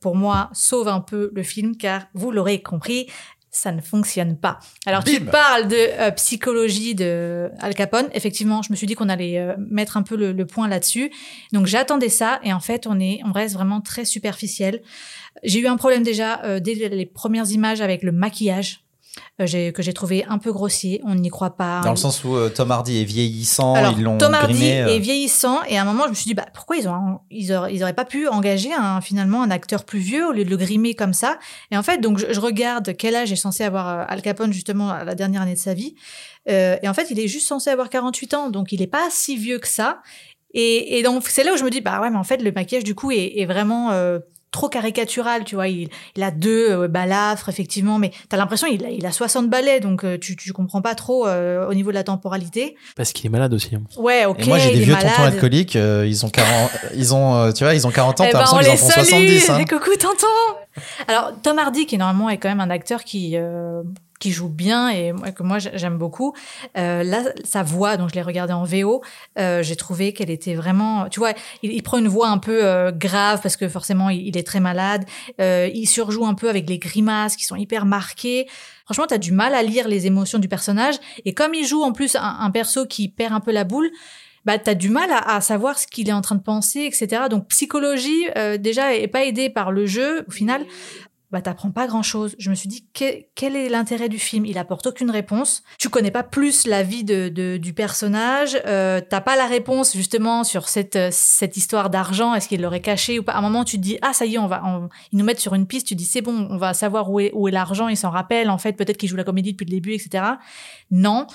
pour 0.00 0.16
moi, 0.16 0.50
sauve 0.54 0.88
un 0.88 0.98
peu 0.98 1.30
le 1.36 1.44
film, 1.44 1.76
car 1.76 2.06
vous 2.14 2.32
l'aurez 2.32 2.62
compris, 2.62 3.06
ça 3.52 3.70
ne 3.70 3.82
fonctionne 3.82 4.36
pas. 4.36 4.58
Alors 4.86 5.04
tu 5.04 5.20
parles 5.20 5.68
de 5.68 5.76
euh, 5.76 6.10
psychologie 6.12 6.94
de 6.94 7.50
Al 7.60 7.74
Capone. 7.74 8.08
Effectivement, 8.14 8.62
je 8.62 8.72
me 8.72 8.76
suis 8.76 8.86
dit 8.86 8.94
qu'on 8.94 9.10
allait 9.10 9.38
euh, 9.38 9.54
mettre 9.58 9.98
un 9.98 10.02
peu 10.02 10.16
le, 10.16 10.32
le 10.32 10.46
point 10.46 10.68
là-dessus. 10.68 11.12
Donc 11.52 11.66
j'attendais 11.66 12.08
ça, 12.08 12.40
et 12.42 12.52
en 12.52 12.60
fait, 12.60 12.86
on 12.86 12.98
est, 12.98 13.20
on 13.24 13.32
reste 13.32 13.54
vraiment 13.54 13.82
très 13.82 14.06
superficiel. 14.06 14.82
J'ai 15.42 15.60
eu 15.60 15.66
un 15.66 15.76
problème 15.76 16.02
déjà 16.02 16.42
euh, 16.44 16.60
dès 16.60 16.74
les 16.74 17.06
premières 17.06 17.50
images 17.50 17.82
avec 17.82 18.02
le 18.02 18.10
maquillage. 18.10 18.80
Euh, 19.40 19.70
que 19.72 19.82
j'ai 19.82 19.92
trouvé 19.92 20.24
un 20.28 20.38
peu 20.38 20.52
grossier, 20.52 21.00
on 21.04 21.14
n'y 21.14 21.28
croit 21.28 21.56
pas. 21.56 21.80
Dans 21.84 21.90
le 21.90 21.96
sens 21.96 22.24
où 22.24 22.34
euh, 22.34 22.48
Tom 22.48 22.70
Hardy 22.70 23.00
est 23.00 23.04
vieillissant, 23.04 23.74
Alors, 23.74 23.92
ils 23.96 24.02
l'ont 24.02 24.16
Tom 24.18 24.32
Hardy 24.34 24.54
grimé. 24.54 24.80
euh, 24.82 24.86
est 24.88 24.98
vieillissant 24.98 25.60
et 25.68 25.76
à 25.78 25.82
un 25.82 25.84
moment 25.84 26.04
je 26.04 26.10
me 26.10 26.14
suis 26.14 26.24
dit 26.26 26.34
bah 26.34 26.46
pourquoi 26.54 26.76
ils 26.76 26.88
ont 26.88 27.20
ils 27.30 27.52
auraient, 27.52 27.74
ils 27.74 27.82
auraient 27.82 27.92
pas 27.92 28.04
pu 28.04 28.26
engager 28.28 28.72
un, 28.72 29.00
finalement 29.00 29.42
un 29.42 29.50
acteur 29.50 29.84
plus 29.84 29.98
vieux 29.98 30.26
au 30.26 30.32
lieu 30.32 30.44
de 30.44 30.50
le 30.50 30.56
grimer 30.56 30.94
comme 30.94 31.12
ça? 31.12 31.38
Et 31.70 31.76
en 31.76 31.82
fait 31.82 31.98
donc 31.98 32.18
je, 32.18 32.32
je 32.32 32.40
regarde 32.40 32.94
quel 32.96 33.14
âge 33.16 33.30
est 33.32 33.36
censé 33.36 33.64
avoir 33.64 34.10
Al 34.10 34.22
Capone 34.22 34.52
justement 34.52 34.90
à 34.90 35.04
la 35.04 35.14
dernière 35.14 35.42
année 35.42 35.54
de 35.54 35.58
sa 35.58 35.74
vie 35.74 35.94
Euh, 36.50 36.76
et 36.82 36.88
en 36.88 36.94
fait 36.94 37.06
il 37.10 37.20
est 37.20 37.28
juste 37.28 37.46
censé 37.46 37.70
avoir 37.70 37.88
48 37.88 38.34
ans 38.34 38.50
donc 38.50 38.72
il 38.72 38.82
est 38.82 38.88
pas 38.88 39.06
si 39.10 39.36
vieux 39.36 39.60
que 39.60 39.68
ça 39.68 40.02
et, 40.54 40.98
et 40.98 41.02
donc 41.04 41.28
c'est 41.28 41.44
là 41.44 41.52
où 41.54 41.56
je 41.56 41.62
me 41.64 41.70
dis 41.70 41.80
bah 41.80 42.00
ouais 42.00 42.10
mais 42.10 42.16
en 42.18 42.24
fait 42.24 42.42
le 42.42 42.50
maquillage 42.50 42.82
du 42.84 42.94
coup 42.96 43.10
est, 43.12 43.34
est 43.38 43.46
vraiment 43.46 43.90
trop 44.52 44.68
caricatural, 44.68 45.42
tu 45.44 45.56
vois. 45.56 45.66
Il, 45.66 45.88
il 46.14 46.22
a 46.22 46.30
deux 46.30 46.70
euh, 46.70 46.88
balafres, 46.88 47.48
effectivement, 47.48 47.98
mais 47.98 48.12
t'as 48.28 48.36
l'impression 48.36 48.68
il 48.68 48.84
a, 48.84 48.90
il 48.90 49.04
a 49.06 49.10
60 49.10 49.48
balais, 49.50 49.80
donc 49.80 50.04
euh, 50.04 50.18
tu, 50.18 50.36
tu 50.36 50.52
comprends 50.52 50.82
pas 50.82 50.94
trop 50.94 51.26
euh, 51.26 51.66
au 51.68 51.74
niveau 51.74 51.90
de 51.90 51.94
la 51.94 52.04
temporalité. 52.04 52.76
Parce 52.94 53.12
qu'il 53.12 53.26
est 53.26 53.30
malade 53.30 53.52
aussi. 53.54 53.74
hein. 53.74 53.82
Ouais, 53.96 54.26
ok. 54.26 54.40
Et 54.40 54.44
moi, 54.46 54.58
j'ai 54.58 54.70
des 54.72 54.80
vieux 54.80 54.94
tontons 54.94 55.24
alcooliques, 55.24 55.74
euh, 55.76 56.04
ils 56.06 56.24
ont 56.24 56.30
40, 56.30 56.70
ils 56.94 57.14
ont, 57.14 57.34
euh, 57.36 57.52
tu 57.52 57.64
vois, 57.64 57.74
ils 57.74 57.86
ont 57.86 57.90
40 57.90 58.20
ans, 58.20 58.24
Eh 58.28 58.30
t'as 58.30 58.38
ben, 58.38 58.44
l'impression 58.44 58.56
on 58.56 58.60
qu'ils 58.60 58.68
en 58.68 58.72
les 58.72 58.78
font 58.78 58.88
salue, 58.88 59.06
70, 59.06 59.50
hein. 59.50 59.58
les 59.58 59.64
coucou 59.64 59.90
tonton. 59.98 60.26
Alors 61.08 61.32
Tom 61.42 61.58
Hardy, 61.58 61.86
qui 61.86 61.98
normalement 61.98 62.30
est 62.30 62.38
quand 62.38 62.48
même 62.48 62.60
un 62.60 62.70
acteur 62.70 63.04
qui 63.04 63.32
euh, 63.36 63.82
qui 64.22 64.30
joue 64.30 64.48
bien 64.48 64.88
et 64.88 65.12
que 65.34 65.42
moi 65.42 65.58
j'aime 65.58 65.98
beaucoup. 65.98 66.32
Euh, 66.78 67.02
là, 67.02 67.24
sa 67.42 67.64
voix, 67.64 67.96
donc 67.96 68.10
je 68.10 68.14
l'ai 68.14 68.22
regardée 68.22 68.52
en 68.52 68.62
VO, 68.62 69.02
euh, 69.36 69.64
j'ai 69.64 69.74
trouvé 69.74 70.12
qu'elle 70.12 70.30
était 70.30 70.54
vraiment, 70.54 71.08
tu 71.08 71.18
vois, 71.18 71.32
il, 71.64 71.82
prend 71.82 71.98
une 71.98 72.06
voix 72.06 72.28
un 72.28 72.38
peu 72.38 72.64
euh, 72.64 72.92
grave 72.92 73.40
parce 73.42 73.56
que 73.56 73.68
forcément 73.68 74.10
il, 74.10 74.36
est 74.36 74.46
très 74.46 74.60
malade. 74.60 75.04
Euh, 75.40 75.68
il 75.74 75.86
surjoue 75.86 76.24
un 76.24 76.34
peu 76.34 76.48
avec 76.48 76.68
les 76.68 76.78
grimaces 76.78 77.34
qui 77.34 77.44
sont 77.44 77.56
hyper 77.56 77.84
marquées. 77.84 78.46
Franchement, 78.84 79.06
t'as 79.08 79.18
du 79.18 79.32
mal 79.32 79.54
à 79.54 79.62
lire 79.64 79.88
les 79.88 80.06
émotions 80.06 80.38
du 80.38 80.48
personnage 80.48 80.94
et 81.24 81.34
comme 81.34 81.52
il 81.54 81.66
joue 81.66 81.82
en 81.82 81.90
plus 81.90 82.16
un, 82.16 82.50
perso 82.52 82.86
qui 82.86 83.08
perd 83.08 83.32
un 83.32 83.40
peu 83.40 83.50
la 83.50 83.64
boule. 83.64 83.90
Bah, 84.44 84.58
t'as 84.58 84.74
du 84.74 84.88
mal 84.88 85.10
à, 85.12 85.36
à 85.36 85.40
savoir 85.40 85.78
ce 85.78 85.86
qu'il 85.86 86.08
est 86.08 86.12
en 86.12 86.20
train 86.20 86.34
de 86.34 86.42
penser, 86.42 86.80
etc. 86.80 87.22
Donc, 87.30 87.46
psychologie, 87.46 88.26
euh, 88.36 88.56
déjà, 88.58 88.92
est 88.92 89.06
pas 89.06 89.24
aidée 89.24 89.50
par 89.50 89.70
le 89.70 89.86
jeu, 89.86 90.24
au 90.26 90.32
final. 90.32 90.66
Bah 91.32 91.40
t'apprends 91.42 91.70
pas 91.70 91.86
grand 91.86 92.02
chose. 92.02 92.36
Je 92.38 92.50
me 92.50 92.54
suis 92.54 92.68
dit 92.68 92.86
que- 92.94 93.24
quel 93.34 93.56
est 93.56 93.68
l'intérêt 93.68 94.08
du 94.10 94.18
film? 94.18 94.44
Il 94.46 94.58
apporte 94.58 94.86
aucune 94.86 95.10
réponse. 95.10 95.62
Tu 95.78 95.88
connais 95.88 96.10
pas 96.10 96.22
plus 96.22 96.66
la 96.66 96.82
vie 96.82 97.02
de, 97.04 97.56
du 97.56 97.72
personnage. 97.72 98.56
Euh, 98.66 99.00
T'as 99.08 99.20
pas 99.22 99.34
la 99.36 99.46
réponse 99.46 99.94
justement 99.96 100.44
sur 100.44 100.68
cette 100.68 100.96
euh, 100.96 101.08
cette 101.10 101.56
histoire 101.56 101.88
d'argent. 101.90 102.34
Est-ce 102.34 102.48
qu'il 102.48 102.60
l'aurait 102.60 102.80
caché 102.82 103.18
ou 103.18 103.22
pas? 103.22 103.32
À 103.32 103.38
un 103.38 103.42
moment, 103.42 103.64
tu 103.64 103.78
te 103.78 103.82
dis 103.82 103.98
ah 104.02 104.12
ça 104.12 104.26
y 104.26 104.34
est, 104.34 104.38
on 104.38 104.46
va 104.46 104.62
ils 105.12 105.18
nous 105.18 105.24
mettent 105.24 105.40
sur 105.40 105.54
une 105.54 105.66
piste. 105.66 105.86
Tu 105.86 105.94
dis 105.94 106.04
c'est 106.04 106.20
bon, 106.22 106.46
on 106.50 106.58
va 106.58 106.74
savoir 106.74 107.10
où 107.10 107.18
est 107.18 107.30
où 107.34 107.48
est 107.48 107.52
l'argent. 107.52 107.88
Il 107.88 107.96
s'en 107.96 108.10
rappelle 108.10 108.50
en 108.50 108.58
fait. 108.58 108.74
Peut-être 108.74 108.98
qu'il 108.98 109.08
joue 109.08 109.16
la 109.16 109.24
comédie 109.24 109.52
depuis 109.52 109.64
le 109.64 109.70
début, 109.70 109.94
etc. 109.94 110.24
Non. 110.90 111.26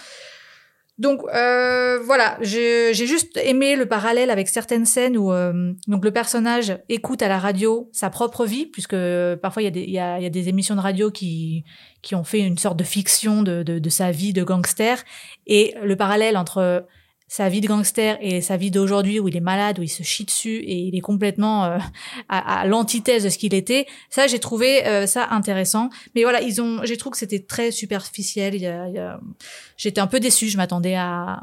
Donc 0.98 1.22
euh, 1.32 2.00
voilà, 2.04 2.38
j'ai 2.42 2.94
juste 2.94 3.38
aimé 3.38 3.76
le 3.76 3.86
parallèle 3.86 4.32
avec 4.32 4.48
certaines 4.48 4.86
scènes 4.86 5.16
où 5.16 5.32
euh, 5.32 5.74
donc 5.88 6.04
le 6.04 6.12
personnage 6.12 6.80
écoute 6.90 7.22
à 7.22 7.28
la 7.28 7.38
radio 7.38 7.88
sa 7.92 8.10
propre 8.10 8.46
vie, 8.46 8.66
puisque 8.66 8.96
parfois 9.42 9.62
il 9.62 9.66
y, 9.66 9.68
a 9.68 9.72
des, 9.72 9.84
il, 9.84 9.92
y 9.92 10.00
a, 10.00 10.18
il 10.18 10.24
y 10.24 10.26
a 10.26 10.32
des 10.32 10.50
émissions 10.50 10.76
de 10.76 10.82
radio 10.82 11.12
qui 11.12 11.64
qui 12.02 12.16
ont 12.16 12.24
fait 12.24 12.40
une 12.40 12.58
sorte 12.58 12.78
de 12.78 12.84
fiction 12.84 13.44
de, 13.44 13.62
de, 13.62 13.78
de 13.78 13.90
sa 13.90 14.10
vie 14.10 14.34
de 14.34 14.44
gangster, 14.44 15.04
et 15.46 15.76
le 15.84 15.96
parallèle 15.96 16.36
entre 16.36 16.88
sa 17.30 17.50
vie 17.50 17.60
de 17.62 17.68
gangster 17.68 18.18
et 18.22 18.40
sa 18.42 18.56
vie 18.56 18.72
d'aujourd'hui 18.72 19.20
où 19.20 19.28
il 19.28 19.36
est 19.36 19.42
malade, 19.42 19.80
où 19.80 19.84
il 19.84 19.90
se 19.90 20.02
chie 20.04 20.24
dessus 20.24 20.58
et 20.60 20.76
il 20.76 20.96
est 20.98 21.02
complètement 21.02 21.66
euh, 21.66 21.78
à, 22.30 22.62
à 22.62 22.66
l'antithèse 22.66 23.24
de 23.26 23.30
ce 23.30 23.38
qu'il 23.38 23.54
était. 23.54 23.86
Ça, 24.10 24.28
j'ai 24.28 24.40
trouvé 24.40 24.86
euh, 24.88 25.06
ça 25.08 25.28
intéressant. 25.32 25.90
Mais 26.16 26.24
voilà, 26.24 26.42
ils 26.42 26.62
ont, 26.62 26.80
j'ai 26.84 26.96
trouvé 26.98 27.12
que 27.12 27.18
c'était 27.18 27.44
très 27.44 27.72
superficiel. 27.72 28.56
Il 28.56 28.62
y 28.62 28.68
a, 28.68 28.88
il 28.88 28.94
y 28.96 29.00
a- 29.00 29.20
J'étais 29.78 30.00
un 30.02 30.08
peu 30.08 30.20
déçue. 30.20 30.48
Je 30.48 30.58
m'attendais 30.58 30.96
à. 30.96 31.42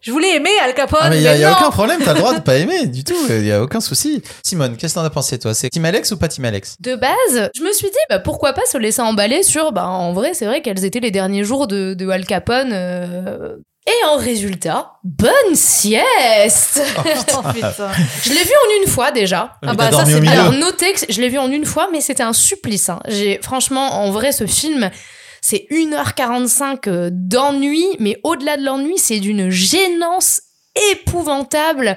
Je 0.00 0.12
voulais 0.12 0.36
aimer 0.36 0.50
Al 0.62 0.74
Capone. 0.74 0.98
Ah, 1.02 1.10
mais 1.10 1.16
il 1.18 1.22
y 1.22 1.28
a, 1.44 1.52
aucun 1.56 1.70
problème, 1.70 2.00
t'as 2.04 2.12
le 2.12 2.18
droit 2.18 2.34
de 2.34 2.40
pas 2.40 2.56
aimer 2.58 2.86
du 2.86 3.02
tout, 3.04 3.14
il 3.28 3.44
y 3.46 3.52
a 3.52 3.62
aucun 3.62 3.80
souci. 3.80 4.22
Simone, 4.44 4.76
qu'est-ce 4.76 4.94
que 4.94 5.00
t'en 5.00 5.04
as 5.06 5.10
pensé 5.10 5.38
toi? 5.38 5.54
C'est 5.54 5.70
Team 5.70 5.84
Alex 5.84 6.10
ou 6.12 6.16
pas 6.18 6.28
Team 6.28 6.44
Alex? 6.44 6.76
De 6.80 6.94
base, 6.96 7.50
je 7.54 7.62
me 7.62 7.72
suis 7.72 7.88
dit, 7.88 7.96
bah, 8.10 8.18
pourquoi 8.18 8.52
pas 8.52 8.64
se 8.70 8.78
laisser 8.78 9.00
emballer 9.02 9.42
sur, 9.44 9.72
bah, 9.72 9.86
en 9.88 10.12
vrai, 10.12 10.34
c'est 10.34 10.46
vrai 10.46 10.60
quels 10.60 10.84
étaient 10.84 11.00
les 11.00 11.10
derniers 11.10 11.42
jours 11.44 11.66
de, 11.68 11.94
de 11.94 12.08
Al 12.08 12.26
Capone. 12.26 12.70
euh, 12.72 13.56
Et 13.86 14.04
en 14.06 14.16
résultat, 14.16 14.92
bonne 15.02 15.54
sieste 15.54 16.80
Oh, 17.34 17.42
putain. 17.52 17.90
Je 18.22 18.28
l'ai 18.30 18.42
vu 18.44 18.52
en 18.52 18.82
une 18.82 18.88
fois 18.88 19.10
déjà. 19.10 19.58
Ah 19.66 19.74
bah, 19.74 19.90
ça, 19.90 20.04
dormi 20.04 20.14
au 20.14 20.20
c'est. 20.20 20.28
Alors 20.28 20.52
notez 20.52 20.92
que 20.92 21.00
je 21.12 21.20
l'ai 21.20 21.28
vu 21.28 21.38
en 21.38 21.50
une 21.50 21.64
fois, 21.64 21.88
mais 21.90 22.00
c'était 22.00 22.22
un 22.22 22.32
supplice. 22.32 22.88
hein. 22.90 23.00
J'ai 23.08 23.40
franchement, 23.42 24.04
en 24.04 24.12
vrai, 24.12 24.30
ce 24.30 24.46
film, 24.46 24.88
c'est 25.40 25.66
1h45 25.72 26.88
euh, 26.88 27.10
d'ennui, 27.12 27.84
mais 27.98 28.20
au-delà 28.22 28.56
de 28.56 28.64
l'ennui, 28.64 28.98
c'est 28.98 29.18
d'une 29.18 29.50
gênance 29.50 30.42
épouvantable. 30.92 31.96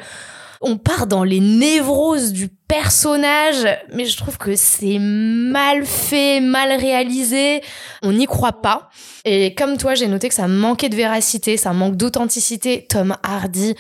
On 0.62 0.78
part 0.78 1.06
dans 1.06 1.24
les 1.24 1.40
névroses 1.40 2.32
du 2.32 2.50
personnage, 2.68 3.68
mais 3.94 4.06
je 4.06 4.18
trouve 4.18 4.38
que 4.38 4.56
c'est 4.56 4.98
mal 5.00 5.86
fait, 5.86 6.40
mal 6.40 6.72
réalisé. 6.80 7.62
On 8.02 8.14
n'y 8.14 8.26
croit 8.26 8.62
pas. 8.62 8.90
Et 9.24 9.54
comme 9.56 9.78
toi, 9.78 9.96
j'ai 9.96 10.08
noté 10.08 10.30
que 10.30 10.36
ça 10.36 10.48
manquait 10.48 10.90
de 10.90 10.96
véracité, 10.96 11.58
ça 11.58 11.74
manque 11.74 11.96
d'authenticité. 11.96 12.86
Tom 12.88 13.16
Hardy, 13.24 13.76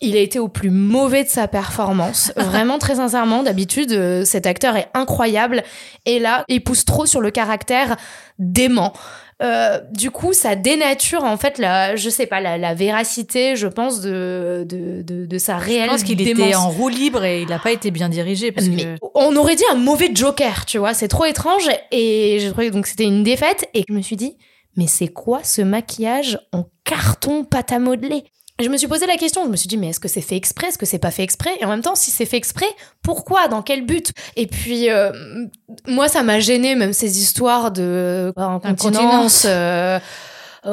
il 0.00 0.16
a 0.16 0.20
été 0.20 0.38
au 0.38 0.48
plus 0.48 0.70
mauvais 0.70 1.24
de 1.24 1.28
sa 1.28 1.48
performance. 1.48 2.32
Vraiment, 2.36 2.78
très 2.78 2.96
sincèrement, 2.96 3.42
d'habitude, 3.42 3.92
euh, 3.92 4.24
cet 4.24 4.46
acteur 4.46 4.76
est 4.76 4.88
incroyable. 4.94 5.62
Et 6.04 6.18
là, 6.18 6.44
il 6.48 6.62
pousse 6.62 6.84
trop 6.84 7.06
sur 7.06 7.20
le 7.20 7.30
caractère 7.30 7.96
dément. 8.38 8.92
Euh, 9.42 9.80
du 9.92 10.10
coup, 10.10 10.32
ça 10.32 10.56
dénature 10.56 11.24
en 11.24 11.36
fait 11.36 11.58
la, 11.58 11.94
je 11.94 12.08
sais 12.08 12.26
pas, 12.26 12.40
la, 12.40 12.56
la 12.56 12.72
véracité, 12.72 13.54
je 13.54 13.66
pense, 13.66 14.00
de, 14.00 14.64
de, 14.66 15.02
de, 15.02 15.26
de 15.26 15.38
sa 15.38 15.58
Je 15.58 15.64
réelle 15.64 15.90
pense 15.90 16.04
qu'il 16.04 16.20
était 16.26 16.54
en 16.54 16.70
roue 16.70 16.88
libre 16.88 17.22
et 17.22 17.42
il 17.42 17.48
n'a 17.48 17.58
pas 17.58 17.72
été 17.72 17.90
bien 17.90 18.08
dirigé 18.08 18.50
parce 18.50 18.66
Mais 18.66 18.84
que. 18.84 18.96
on 19.14 19.36
aurait 19.36 19.56
dit 19.56 19.64
un 19.72 19.76
mauvais 19.76 20.10
Joker, 20.14 20.64
tu 20.64 20.78
vois, 20.78 20.94
c'est 20.94 21.08
trop 21.08 21.26
étrange. 21.26 21.68
Et 21.92 22.38
je 22.40 22.48
trouvais 22.48 22.70
donc 22.70 22.86
c'était 22.86 23.04
une 23.04 23.24
défaite. 23.24 23.68
Et 23.74 23.84
je 23.86 23.92
me 23.92 24.00
suis 24.00 24.16
dit, 24.16 24.38
mais 24.76 24.86
c'est 24.86 25.08
quoi 25.08 25.40
ce 25.42 25.60
maquillage 25.60 26.38
en 26.52 26.64
carton 26.84 27.44
pâte 27.44 27.72
à 27.72 27.78
modeler? 27.78 28.24
Je 28.58 28.68
me 28.68 28.76
suis 28.78 28.86
posé 28.86 29.06
la 29.06 29.16
question, 29.16 29.44
je 29.44 29.50
me 29.50 29.56
suis 29.56 29.68
dit, 29.68 29.76
mais 29.76 29.88
est-ce 29.88 30.00
que 30.00 30.08
c'est 30.08 30.22
fait 30.22 30.36
exprès, 30.36 30.68
est-ce 30.68 30.78
que 30.78 30.86
c'est 30.86 30.98
pas 30.98 31.10
fait 31.10 31.22
exprès? 31.22 31.50
Et 31.60 31.64
en 31.64 31.68
même 31.68 31.82
temps, 31.82 31.94
si 31.94 32.10
c'est 32.10 32.24
fait 32.26 32.38
exprès, 32.38 32.66
pourquoi? 33.02 33.48
Dans 33.48 33.60
quel 33.62 33.84
but? 33.84 34.12
Et 34.36 34.46
puis, 34.46 34.90
euh, 34.90 35.12
moi, 35.86 36.08
ça 36.08 36.22
m'a 36.22 36.40
gêné, 36.40 36.74
même 36.74 36.92
ces 36.94 37.20
histoires 37.20 37.70
de 37.70 37.82
euh, 37.82 38.32
incontinence. 38.64 39.44
euh, 39.46 39.98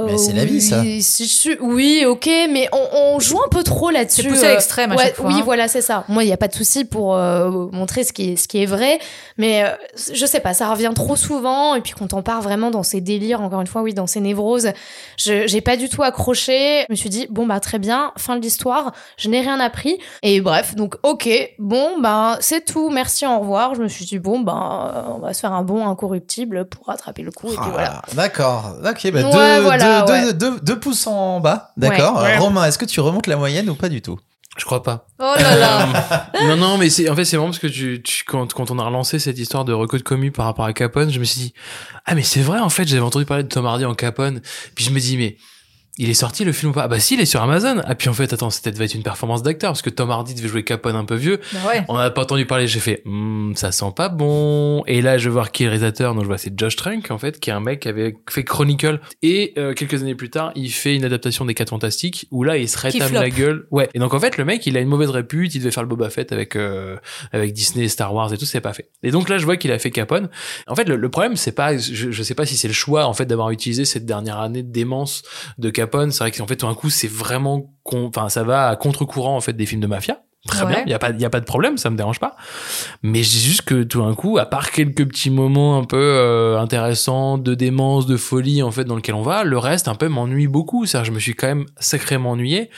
Mais 0.06 0.18
c'est 0.18 0.34
la 0.34 0.46
vie, 0.46 0.62
ça. 0.62 0.82
oui, 0.82 1.02
si 1.02 1.26
je 1.28 1.34
suis- 1.34 1.58
Oui, 1.62 2.04
ok, 2.08 2.30
mais 2.52 2.68
on, 2.72 3.16
on 3.16 3.20
joue 3.20 3.40
un 3.46 3.50
peu 3.50 3.64
trop 3.64 3.90
là-dessus. 3.90 4.24
C'est 4.24 4.28
poussé 4.30 4.46
à 4.46 4.50
euh, 4.50 4.54
l'extrême 4.54 4.92
à 4.92 4.96
ouais, 4.96 5.04
chaque 5.06 5.16
fois. 5.16 5.28
Oui, 5.28 5.36
hein. 5.38 5.42
voilà, 5.44 5.68
c'est 5.68 5.82
ça. 5.82 6.04
Moi, 6.08 6.24
il 6.24 6.28
n'y 6.28 6.34
a 6.34 6.38
pas 6.38 6.48
de 6.48 6.54
souci 6.56 6.86
pour 6.86 7.16
euh, 7.16 7.68
montrer 7.72 8.04
ce 8.04 8.14
qui, 8.14 8.32
est, 8.32 8.36
ce 8.36 8.48
qui 8.48 8.62
est 8.62 8.66
vrai, 8.66 9.00
mais 9.38 9.64
euh, 9.64 9.70
je 10.14 10.26
sais 10.26 10.40
pas, 10.40 10.54
ça 10.54 10.70
revient 10.70 10.92
trop 10.96 11.16
souvent. 11.16 11.76
Et 11.76 11.82
puis 11.82 11.94
quand 11.98 12.14
on 12.14 12.22
part 12.22 12.42
vraiment 12.42 12.72
dans 12.72 12.84
ces 12.84 13.02
délires, 13.02 13.42
encore 13.42 13.62
une 13.62 13.68
fois, 13.68 13.82
oui, 13.82 13.94
dans 13.94 14.08
ces 14.08 14.20
névroses, 14.20 14.70
je 15.18 15.48
j'ai 15.48 15.62
pas 15.62 15.78
du 15.78 15.90
tout 15.90 16.04
accroché. 16.04 16.82
Je 16.88 16.94
me 16.94 16.96
suis 16.96 17.10
dit, 17.10 17.28
bon, 17.30 17.46
bah 17.46 17.60
très 17.60 17.80
bien, 17.80 18.12
fin 18.18 18.36
de 18.36 18.42
l'histoire, 18.42 18.94
je 19.18 19.30
n'ai 19.30 19.42
rien 19.42 19.60
appris. 19.60 19.98
Et 20.22 20.42
bref, 20.42 20.76
donc 20.76 20.96
ok, 21.04 21.30
bon, 21.60 22.00
bah 22.02 22.38
c'est 22.40 22.66
tout, 22.66 22.90
merci, 22.90 23.26
au 23.26 23.40
revoir. 23.40 23.76
Je 23.76 23.82
me 23.82 23.88
suis 23.88 24.06
dit, 24.06 24.20
bon, 24.20 24.40
bah 24.40 25.06
on 25.16 25.20
va 25.20 25.34
se 25.34 25.40
faire 25.40 25.54
un 25.54 25.64
bon 25.64 25.88
incorruptible 25.88 26.66
pour 26.66 26.88
rattraper 26.88 27.22
le 27.22 27.32
coup. 27.32 27.48
Et 27.48 27.56
puis 27.56 27.70
voilà. 27.72 28.02
Ah, 28.04 28.14
D'accord, 28.16 28.76
ok, 28.84 29.12
bah 29.12 29.20
Ouais, 29.24 29.58
deux, 29.58 29.62
voilà, 29.64 29.83
deux- 30.06 30.12
ouais. 30.14 30.22
deux- 30.26 30.34
deux- 30.34 30.60
deux 30.62 30.80
pouces 30.80 31.08
en 31.08 31.40
bas, 31.40 31.72
d'accord. 31.78 32.22
Ouais. 32.22 32.36
Euh, 32.36 32.40
Romain, 32.40 32.66
est-ce 32.66 32.78
que 32.78 32.86
tu 32.86 33.00
remontes 33.00 33.28
la 33.28 33.36
moyenne 33.38 33.70
ou 33.70 33.76
pas 33.76 33.90
du 33.90 34.02
tout? 34.02 34.20
Je 34.58 34.66
crois 34.66 34.84
pas. 34.84 35.08
Oh 35.20 35.34
là 35.40 35.56
là. 35.56 36.30
non, 36.44 36.56
non, 36.58 36.78
mais 36.78 36.92
c'est 36.92 37.10
en 37.10 37.16
fait 37.16 37.26
c'est 37.26 37.38
marrant 37.38 37.50
parce 37.50 37.58
que 37.60 37.66
tu, 37.66 38.04
tu- 38.04 38.24
quand, 38.24 38.54
quand 38.54 38.70
on 38.70 38.78
a 38.78 38.84
relancé 38.84 39.18
cette 39.18 39.40
histoire 39.40 39.66
de 39.66 39.74
reco 39.74 39.98
de 39.98 40.04
commu 40.04 40.30
par 40.32 40.46
rapport 40.46 40.66
à 40.66 40.74
Capone, 40.74 41.10
je 41.12 41.20
me 41.20 41.24
suis 41.26 41.40
dit 41.42 41.54
ah 42.06 42.14
mais 42.14 42.22
c'est 42.22 42.42
vrai 42.42 42.60
en 42.60 42.70
fait 42.70 42.88
j'avais 42.88 43.02
entendu 43.02 43.26
parler 43.26 43.44
de 43.44 43.48
Tom 43.50 43.66
Hardy 43.66 43.86
en 43.86 43.96
Capone, 43.96 44.42
puis 44.76 44.86
je 44.86 44.92
me 44.92 45.00
dis 45.00 45.18
mais 45.18 45.38
il 45.98 46.10
est 46.10 46.16
sorti 46.16 46.44
le 46.44 46.52
film 46.52 46.72
ou 46.72 46.74
pas? 46.74 46.84
Ah 46.84 46.88
bah 46.88 47.00
si 47.00 47.14
il 47.14 47.22
est 47.22 47.26
sur 47.26 47.42
Amazon. 47.42 47.82
Ah 47.86 47.94
puis 47.94 48.10
en 48.10 48.14
fait 48.14 48.34
attends 48.34 48.50
c'était 48.50 48.72
devait 48.72 48.86
être 48.86 48.96
une 48.96 49.04
performance 49.04 49.44
d'acteur 49.44 49.72
parce 49.72 49.82
que 49.84 49.92
Tom 49.92 50.10
Hardy 50.10 50.34
devait 50.34 50.48
jouer 50.48 50.64
Capone 50.64 50.96
un 50.96 51.06
peu 51.06 51.14
vieux. 51.16 51.40
Bah 51.54 51.60
ouais. 51.68 51.84
On 51.88 51.98
n'a 51.98 52.10
pas 52.10 52.24
entendu 52.24 52.46
parler. 52.48 52.66
J'ai 52.68 52.80
fait 52.80 53.04
Hmm, 53.06 53.54
ça 53.56 53.72
sent 53.72 53.94
pas 53.96 54.10
bon. 54.10 54.84
Et 54.88 55.02
là 55.02 55.18
je 55.20 55.30
vais 55.30 55.34
voir 55.34 55.52
qui 55.52 55.64
est 55.64 55.66
le 55.68 55.72
réalisateur. 55.72 56.16
Donc 56.16 56.24
je 56.24 56.28
vois 56.28 56.40
c'est 56.40 56.58
Josh 56.58 56.76
Trank 56.76 57.12
en 57.12 57.18
fait 57.20 57.40
qui 57.40 57.52
est 57.52 57.54
un 57.54 57.60
mec 57.60 57.82
qui 57.82 57.90
avait 57.90 58.16
fait 58.30 58.44
Chronicle 58.44 59.00
et 59.22 59.54
euh, 59.60 59.74
quelques 59.74 60.02
années 60.02 60.16
plus 60.16 60.32
tard 60.32 60.52
il 60.56 60.72
fait 60.72 60.96
une 60.96 61.06
adaptation 61.06 61.46
des 61.46 61.54
4 61.54 61.70
Fantastiques 61.70 62.28
où 62.32 62.44
là 62.44 62.58
il 62.58 62.68
se 62.68 62.78
rétame 62.80 63.14
la 63.14 63.30
gueule. 63.30 63.68
Ouais. 63.70 63.88
Et 63.94 64.00
donc 64.00 64.16
en 64.16 64.20
fait 64.20 64.38
le 64.38 64.46
mec 64.46 64.66
il 64.66 64.76
a 64.78 64.80
une 64.80 64.90
mauvaise 64.90 65.10
répute. 65.12 65.54
Il 65.54 65.60
devait 65.60 65.72
faire 65.72 65.84
le 65.84 65.90
Boba 65.90 66.10
Fett 66.10 66.32
avec 66.32 66.56
euh, 66.56 66.98
avec 67.32 67.54
Disney, 67.54 67.88
Star 67.88 68.14
Wars 68.16 68.34
et 68.34 68.38
tout. 68.40 68.46
C'est 68.46 68.62
pas 68.62 68.74
fait. 68.74 68.90
Et 69.04 69.12
donc 69.12 69.30
là 69.30 69.38
je 69.38 69.46
vois 69.46 69.58
qu'il 69.58 69.72
a 69.72 69.78
fait 69.78 69.92
Capone. 69.92 70.30
En 70.66 70.76
fait 70.76 70.90
le, 70.90 70.96
le 70.96 71.10
problème 71.10 71.36
c'est 71.36 71.52
pas 71.52 71.78
je, 71.78 72.10
je 72.12 72.24
sais 72.24 72.34
pas 72.36 72.48
si 72.48 72.58
c'est 72.58 72.68
le 72.68 72.74
choix 72.74 73.06
en 73.06 73.14
fait 73.14 73.26
d'avoir 73.26 73.52
utilisé 73.52 73.86
cette 73.86 74.08
dernière 74.08 74.40
année 74.40 74.64
de 74.64 74.72
démence 74.72 75.22
de 75.60 75.70
Capone. 75.70 75.83
C'est 76.12 76.20
vrai 76.20 76.32
qu'en 76.32 76.48
fait 76.48 76.56
tout 76.56 76.68
d'un 76.68 76.76
coup 76.76 76.90
c'est 76.90 77.08
vraiment 77.08 77.74
enfin 77.92 78.30
ça 78.30 78.44
va 78.44 78.70
à 78.70 78.76
contre-courant 78.76 79.36
en 79.36 79.42
fait 79.42 79.54
des 79.54 79.66
films 79.66 79.82
de 79.82 79.88
mafia. 79.88 80.24
Très 80.46 80.66
Ouais. 80.66 80.74
bien, 80.74 80.84
il 80.86 80.90
y 80.90 80.94
a 80.94 81.00
pas 81.00 81.12
il 81.12 81.22
y 81.22 81.26
a 81.26 81.30
pas 81.30 81.40
de 81.40 81.46
problème, 81.46 81.78
ça 81.78 81.90
me 81.90 81.96
dérange 81.96 82.20
pas. 82.20 82.36
Mais 83.02 83.24
j'ai 83.24 83.40
juste 83.40 83.62
que 83.62 83.84
tout 83.84 84.02
d'un 84.02 84.14
coup, 84.14 84.38
à 84.40 84.46
part 84.46 84.72
quelques 84.72 85.06
petits 85.08 85.30
moments 85.30 85.78
un 85.80 85.86
peu 85.86 85.96
euh, 85.98 86.60
intéressants 86.60 87.38
de 87.38 87.56
démence, 87.56 88.08
de 88.08 88.18
folie 88.18 88.62
en 88.62 88.70
fait 88.72 88.84
dans 88.84 88.96
lequel 88.98 89.16
on 89.16 89.22
va, 89.22 89.46
le 89.46 89.58
reste 89.58 89.88
un 89.88 89.96
peu 89.96 90.10
m'ennuie 90.10 90.48
beaucoup. 90.48 90.86
C'est-à-dire, 90.86 91.06
je 91.06 91.12
me 91.16 91.20
suis 91.20 91.34
quand 91.34 91.48
même 91.48 91.66
sacrément 91.80 92.32
ennuyé 92.32 92.70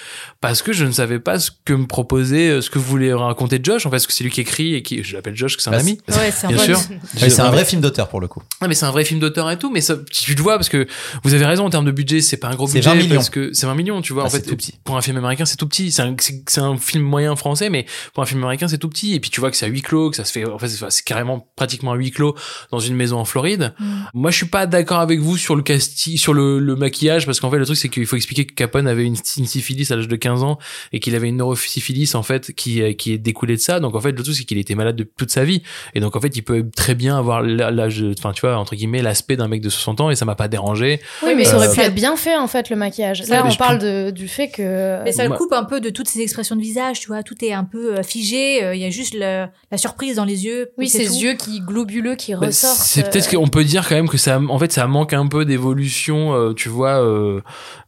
parce 0.41 0.61
que 0.61 0.73
je 0.73 0.85
ne 0.85 0.91
savais 0.91 1.17
pas 1.19 1.39
ce 1.39 1.49
que 1.65 1.73
me 1.73 1.87
proposait, 1.87 2.49
euh, 2.49 2.61
ce 2.61 2.69
que 2.69 2.77
voulait 2.77 3.13
raconter 3.13 3.59
Josh. 3.63 3.87
En 3.87 3.89
fait, 3.89 3.95
parce 3.95 4.05
que 4.05 4.13
c'est 4.13 4.23
lui 4.23 4.29
qui 4.31 4.41
écrit 4.41 4.75
et 4.75 4.83
qui, 4.83 5.03
je 5.03 5.15
l'appelle 5.15 5.35
Josh, 5.35 5.57
que 5.57 5.63
c'est 5.63 5.69
un 5.69 5.73
Bah, 5.73 5.79
ami. 5.79 5.97
Ouais, 6.09 6.29
c'est 6.31 6.45
un 6.45 6.49
Bien 6.49 6.57
bon- 6.57 6.63
sûr. 6.63 6.79
Oui, 7.21 7.31
C'est 7.31 7.39
un 7.41 7.49
vrai 7.49 7.65
film 7.65 7.81
d'auteur 7.81 8.09
pour 8.09 8.21
le 8.21 8.27
coup. 8.27 8.43
Ah, 8.61 8.67
mais 8.67 8.75
c'est 8.75 8.85
un 8.85 8.91
vrai 8.91 9.05
film 9.05 9.19
d'auteur 9.19 9.49
et 9.49 9.57
tout, 9.57 9.71
mais 9.71 9.81
ça, 9.81 9.95
tu 10.11 10.35
le 10.35 10.43
vois 10.43 10.55
parce 10.57 10.69
que 10.69 10.85
vous 11.23 11.33
avez 11.33 11.45
raison 11.47 11.65
en 11.65 11.71
termes 11.71 11.85
de 11.85 11.91
budget, 11.91 12.21
c'est 12.21 12.37
pas 12.37 12.49
un 12.49 12.55
gros 12.55 12.67
C'est 12.67 12.73
budget 12.75 12.89
20 12.91 12.95
millions. 12.95 13.15
parce 13.15 13.31
que 13.31 13.51
c'est 13.53 13.65
20 13.65 13.73
millions, 13.73 14.01
tu 14.03 14.13
vois. 14.13 14.21
Ah, 14.21 14.27
en 14.27 14.29
fait, 14.29 14.41
c'est 14.43 14.49
tout 14.51 14.55
petit. 14.55 14.75
pour 14.83 14.95
un 14.97 15.01
film 15.01 15.17
américain, 15.17 15.45
c'est 15.45 15.57
tout 15.57 15.67
petit. 15.67 15.91
C'est 15.91 16.03
un, 16.03 16.15
c'est 16.19 16.43
c'est 16.47 16.61
un 16.61 16.77
film 16.77 17.03
moyen 17.03 17.35
français, 17.35 17.54
mais 17.69 17.85
pour 18.13 18.23
un 18.23 18.25
film 18.25 18.41
américain, 18.41 18.67
c'est 18.67 18.77
tout 18.77 18.89
petit. 18.89 19.13
Et 19.15 19.19
puis 19.19 19.29
tu 19.29 19.39
vois 19.39 19.51
que 19.51 19.57
c'est 19.57 19.65
à 19.65 19.69
huis 19.69 19.81
clos, 19.81 20.09
que 20.09 20.15
ça 20.15 20.25
se 20.25 20.31
fait, 20.31 20.45
en 20.45 20.57
fait, 20.59 20.67
c'est 20.67 21.03
carrément 21.05 21.47
pratiquement 21.55 21.91
à 21.91 21.95
huis 21.95 22.11
clos 22.11 22.35
dans 22.71 22.79
une 22.79 22.95
maison 22.95 23.17
en 23.17 23.25
Floride. 23.25 23.73
Mm. 23.79 23.85
Moi, 24.13 24.31
je 24.31 24.37
suis 24.37 24.45
pas 24.45 24.65
d'accord 24.65 24.99
avec 24.99 25.19
vous 25.19 25.37
sur 25.37 25.55
le 25.55 25.61
casting, 25.63 26.17
sur 26.17 26.33
le, 26.33 26.59
le 26.59 26.75
maquillage, 26.75 27.25
parce 27.25 27.39
qu'en 27.39 27.49
fait, 27.51 27.57
le 27.57 27.65
truc, 27.65 27.77
c'est 27.77 27.89
qu'il 27.89 28.05
faut 28.05 28.15
expliquer 28.15 28.45
que 28.45 28.53
Capone 28.53 28.87
avait 28.87 29.03
une, 29.05 29.15
une 29.37 29.45
syphilis 29.45 29.89
à 29.91 29.95
l'âge 29.95 30.07
de 30.07 30.15
15 30.15 30.43
ans 30.43 30.57
et 30.93 30.99
qu'il 30.99 31.15
avait 31.15 31.27
une 31.29 31.37
neurosyphilis, 31.37 32.15
en 32.15 32.23
fait, 32.23 32.53
qui, 32.53 32.81
euh, 32.81 32.93
qui 32.93 33.13
est 33.13 33.17
découlée 33.17 33.55
de 33.55 33.61
ça. 33.61 33.79
Donc, 33.79 33.95
en 33.95 34.01
fait, 34.01 34.11
le 34.11 34.21
truc, 34.23 34.35
c'est 34.35 34.43
qu'il 34.43 34.57
était 34.57 34.75
malade 34.75 34.95
de 34.95 35.03
toute 35.03 35.31
sa 35.31 35.43
vie. 35.43 35.61
Et 35.93 35.99
donc, 35.99 36.15
en 36.15 36.21
fait, 36.21 36.35
il 36.35 36.41
peut 36.43 36.65
très 36.75 36.95
bien 36.95 37.17
avoir 37.17 37.41
l'âge, 37.41 37.99
de- 37.99 38.13
enfin, 38.17 38.31
tu 38.33 38.41
vois, 38.41 38.57
entre 38.57 38.75
guillemets, 38.75 39.01
l'aspect 39.01 39.35
d'un 39.37 39.47
mec 39.47 39.61
de 39.61 39.69
60 39.69 40.01
ans 40.01 40.09
et 40.09 40.15
ça 40.15 40.25
m'a 40.25 40.35
pas 40.35 40.47
dérangé. 40.47 40.99
Oui, 41.23 41.33
mais 41.35 41.43
ça 41.45 41.53
Euh, 41.53 41.57
aurait 41.57 41.73
pu 41.73 41.79
être 41.81 41.95
bien 41.95 42.15
fait 42.17 42.35
en 42.35 42.47
fait 42.47 42.69
le 42.69 42.75
maquillage. 42.75 43.23
Là, 43.27 43.45
on 43.45 43.55
parle 43.55 43.79
de, 43.79 44.11
du 44.11 44.27
fait 44.27 44.49
que. 44.49 45.03
Mais 45.03 45.11
ça 45.11 45.27
le 45.27 45.35
coupe 45.35 45.53
un 45.53 45.63
peu 45.63 45.79
de 45.81 45.89
toutes 45.89 46.07
ces 46.09 46.19
expressions 46.21 46.55
de 46.55 46.61
visage, 46.61 46.99
tu 46.99 47.07
vois. 47.07 47.23
Tout 47.23 47.35
est 47.43 47.44
un 47.53 47.63
peu 47.63 47.97
euh, 47.97 48.03
figé. 48.03 48.63
euh, 48.63 48.75
Il 48.75 48.81
y 48.81 48.85
a 48.85 48.89
juste 48.89 49.13
le- 49.13 49.45
la 49.71 49.77
surprise 49.77 50.15
dans 50.17 50.25
les 50.25 50.45
yeux. 50.45 50.71
Oui, 50.77 50.89
ces 50.89 51.05
tout. 51.07 51.13
yeux 51.15 51.33
qui 51.35 51.61
globuleux 51.61 52.15
qui 52.15 52.33
Bah, 52.33 52.47
ressortent. 52.47 52.77
C'est 52.77 53.09
peut-être 53.09 53.33
euh, 53.33 53.37
qu'on 53.37 53.47
peut 53.47 53.63
dire 53.63 53.87
quand 53.87 53.95
même 53.95 54.09
que 54.09 54.17
ça, 54.17 54.39
en 54.39 54.59
fait, 54.59 54.71
ça 54.71 54.87
manque 54.87 55.13
un 55.13 55.27
peu 55.27 55.45
d'évolution, 55.45 56.53
tu 56.53 56.69
vois, 56.69 56.99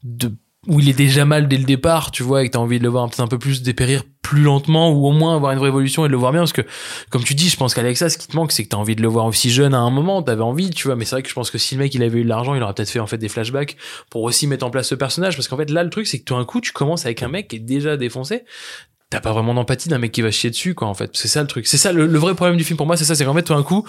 de 0.04 0.32
où 0.67 0.82
il 0.82 0.89
est 0.89 0.93
déjà 0.93 1.24
mal 1.24 1.48
dès 1.48 1.58
le 1.58 1.63
départ, 1.63 2.12
tu 2.12 2.24
vois, 2.24 2.43
et 2.43 2.48
que 2.48 2.52
t'as 2.52 2.60
envie 2.60 2.78
de 2.78 2.84
le 2.84 2.89
voir 2.89 3.08
peut-être 3.08 3.22
un 3.22 3.28
peu 3.28 3.39
plus 3.39 3.62
dépérir 3.62 4.04
plus 4.22 4.41
lentement 4.41 4.91
ou 4.91 5.08
au 5.08 5.13
moins 5.13 5.34
avoir 5.38 5.54
une 5.54 5.60
révolution 5.60 6.04
et 6.04 6.10
de 6.10 6.12
le 6.12 6.17
voir 6.17 6.34
bien 6.34 6.41
parce 6.41 6.52
que 6.52 6.63
comme 7.10 7.24
tu 7.24 7.34
dis 7.34 7.48
je 7.48 7.56
pense 7.56 7.74
qu'Alexa 7.74 8.10
ce 8.10 8.17
qui 8.17 8.28
te 8.28 8.36
manque 8.36 8.52
c'est 8.52 8.65
que 8.65 8.67
t'as 8.67 8.76
envie 8.76 8.98
de 8.98 9.02
le 9.02 9.08
voir 9.08 9.26
aussi 9.26 9.50
jeune 9.50 9.74
à 9.74 9.78
un 9.80 9.89
moment 9.89 10.22
t'avais 10.22 10.41
envie 10.41 10.70
tu 10.72 10.86
vois 10.89 10.98
mais 10.98 11.06
c'est 11.06 11.15
vrai 11.15 11.24
que 11.24 11.30
je 11.30 11.34
pense 11.34 11.50
que 11.50 11.58
si 11.58 11.76
le 11.76 11.80
mec 11.84 11.96
il 11.96 12.04
avait 12.04 12.20
eu 12.20 12.24
de 12.24 12.28
l'argent 12.28 12.54
il 12.54 12.62
aurait 12.62 12.74
peut-être 12.74 12.89
fait 12.89 13.00
en 13.00 13.08
fait 13.08 13.17
des 13.17 13.30
flashbacks 13.30 13.78
pour 14.10 14.24
aussi 14.24 14.46
mettre 14.46 14.65
en 14.65 14.70
place 14.70 14.89
ce 14.89 14.96
personnage 14.96 15.38
parce 15.38 15.48
qu'en 15.48 15.56
fait 15.56 15.70
là 15.70 15.82
le 15.82 15.89
truc 15.89 16.06
c'est 16.08 16.20
que 16.20 16.26
tout 16.26 16.34
d'un 16.36 16.43
coup 16.43 16.60
tu 16.60 16.74
commences 16.74 17.06
avec 17.06 17.24
un 17.24 17.30
mec 17.30 17.48
qui 17.48 17.56
est 17.56 17.60
déjà 17.60 17.96
défoncé 17.96 18.43
t'as 19.10 19.22
pas 19.22 19.32
vraiment 19.32 19.54
d'empathie 19.54 19.89
d'un 19.89 20.00
mec 20.00 20.12
qui 20.12 20.22
va 20.22 20.32
chier 20.32 20.50
dessus 20.50 20.74
quoi 20.74 20.88
en 20.88 20.93
fait 20.93 21.12
c'est 21.13 21.28
ça 21.28 21.41
le 21.41 21.48
truc 21.48 21.67
c'est 21.67 21.78
ça 21.78 21.91
le, 21.91 22.06
le 22.06 22.20
vrai 22.20 22.36
problème 22.36 22.58
du 22.58 22.63
film 22.63 22.78
pour 22.78 22.88
moi 22.88 22.98
c'est 22.98 23.06
ça 23.06 23.15
c'est 23.15 23.26
qu'en 23.26 23.34
fait 23.34 23.43
tout 23.43 23.54
d'un 23.54 23.63
coup 23.63 23.86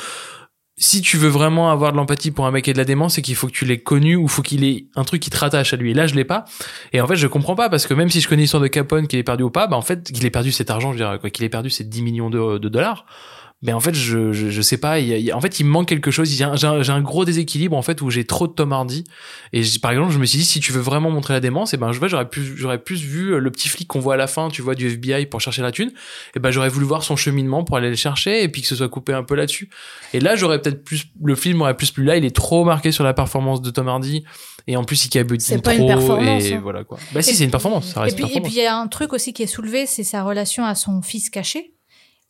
si 0.79 1.03
tu 1.03 1.17
veux 1.17 1.29
vraiment 1.29 1.71
avoir 1.71 1.91
de 1.93 1.97
l'empathie 1.97 2.31
pour 2.31 2.47
un 2.47 2.53
mec 2.53 2.69
et 2.69 2.73
de 2.73 2.79
la 2.79 2.85
démence, 2.85 3.15
c'est 3.15 3.23
qu'il 3.23 3.35
faut 3.35 3.49
que 3.49 3.53
tu 3.53 3.65
l'aies 3.65 3.81
connu 3.81 4.15
ou 4.15 4.29
faut 4.29 4.43
qu'il 4.43 4.65
ait 4.65 4.87
un 4.95 5.03
truc 5.03 5.21
qui 5.21 5.29
te 5.29 5.37
rattache 5.37 5.75
à 5.75 5.77
lui. 5.77 5.91
Et 5.91 5.95
là, 5.95 6.07
je 6.07 6.15
l'ai 6.15 6.25
pas. 6.25 6.45
Et 6.93 7.01
en 7.01 7.07
fait, 7.07 7.17
je 7.17 7.27
comprends 7.27 7.57
pas 7.57 7.69
parce 7.69 7.87
que 7.87 7.95
même 7.95 8.09
si 8.09 8.21
je 8.21 8.29
connais 8.29 8.43
l'histoire 8.43 8.63
de 8.63 8.69
Capone 8.69 9.09
qu'il 9.09 9.19
est 9.19 9.25
perdu 9.25 9.43
ou 9.43 9.51
pas, 9.51 9.67
bah 9.67 9.77
en 9.77 9.83
fait, 9.83 10.05
qu'il 10.05 10.25
ait 10.25 10.31
perdu 10.31 10.53
cet 10.53 10.71
argent, 10.71 10.93
je 10.93 10.99
dirais 10.99 11.19
quoi, 11.19 11.31
qu'il 11.31 11.45
ait 11.45 11.49
perdu 11.49 11.69
ces 11.69 11.83
10 11.83 12.03
millions 12.03 12.31
de 12.31 12.69
dollars. 12.69 13.07
Mais 13.61 13.73
en 13.73 13.81
fait, 13.81 13.93
je, 13.93 14.33
je, 14.33 14.51
je 14.51 14.63
sais 14.63 14.77
pas. 14.79 15.01
Il 15.01 15.09
y 15.09 15.31
a- 15.33 15.37
en 15.37 15.41
fait, 15.41 15.59
il 15.59 15.65
me 15.67 15.71
manque 15.71 15.89
quelque 15.89 16.13
chose. 16.13 16.31
J'ai 16.31 16.45
un, 16.45 16.55
un 16.89 17.01
gros 17.01 17.25
déséquilibre 17.25 17.77
en 17.77 17.83
fait 17.83 18.01
où 18.03 18.09
j'ai 18.11 18.25
trop 18.25 18.47
de 18.47 18.53
Tom 18.53 18.73
Hardy. 18.73 19.03
Et 19.53 19.63
par 19.83 19.91
exemple, 19.91 20.13
je 20.13 20.19
me 20.19 20.27
suis 20.27 20.39
dit 20.39 20.45
si 20.45 20.61
tu 20.61 20.71
veux 20.73 20.81
vraiment 20.81 21.11
montrer 21.11 21.35
la 21.35 21.41
démence, 21.41 21.75
et 21.75 21.77
ben 21.77 21.91
je 21.91 21.99
vois 21.99 22.07
j'aurais 22.07 22.29
plus 22.29 22.57
j'aurais 22.57 22.79
plus 22.79 23.03
vu 23.03 23.39
le 23.41 23.51
petit 23.51 23.69
flic 23.69 23.89
qu'on 23.89 23.99
voit 23.99 24.15
à 24.15 24.17
la 24.17 24.29
fin, 24.29 24.49
tu 24.49 24.63
vois, 24.63 24.77
du 24.77 24.87
FBI 24.87 25.27
pour 25.27 25.41
chercher 25.41 25.63
la 25.63 25.73
thune. 25.73 25.91
Et 26.37 26.39
ben 26.39 26.51
j'aurais 26.53 26.69
voulu 26.69 26.87
voir 26.87 27.03
son 27.03 27.17
cheminement 27.17 27.65
pour 27.65 27.77
aller 27.77 27.91
le 27.91 27.97
chercher 27.97 28.45
et 28.45 28.49
puis 28.49 28.63
que 28.63 28.69
ce 28.69 28.77
soit 28.77 28.89
coupé 28.89 29.13
un 29.13 29.25
peu 29.25 29.35
là-dessus. 29.35 29.71
Et 30.15 30.21
là, 30.21 30.37
j'aurais 30.37 30.63
peut-être 30.63 30.85
plus 30.85 31.07
le 31.23 31.35
film 31.35 31.61
aurait 31.63 31.77
plus 31.77 31.91
plu 31.91 32.05
là. 32.05 32.17
Il 32.17 32.25
est 32.25 32.35
trop 32.35 32.65
marqué 32.65 32.93
sur 32.93 33.03
la 33.03 33.13
performance 33.13 33.61
de 33.61 33.71
Tom 33.71 33.89
Hardy 33.89 34.25
et 34.69 34.77
en 34.77 34.85
plus 34.85 35.05
il 35.07 35.09
cabotine 35.09 35.57
trop 35.61 35.63
pas 35.63 35.75
une 35.75 35.87
performance, 35.87 36.45
et 36.45 36.55
hein. 36.55 36.61
voilà 36.63 36.85
quoi. 36.85 36.99
Bah 37.13 37.23
si, 37.23 37.35
c'est 37.35 37.45
une 37.45 37.51
performance. 37.51 37.93
Ça 37.93 38.03
reste 38.03 38.19
et 38.21 38.41
puis 38.41 38.53
il 38.53 38.55
y 38.55 38.67
a 38.67 38.77
un 38.77 38.87
truc 38.87 39.13
aussi 39.13 39.33
qui 39.33 39.43
est 39.43 39.47
soulevé, 39.49 39.87
c'est 39.87 40.05
sa 40.05 40.23
relation 40.23 40.65
à 40.65 40.75
son 40.75 41.03
fils 41.03 41.31
caché, 41.31 41.73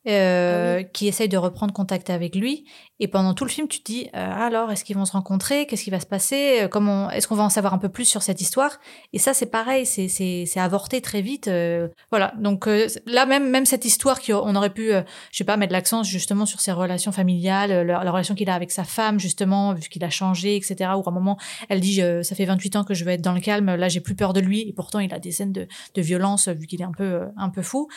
euh, 0.06 0.82
qui 0.82 1.08
essaye 1.08 1.28
de 1.28 1.36
reprendre 1.36 1.72
contact 1.74 2.08
avec 2.10 2.34
lui. 2.34 2.64
Et 3.00 3.08
pendant 3.08 3.34
tout 3.34 3.44
le 3.44 3.50
film, 3.50 3.68
tu 3.68 3.80
te 3.80 3.84
dis 3.84 4.08
euh, 4.14 4.32
alors, 4.32 4.70
est-ce 4.72 4.84
qu'ils 4.84 4.96
vont 4.96 5.04
se 5.04 5.12
rencontrer? 5.12 5.66
Qu'est-ce 5.66 5.84
qui 5.84 5.90
va 5.90 6.00
se 6.00 6.06
passer? 6.06 6.60
Euh, 6.62 6.68
Comment 6.68 7.10
Est-ce 7.10 7.28
qu'on 7.28 7.34
va 7.36 7.42
en 7.42 7.48
savoir 7.50 7.74
un 7.74 7.78
peu 7.78 7.88
plus 7.88 8.04
sur 8.06 8.22
cette 8.22 8.40
histoire? 8.40 8.78
Et 9.12 9.18
ça, 9.18 9.34
c'est 9.34 9.46
pareil, 9.50 9.86
c'est 9.86 10.08
c'est 10.08 10.44
c'est 10.46 10.60
avorté 10.60 11.00
très 11.00 11.20
vite. 11.20 11.48
euh, 11.48 11.88
voilà. 12.10 12.32
Donc 12.38 12.66
là, 13.06 13.26
même 13.26 13.50
même 13.50 13.66
cette 13.66 13.84
histoire 13.84 14.20
qui 14.20 14.32
on 14.32 14.54
aurait 14.54 14.72
pu, 14.72 14.90
je 14.90 15.36
sais 15.36 15.44
pas, 15.44 15.56
mettre 15.56 15.72
l'accent 15.72 16.02
justement 16.02 16.46
sur 16.46 16.60
ses 16.60 16.72
relations 16.72 17.12
familiales, 17.12 17.86
la, 17.86 18.02
la 18.02 18.10
relation 18.10 18.34
qu'il 18.34 18.48
a 18.50 18.54
avec 18.54 18.70
sa 18.70 18.84
femme 18.84 19.20
justement, 19.20 19.74
vu 19.74 19.88
qu'il 19.88 20.04
a 20.04 20.10
changé, 20.10 20.56
etc. 20.56 20.90
Ou 20.96 21.02
à 21.06 21.08
un 21.08 21.12
moment, 21.12 21.36
elle 21.68 21.80
dit 21.80 22.00
ça 22.22 22.34
fait 22.34 22.44
28 22.46 22.76
ans 22.76 22.84
que 22.84 22.94
je 22.94 23.04
veux 23.04 23.10
être 23.10 23.22
dans 23.22 23.32
le 23.34 23.40
calme. 23.40 23.74
Là, 23.74 23.88
j'ai 23.88 24.00
plus 24.00 24.14
peur 24.14 24.32
de 24.32 24.40
lui. 24.40 24.68
Et 24.68 24.72
pourtant, 24.72 25.00
il 25.00 25.12
a 25.12 25.18
des 25.18 25.32
scènes 25.32 25.52
de 25.52 25.66
de 25.94 26.02
violence 26.02 26.48
vu 26.48 26.66
qu'il 26.66 26.80
est 26.80 26.84
un 26.84 26.92
peu 26.92 27.22
un 27.36 27.50
peu 27.50 27.62
fou. 27.62 27.88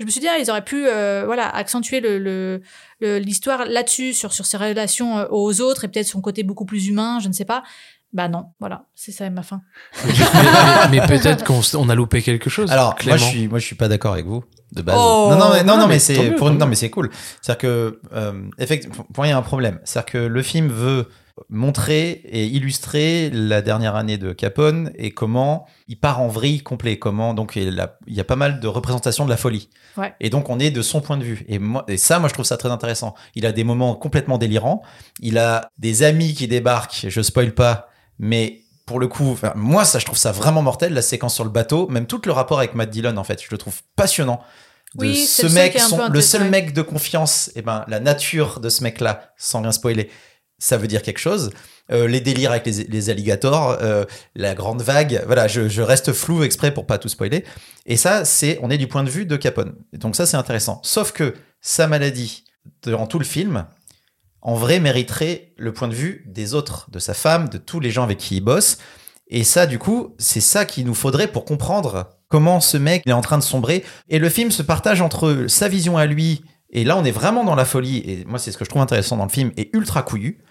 Je 0.00 0.04
me 0.04 0.10
suis 0.10 0.20
dit 0.20 0.28
ah, 0.28 0.38
ils 0.38 0.50
auraient 0.50 0.64
pu 0.64 0.86
euh, 0.86 1.22
voilà 1.24 1.48
accentuer 1.48 2.00
le 2.00 2.18
le- 2.18 2.60
le- 3.00 3.18
l'histoire 3.18 3.64
là-dessus 3.64 4.12
sur 4.12 4.32
sur 4.32 4.44
ses 4.46 4.56
relations 4.56 5.18
euh, 5.18 5.26
aux 5.30 5.60
autres 5.60 5.84
et 5.84 5.88
peut-être 5.88 6.06
son 6.08 6.20
côté 6.20 6.42
beaucoup 6.42 6.64
plus 6.64 6.88
humain, 6.88 7.18
je 7.20 7.28
ne 7.28 7.32
sais 7.32 7.44
pas. 7.44 7.62
Bah 8.12 8.28
non, 8.28 8.46
voilà, 8.60 8.84
c'est 8.94 9.10
ça 9.12 9.28
ma 9.30 9.42
fin. 9.42 9.60
mais, 10.04 10.12
mais- 10.12 11.00
mais 11.00 11.06
peut-être 11.18 11.44
qu'on 11.44 11.60
on 11.74 11.88
a 11.88 11.94
loupé 11.94 12.22
quelque 12.22 12.48
chose. 12.50 12.70
Alors, 12.70 12.96
moi 13.06 13.16
je 13.16 13.24
suis, 13.24 13.48
moi 13.48 13.58
je 13.58 13.66
suis 13.66 13.76
pas 13.76 13.88
d'accord 13.88 14.12
avec 14.12 14.26
vous 14.26 14.44
de 14.74 14.82
base. 14.82 14.96
Oh. 14.98 15.28
non, 15.30 15.38
non, 15.38 15.50
mais, 15.52 15.62
non, 15.62 15.74
Non, 15.74 15.80
non, 15.82 15.86
mais 15.86 15.94
mais 15.94 15.98
c'est 15.98 16.30
pour- 16.32 16.50
non, 16.50 16.66
mais 16.66 16.74
c'est 16.74 16.90
cool. 16.90 17.10
C'est-à-dire 17.42 17.58
que, 17.58 18.00
euh, 18.14 18.32
effectivement, 18.58 18.96
pour 18.96 19.06
moi, 19.18 19.26
il 19.26 19.30
y 19.30 19.32
a 19.32 19.38
un 19.38 19.42
problème. 19.42 19.78
C'est-à-dire 19.84 20.12
que 20.12 20.18
le 20.18 20.42
film 20.42 20.68
veut 20.68 21.08
montrer 21.48 22.10
et 22.24 22.46
illustrer 22.46 23.28
la 23.30 23.60
dernière 23.60 23.96
année 23.96 24.18
de 24.18 24.32
Capone 24.32 24.92
et 24.96 25.10
comment 25.10 25.66
il 25.88 25.98
part 25.98 26.20
en 26.20 26.28
vrille 26.28 26.60
complet. 26.62 26.98
Comment, 26.98 27.34
donc, 27.34 27.56
il, 27.56 27.80
a- 27.80 27.98
il 28.06 28.14
y 28.14 28.20
a 28.20 28.24
pas 28.24 28.36
mal 28.36 28.60
de 28.60 28.68
représentations 28.68 29.24
de 29.24 29.30
la 29.30 29.36
folie. 29.36 29.68
Ouais. 29.96 30.14
Et 30.20 30.30
donc, 30.30 30.48
on 30.48 30.58
est 30.60 30.70
de 30.70 30.80
son 30.82 31.00
point 31.00 31.16
de 31.16 31.24
vue. 31.24 31.44
Et, 31.48 31.58
moi, 31.58 31.84
et 31.88 31.96
ça, 31.96 32.18
moi, 32.20 32.28
je 32.28 32.34
trouve 32.34 32.44
ça 32.46 32.56
très 32.56 32.70
intéressant. 32.70 33.14
Il 33.34 33.46
a 33.46 33.52
des 33.52 33.64
moments 33.64 33.94
complètement 33.96 34.38
délirants. 34.38 34.82
Il 35.20 35.38
a 35.38 35.68
des 35.78 36.02
amis 36.04 36.34
qui 36.34 36.46
débarquent. 36.48 37.06
Je 37.08 37.20
spoil 37.20 37.52
pas, 37.52 37.88
mais 38.18 38.60
pour 38.86 39.00
le 39.00 39.06
coup, 39.08 39.30
enfin, 39.32 39.52
moi, 39.56 39.84
ça, 39.84 39.98
je 39.98 40.04
trouve 40.04 40.18
ça 40.18 40.32
vraiment 40.32 40.62
mortel, 40.62 40.92
la 40.94 41.02
séquence 41.02 41.34
sur 41.34 41.44
le 41.44 41.50
bateau, 41.50 41.88
même 41.88 42.06
tout 42.06 42.20
le 42.24 42.32
rapport 42.32 42.58
avec 42.58 42.74
Matt 42.74 42.90
Dillon, 42.90 43.16
en 43.16 43.24
fait, 43.24 43.42
je 43.42 43.48
le 43.50 43.58
trouve 43.58 43.80
passionnant. 43.96 44.42
De 44.94 45.06
Oui, 45.06 45.16
c'est 45.26 45.42
ce 45.42 45.46
le 45.46 45.48
seul 45.48 45.62
mec, 45.62 45.80
son- 45.80 46.08
le 46.08 46.20
seul 46.20 46.50
mec 46.50 46.72
de 46.72 46.82
confiance, 46.82 47.50
et 47.56 47.62
ben, 47.62 47.84
la 47.88 47.98
nature 48.00 48.60
de 48.60 48.68
ce 48.68 48.82
mec-là, 48.82 49.32
sans 49.36 49.62
rien 49.62 49.72
spoiler, 49.72 50.10
ça 50.58 50.76
veut 50.76 50.86
dire 50.86 51.02
quelque 51.02 51.18
chose. 51.18 51.50
Euh, 51.90 52.06
les 52.06 52.20
délires 52.20 52.52
avec 52.52 52.64
les, 52.64 52.84
les 52.84 53.10
alligators, 53.10 53.76
euh, 53.82 54.04
la 54.34 54.54
grande 54.54 54.80
vague, 54.82 55.22
voilà, 55.26 55.48
je, 55.48 55.68
je 55.68 55.82
reste 55.82 56.12
flou 56.12 56.42
exprès 56.44 56.72
pour 56.72 56.86
pas 56.86 56.96
tout 56.98 57.08
spoiler. 57.08 57.44
Et 57.86 57.96
ça, 57.96 58.24
c'est, 58.24 58.58
on 58.62 58.70
est 58.70 58.78
du 58.78 58.86
point 58.86 59.02
de 59.02 59.10
vue 59.10 59.26
de 59.26 59.36
Capone. 59.36 59.74
Donc 59.94 60.14
ça, 60.16 60.24
c'est 60.26 60.36
intéressant. 60.36 60.80
Sauf 60.84 61.12
que 61.12 61.34
sa 61.60 61.86
maladie, 61.86 62.44
durant 62.82 63.06
tout 63.06 63.18
le 63.18 63.24
film, 63.24 63.66
en 64.44 64.54
vrai, 64.54 64.78
mériterait 64.78 65.52
le 65.56 65.72
point 65.72 65.88
de 65.88 65.94
vue 65.94 66.24
des 66.28 66.54
autres, 66.54 66.90
de 66.90 66.98
sa 66.98 67.14
femme, 67.14 67.48
de 67.48 67.58
tous 67.58 67.80
les 67.80 67.90
gens 67.90 68.04
avec 68.04 68.18
qui 68.18 68.36
il 68.36 68.40
bosse. 68.40 68.78
Et 69.28 69.42
ça, 69.42 69.66
du 69.66 69.78
coup, 69.78 70.14
c'est 70.18 70.40
ça 70.40 70.66
qu'il 70.66 70.84
nous 70.84 70.94
faudrait 70.94 71.28
pour 71.28 71.46
comprendre 71.46 72.10
comment 72.28 72.60
ce 72.60 72.76
mec 72.76 73.02
est 73.06 73.12
en 73.12 73.20
train 73.22 73.38
de 73.38 73.42
sombrer. 73.42 73.84
Et 74.08 74.18
le 74.18 74.28
film 74.28 74.50
se 74.50 74.62
partage 74.62 75.00
entre 75.00 75.46
sa 75.48 75.68
vision 75.68 75.96
à 75.96 76.04
lui, 76.06 76.42
et 76.70 76.84
là 76.84 76.96
on 76.96 77.04
est 77.04 77.10
vraiment 77.10 77.44
dans 77.44 77.54
la 77.54 77.64
folie, 77.64 77.98
et 77.98 78.24
moi 78.26 78.38
c'est 78.38 78.52
ce 78.52 78.58
que 78.58 78.64
je 78.64 78.70
trouve 78.70 78.82
intéressant 78.82 79.16
dans 79.16 79.24
le 79.24 79.30
film, 79.30 79.52
et 79.56 79.70
ultra 79.72 80.02
couillu, 80.02 80.42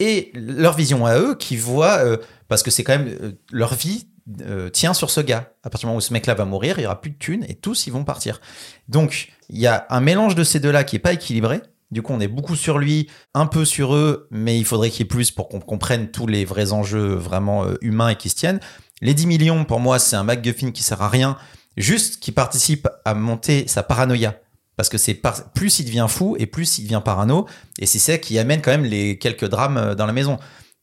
et 0.00 0.32
leur 0.34 0.74
vision 0.74 1.06
à 1.06 1.18
eux 1.18 1.34
qui 1.34 1.56
voient, 1.56 1.98
euh, 1.98 2.16
parce 2.48 2.62
que 2.62 2.70
c'est 2.70 2.84
quand 2.84 2.98
même 2.98 3.08
euh, 3.22 3.32
leur 3.52 3.74
vie 3.74 4.08
euh, 4.42 4.70
tient 4.70 4.94
sur 4.94 5.10
ce 5.10 5.20
gars. 5.20 5.52
À 5.62 5.70
partir 5.70 5.86
du 5.86 5.86
moment 5.86 5.98
où 5.98 6.02
ce 6.02 6.12
mec-là 6.12 6.34
va 6.34 6.46
mourir, 6.46 6.78
il 6.78 6.82
y 6.82 6.86
aura 6.86 7.00
plus 7.00 7.10
de 7.10 7.18
thunes, 7.18 7.44
et 7.48 7.54
tous 7.54 7.86
ils 7.86 7.92
vont 7.92 8.04
partir. 8.04 8.40
Donc 8.88 9.28
il 9.48 9.58
y 9.58 9.66
a 9.66 9.86
un 9.90 10.00
mélange 10.00 10.34
de 10.34 10.42
ces 10.42 10.58
deux-là 10.58 10.84
qui 10.84 10.96
est 10.96 11.00
pas 11.00 11.12
équilibré. 11.12 11.60
Du 11.90 12.02
coup, 12.02 12.12
on 12.12 12.20
est 12.20 12.28
beaucoup 12.28 12.56
sur 12.56 12.78
lui, 12.78 13.08
un 13.34 13.46
peu 13.46 13.64
sur 13.64 13.94
eux, 13.94 14.26
mais 14.30 14.58
il 14.58 14.64
faudrait 14.64 14.90
qu'il 14.90 15.00
y 15.00 15.02
ait 15.02 15.08
plus 15.08 15.30
pour 15.30 15.48
qu'on 15.48 15.60
comprenne 15.60 16.10
tous 16.10 16.26
les 16.26 16.44
vrais 16.44 16.72
enjeux 16.72 17.14
vraiment 17.14 17.64
euh, 17.64 17.74
humains 17.80 18.08
et 18.08 18.16
qui 18.16 18.28
se 18.28 18.34
tiennent. 18.34 18.60
Les 19.02 19.14
10 19.14 19.26
millions, 19.26 19.64
pour 19.64 19.78
moi, 19.78 19.98
c'est 19.98 20.16
un 20.16 20.24
MacGuffin 20.24 20.72
qui 20.72 20.82
sert 20.82 21.00
à 21.02 21.08
rien, 21.08 21.36
juste 21.76 22.18
qui 22.20 22.32
participe 22.32 22.88
à 23.04 23.14
monter 23.14 23.68
sa 23.68 23.82
paranoïa. 23.84 24.34
Parce 24.76 24.88
que 24.88 24.98
c'est 24.98 25.14
par- 25.14 25.52
plus 25.52 25.78
il 25.78 25.84
devient 25.86 26.06
fou 26.08 26.36
et 26.38 26.46
plus 26.46 26.78
il 26.78 26.82
devient 26.84 27.00
parano, 27.04 27.46
et 27.78 27.86
c'est 27.86 27.98
ça 27.98 28.18
qui 28.18 28.38
amène 28.38 28.60
quand 28.62 28.72
même 28.72 28.84
les 28.84 29.16
quelques 29.18 29.48
drames 29.48 29.76
euh, 29.78 29.94
dans 29.94 30.06
la 30.06 30.12
maison. 30.12 30.38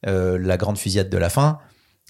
Euh, 0.07 0.37
la 0.41 0.57
grande 0.57 0.77
fusillade 0.77 1.09
de 1.09 1.17
la 1.17 1.29
fin, 1.29 1.59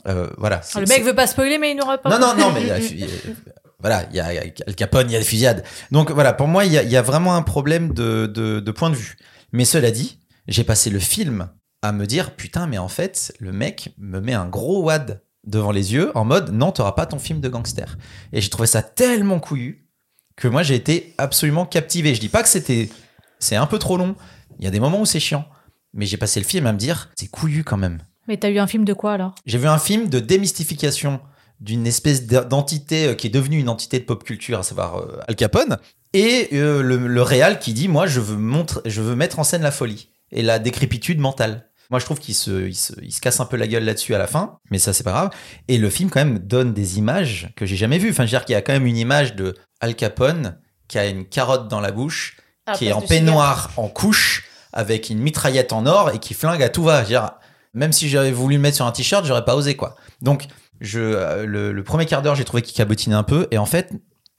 euh, 0.07 0.27
voilà. 0.37 0.61
c'est- 0.61 0.79
Le 0.79 0.85
mec 0.87 1.03
veut 1.03 1.13
pas 1.15 1.27
spoiler, 1.27 1.57
mais 1.57 1.71
il 1.71 1.77
n'aura 1.77 1.97
pas. 1.97 2.09
non, 2.09 2.19
non, 2.19 2.35
non, 2.35 2.51
mais 2.53 2.69
voilà, 3.83 4.07
il 4.11 4.15
y 4.15 4.19
a, 4.21 4.27
Al 4.65 4.75
Capone, 4.75 5.09
il 5.09 5.13
y 5.13 5.15
a 5.17 5.19
des 5.19 5.25
fusillades. 5.25 5.63
Donc 5.91 6.09
voilà, 6.09 6.31
pour 6.31 6.47
moi, 6.47 6.63
il 6.63 6.71
y 6.71 6.77
a, 6.77 6.83
il 6.83 6.89
y 6.89 6.95
a 6.95 7.01
vraiment 7.01 7.35
un 7.35 7.41
problème 7.41 7.93
de, 7.93 8.27
de, 8.27 8.61
de 8.61 8.71
point 8.71 8.89
de 8.89 8.95
vue. 8.95 9.17
Mais 9.51 9.65
cela 9.65 9.91
dit, 9.91 10.19
j'ai 10.47 10.63
passé 10.63 10.89
le 10.89 10.99
film 10.99 11.49
à 11.81 11.91
me 11.91 12.07
dire, 12.07 12.35
putain, 12.35 12.65
mais 12.65 12.77
en 12.77 12.87
fait, 12.87 13.33
le 13.39 13.51
mec 13.51 13.93
me 13.97 14.21
met 14.21 14.33
un 14.33 14.47
gros 14.47 14.83
wad 14.83 15.21
devant 15.45 15.71
les 15.71 15.91
yeux 15.93 16.17
en 16.17 16.23
mode, 16.23 16.51
non, 16.53 16.71
t'auras 16.71 16.93
pas 16.93 17.05
ton 17.05 17.19
film 17.19 17.41
de 17.41 17.49
gangster. 17.49 17.97
Et 18.31 18.39
j'ai 18.39 18.49
trouvé 18.49 18.67
ça 18.67 18.81
tellement 18.81 19.41
couillu 19.41 19.89
que 20.37 20.47
moi, 20.47 20.63
j'ai 20.63 20.75
été 20.75 21.13
absolument 21.17 21.65
captivé. 21.65 22.15
Je 22.15 22.21
dis 22.21 22.29
pas 22.29 22.41
que 22.41 22.49
c'était, 22.49 22.89
c'est 23.39 23.57
un 23.57 23.67
peu 23.67 23.79
trop 23.79 23.97
long. 23.97 24.15
Il 24.59 24.63
y 24.63 24.67
a 24.67 24.71
des 24.71 24.79
moments 24.79 25.01
où 25.01 25.05
c'est 25.05 25.19
chiant. 25.19 25.45
Mais 25.93 26.05
j'ai 26.05 26.17
passé 26.17 26.39
le 26.39 26.45
film 26.45 26.65
à 26.67 26.71
me 26.71 26.77
dire, 26.77 27.11
c'est 27.15 27.27
couillu 27.27 27.65
quand 27.65 27.77
même. 27.77 27.99
Mais 28.29 28.37
t'as 28.37 28.49
eu 28.49 28.59
un 28.59 28.67
film 28.67 28.85
de 28.85 28.93
quoi 28.93 29.11
alors? 29.11 29.35
J'ai 29.45 29.57
vu 29.57 29.67
un 29.67 29.77
film 29.77 30.07
de 30.07 30.19
démystification 30.19 31.19
d'une 31.63 31.87
espèce 31.87 32.27
d'e- 32.27 32.43
d'entité 32.43 33.07
euh, 33.07 33.13
qui 33.15 33.27
est 33.27 33.29
devenue 33.31 33.57
une 33.57 33.69
entité 33.69 33.97
de 33.99 34.03
pop 34.03 34.23
culture, 34.23 34.59
à 34.59 34.63
savoir 34.63 34.97
euh, 34.97 35.19
Al 35.27 35.35
Capone, 35.35 35.77
et 36.13 36.49
euh, 36.53 36.83
le, 36.83 36.97
le 37.07 37.21
réal 37.21 37.57
qui 37.59 37.73
dit 37.73 37.87
moi 37.87 38.05
je 38.05 38.19
veux 38.19 38.35
montre, 38.37 38.81
je 38.85 39.01
veux 39.01 39.15
mettre 39.15 39.39
en 39.39 39.43
scène 39.43 39.63
la 39.63 39.71
folie 39.71 40.09
et 40.31 40.41
la 40.43 40.59
décrépitude 40.59 41.19
mentale. 41.19 41.69
Moi 41.89 41.99
je 41.99 42.05
trouve 42.05 42.19
qu'il 42.19 42.35
se, 42.35 42.67
il 42.67 42.75
se, 42.75 42.93
il 43.01 43.11
se 43.11 43.21
casse 43.21 43.39
un 43.39 43.45
peu 43.45 43.55
la 43.57 43.67
gueule 43.67 43.85
là-dessus 43.85 44.13
à 44.13 44.17
la 44.17 44.27
fin, 44.27 44.57
mais 44.71 44.79
ça 44.79 44.93
c'est 44.93 45.03
pas 45.03 45.11
grave. 45.11 45.29
Et 45.67 45.77
le 45.77 45.89
film 45.89 46.09
quand 46.09 46.23
même 46.23 46.39
donne 46.39 46.73
des 46.73 46.97
images 46.97 47.53
que 47.55 47.65
j'ai 47.65 47.75
jamais 47.75 47.97
vues. 47.97 48.09
Enfin 48.11 48.23
je 48.25 48.31
veux 48.31 48.37
dire 48.37 48.45
qu'il 48.45 48.53
y 48.53 48.57
a 48.57 48.61
quand 48.61 48.73
même 48.73 48.85
une 48.85 48.97
image 48.97 49.35
de 49.35 49.55
Al 49.79 49.95
Capone 49.95 50.57
qui 50.87 50.97
a 50.99 51.07
une 51.07 51.25
carotte 51.25 51.67
dans 51.69 51.79
la 51.79 51.91
bouche, 51.91 52.37
la 52.67 52.73
qui 52.73 52.87
est 52.87 52.93
en 52.93 53.01
peignoir, 53.01 53.71
en 53.77 53.87
couche, 53.87 54.45
avec 54.73 55.09
une 55.09 55.19
mitraillette 55.19 55.71
en 55.71 55.85
or 55.85 56.11
et 56.11 56.19
qui 56.19 56.33
flingue 56.33 56.61
à 56.63 56.69
tout 56.69 56.83
va. 56.83 56.97
Je 56.99 57.03
veux 57.03 57.09
dire, 57.09 57.31
même 57.73 57.91
si 57.93 58.09
j'avais 58.09 58.31
voulu 58.31 58.55
le 58.55 58.61
mettre 58.61 58.75
sur 58.77 58.85
un 58.85 58.91
t-shirt, 58.91 59.25
j'aurais 59.25 59.45
pas 59.45 59.55
osé 59.55 59.75
quoi. 59.75 59.95
Donc 60.21 60.45
je, 60.81 60.99
euh, 60.99 61.45
le, 61.45 61.83
premier 61.83 62.05
quart 62.05 62.21
d'heure, 62.21 62.35
j'ai 62.35 62.43
trouvé 62.43 62.61
qu'il 62.61 62.75
cabotinait 62.75 63.15
un 63.15 63.23
peu 63.23 63.47
et 63.51 63.57
en 63.57 63.65
fait, 63.65 63.91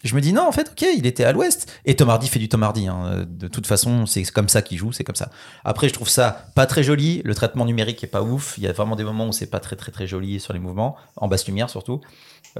je 0.04 0.14
me 0.14 0.20
dis 0.20 0.34
non, 0.34 0.46
en 0.46 0.52
fait, 0.52 0.70
ok, 0.70 0.86
il 0.96 1.06
était 1.06 1.24
à 1.24 1.32
l'ouest. 1.32 1.72
Et 1.86 1.96
Tom 1.96 2.10
Hardy 2.10 2.28
fait 2.28 2.38
du 2.38 2.48
Tom 2.48 2.62
Hardy. 2.62 2.88
hein. 2.88 3.24
De 3.26 3.48
toute 3.48 3.66
façon, 3.66 4.04
c'est 4.04 4.22
comme 4.24 4.50
ça 4.50 4.60
qu'il 4.60 4.76
joue, 4.76 4.92
c'est 4.92 5.02
comme 5.02 5.14
ça. 5.14 5.30
Après, 5.64 5.88
je 5.88 5.94
trouve 5.94 6.10
ça 6.10 6.50
pas 6.54 6.66
très 6.66 6.82
joli. 6.82 7.22
Le 7.24 7.34
traitement 7.34 7.64
numérique 7.64 8.04
est 8.04 8.08
pas 8.08 8.22
ouf. 8.22 8.54
Il 8.58 8.64
y 8.64 8.66
a 8.66 8.72
vraiment 8.72 8.96
des 8.96 9.04
moments 9.04 9.28
où 9.28 9.32
c'est 9.32 9.46
pas 9.46 9.60
très 9.60 9.76
très 9.76 9.92
très 9.92 10.06
joli 10.06 10.40
sur 10.40 10.52
les 10.52 10.58
mouvements, 10.58 10.96
en 11.16 11.26
basse 11.26 11.46
lumière 11.46 11.70
surtout. 11.70 12.02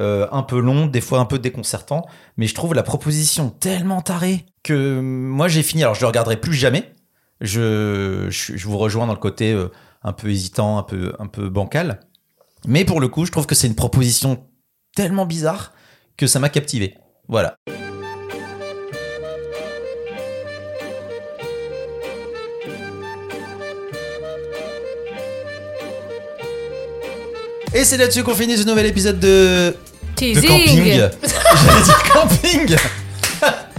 Euh, 0.01 0.27
un 0.33 0.43
peu 0.43 0.59
long, 0.59 0.87
des 0.87 1.03
fois 1.03 1.21
un 1.21 1.27
peu 1.27 1.39
déconcertant. 1.39 2.07
Mais 2.39 2.47
je 2.47 2.55
trouve 2.55 2.73
la 2.73 2.83
proposition 2.83 3.51
tellement 3.51 4.01
tarée 4.01 4.46
que 4.63 4.98
moi 5.01 5.48
j'ai 5.48 5.63
fini. 5.63 5.83
Alors 5.83 5.94
je 5.94 6.01
le 6.01 6.07
regarderai 6.07 6.38
plus 6.38 6.55
jamais. 6.55 6.92
Je, 7.42 8.29
je, 8.31 8.67
vous 8.67 8.79
rejoins 8.79 9.07
dans 9.07 9.13
le 9.13 9.19
côté 9.19 9.53
euh, 9.53 9.69
un 10.03 10.13
peu 10.13 10.31
hésitant, 10.31 10.79
un 10.79 10.83
peu, 10.83 11.15
un 11.19 11.27
peu 11.27 11.51
bancal. 11.51 12.01
Mais 12.67 12.85
pour 12.85 13.00
le 13.00 13.08
coup, 13.08 13.27
je 13.27 13.31
trouve 13.31 13.46
que 13.46 13.54
c'est 13.54 13.67
une 13.67 13.75
proposition 13.75 14.44
tellement 14.96 15.27
bizarre 15.27 15.73
que 16.17 16.27
ça 16.27 16.38
m'a 16.38 16.48
captivé. 16.48 16.96
Voilà. 17.29 17.56
Et 27.75 27.83
c'est 27.85 27.96
là-dessus 27.96 28.23
qu'on 28.23 28.35
finit 28.35 28.56
ce 28.56 28.65
nouvel 28.65 28.87
épisode 28.87 29.19
de, 29.19 29.27
de 29.27 29.77
Teasing. 30.15 30.48
camping. 30.48 30.77
J'allais 30.87 31.83
dire 31.83 32.02
camping. 32.12 32.77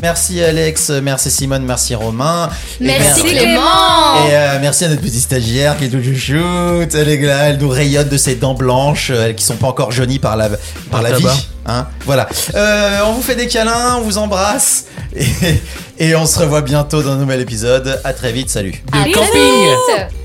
Merci 0.06 0.43
Alex, 0.43 0.91
merci 1.01 1.32
Simone, 1.32 1.64
merci 1.66 1.95
Romain. 1.95 2.49
Et 2.80 2.84
Merci 2.86 3.24
mer- 3.24 3.32
Clément. 3.41 4.28
Et 4.28 4.36
euh, 4.36 4.58
merci 4.62 4.86
à 4.86 4.89
notre 4.89 5.01
petite 5.01 5.22
stagiaire 5.24 5.76
qui 5.78 5.86
est 5.86 5.89
tout 5.89 6.03
chouchoute. 6.03 6.93
Elle 6.93 7.10
est 7.10 7.18
là, 7.22 7.49
elle 7.49 7.58
nous 7.58 7.70
rayonne 7.70 8.08
de 8.08 8.18
ses 8.18 8.36
dents 8.36 8.53
blanches, 8.53 9.10
euh, 9.12 9.34
qui 9.34 9.43
sont 9.43 9.56
pas 9.56 9.68
encore 9.68 9.91
jaunies 9.91 10.20
par 10.20 10.38
la, 10.38 10.49
par 10.49 10.60
Par 10.91 11.01
la 11.01 11.10
le 11.10 11.18
vie. 11.18 11.47
Hein 11.66 11.88
voilà. 12.06 12.30
Euh, 12.53 12.99
on 13.08 13.14
vous 13.14 13.24
fait 13.24 13.36
des 13.36 13.47
câlins, 13.47 13.95
on 13.97 14.01
vous 14.01 14.20
embrasse. 14.20 14.86
Et, 15.16 15.26
et 15.97 16.16
on 16.16 16.28
se 16.28 16.38
revoit 16.38 16.62
bientôt 16.62 17.01
dans 17.01 17.14
un 17.14 17.18
nouvel 17.18 17.41
épisode. 17.41 17.99
À 18.03 18.14
très 18.14 18.32
vite, 18.32 18.49
salut. 18.51 18.84
De 18.91 19.12
camping 19.14 19.32
vite. 19.34 20.24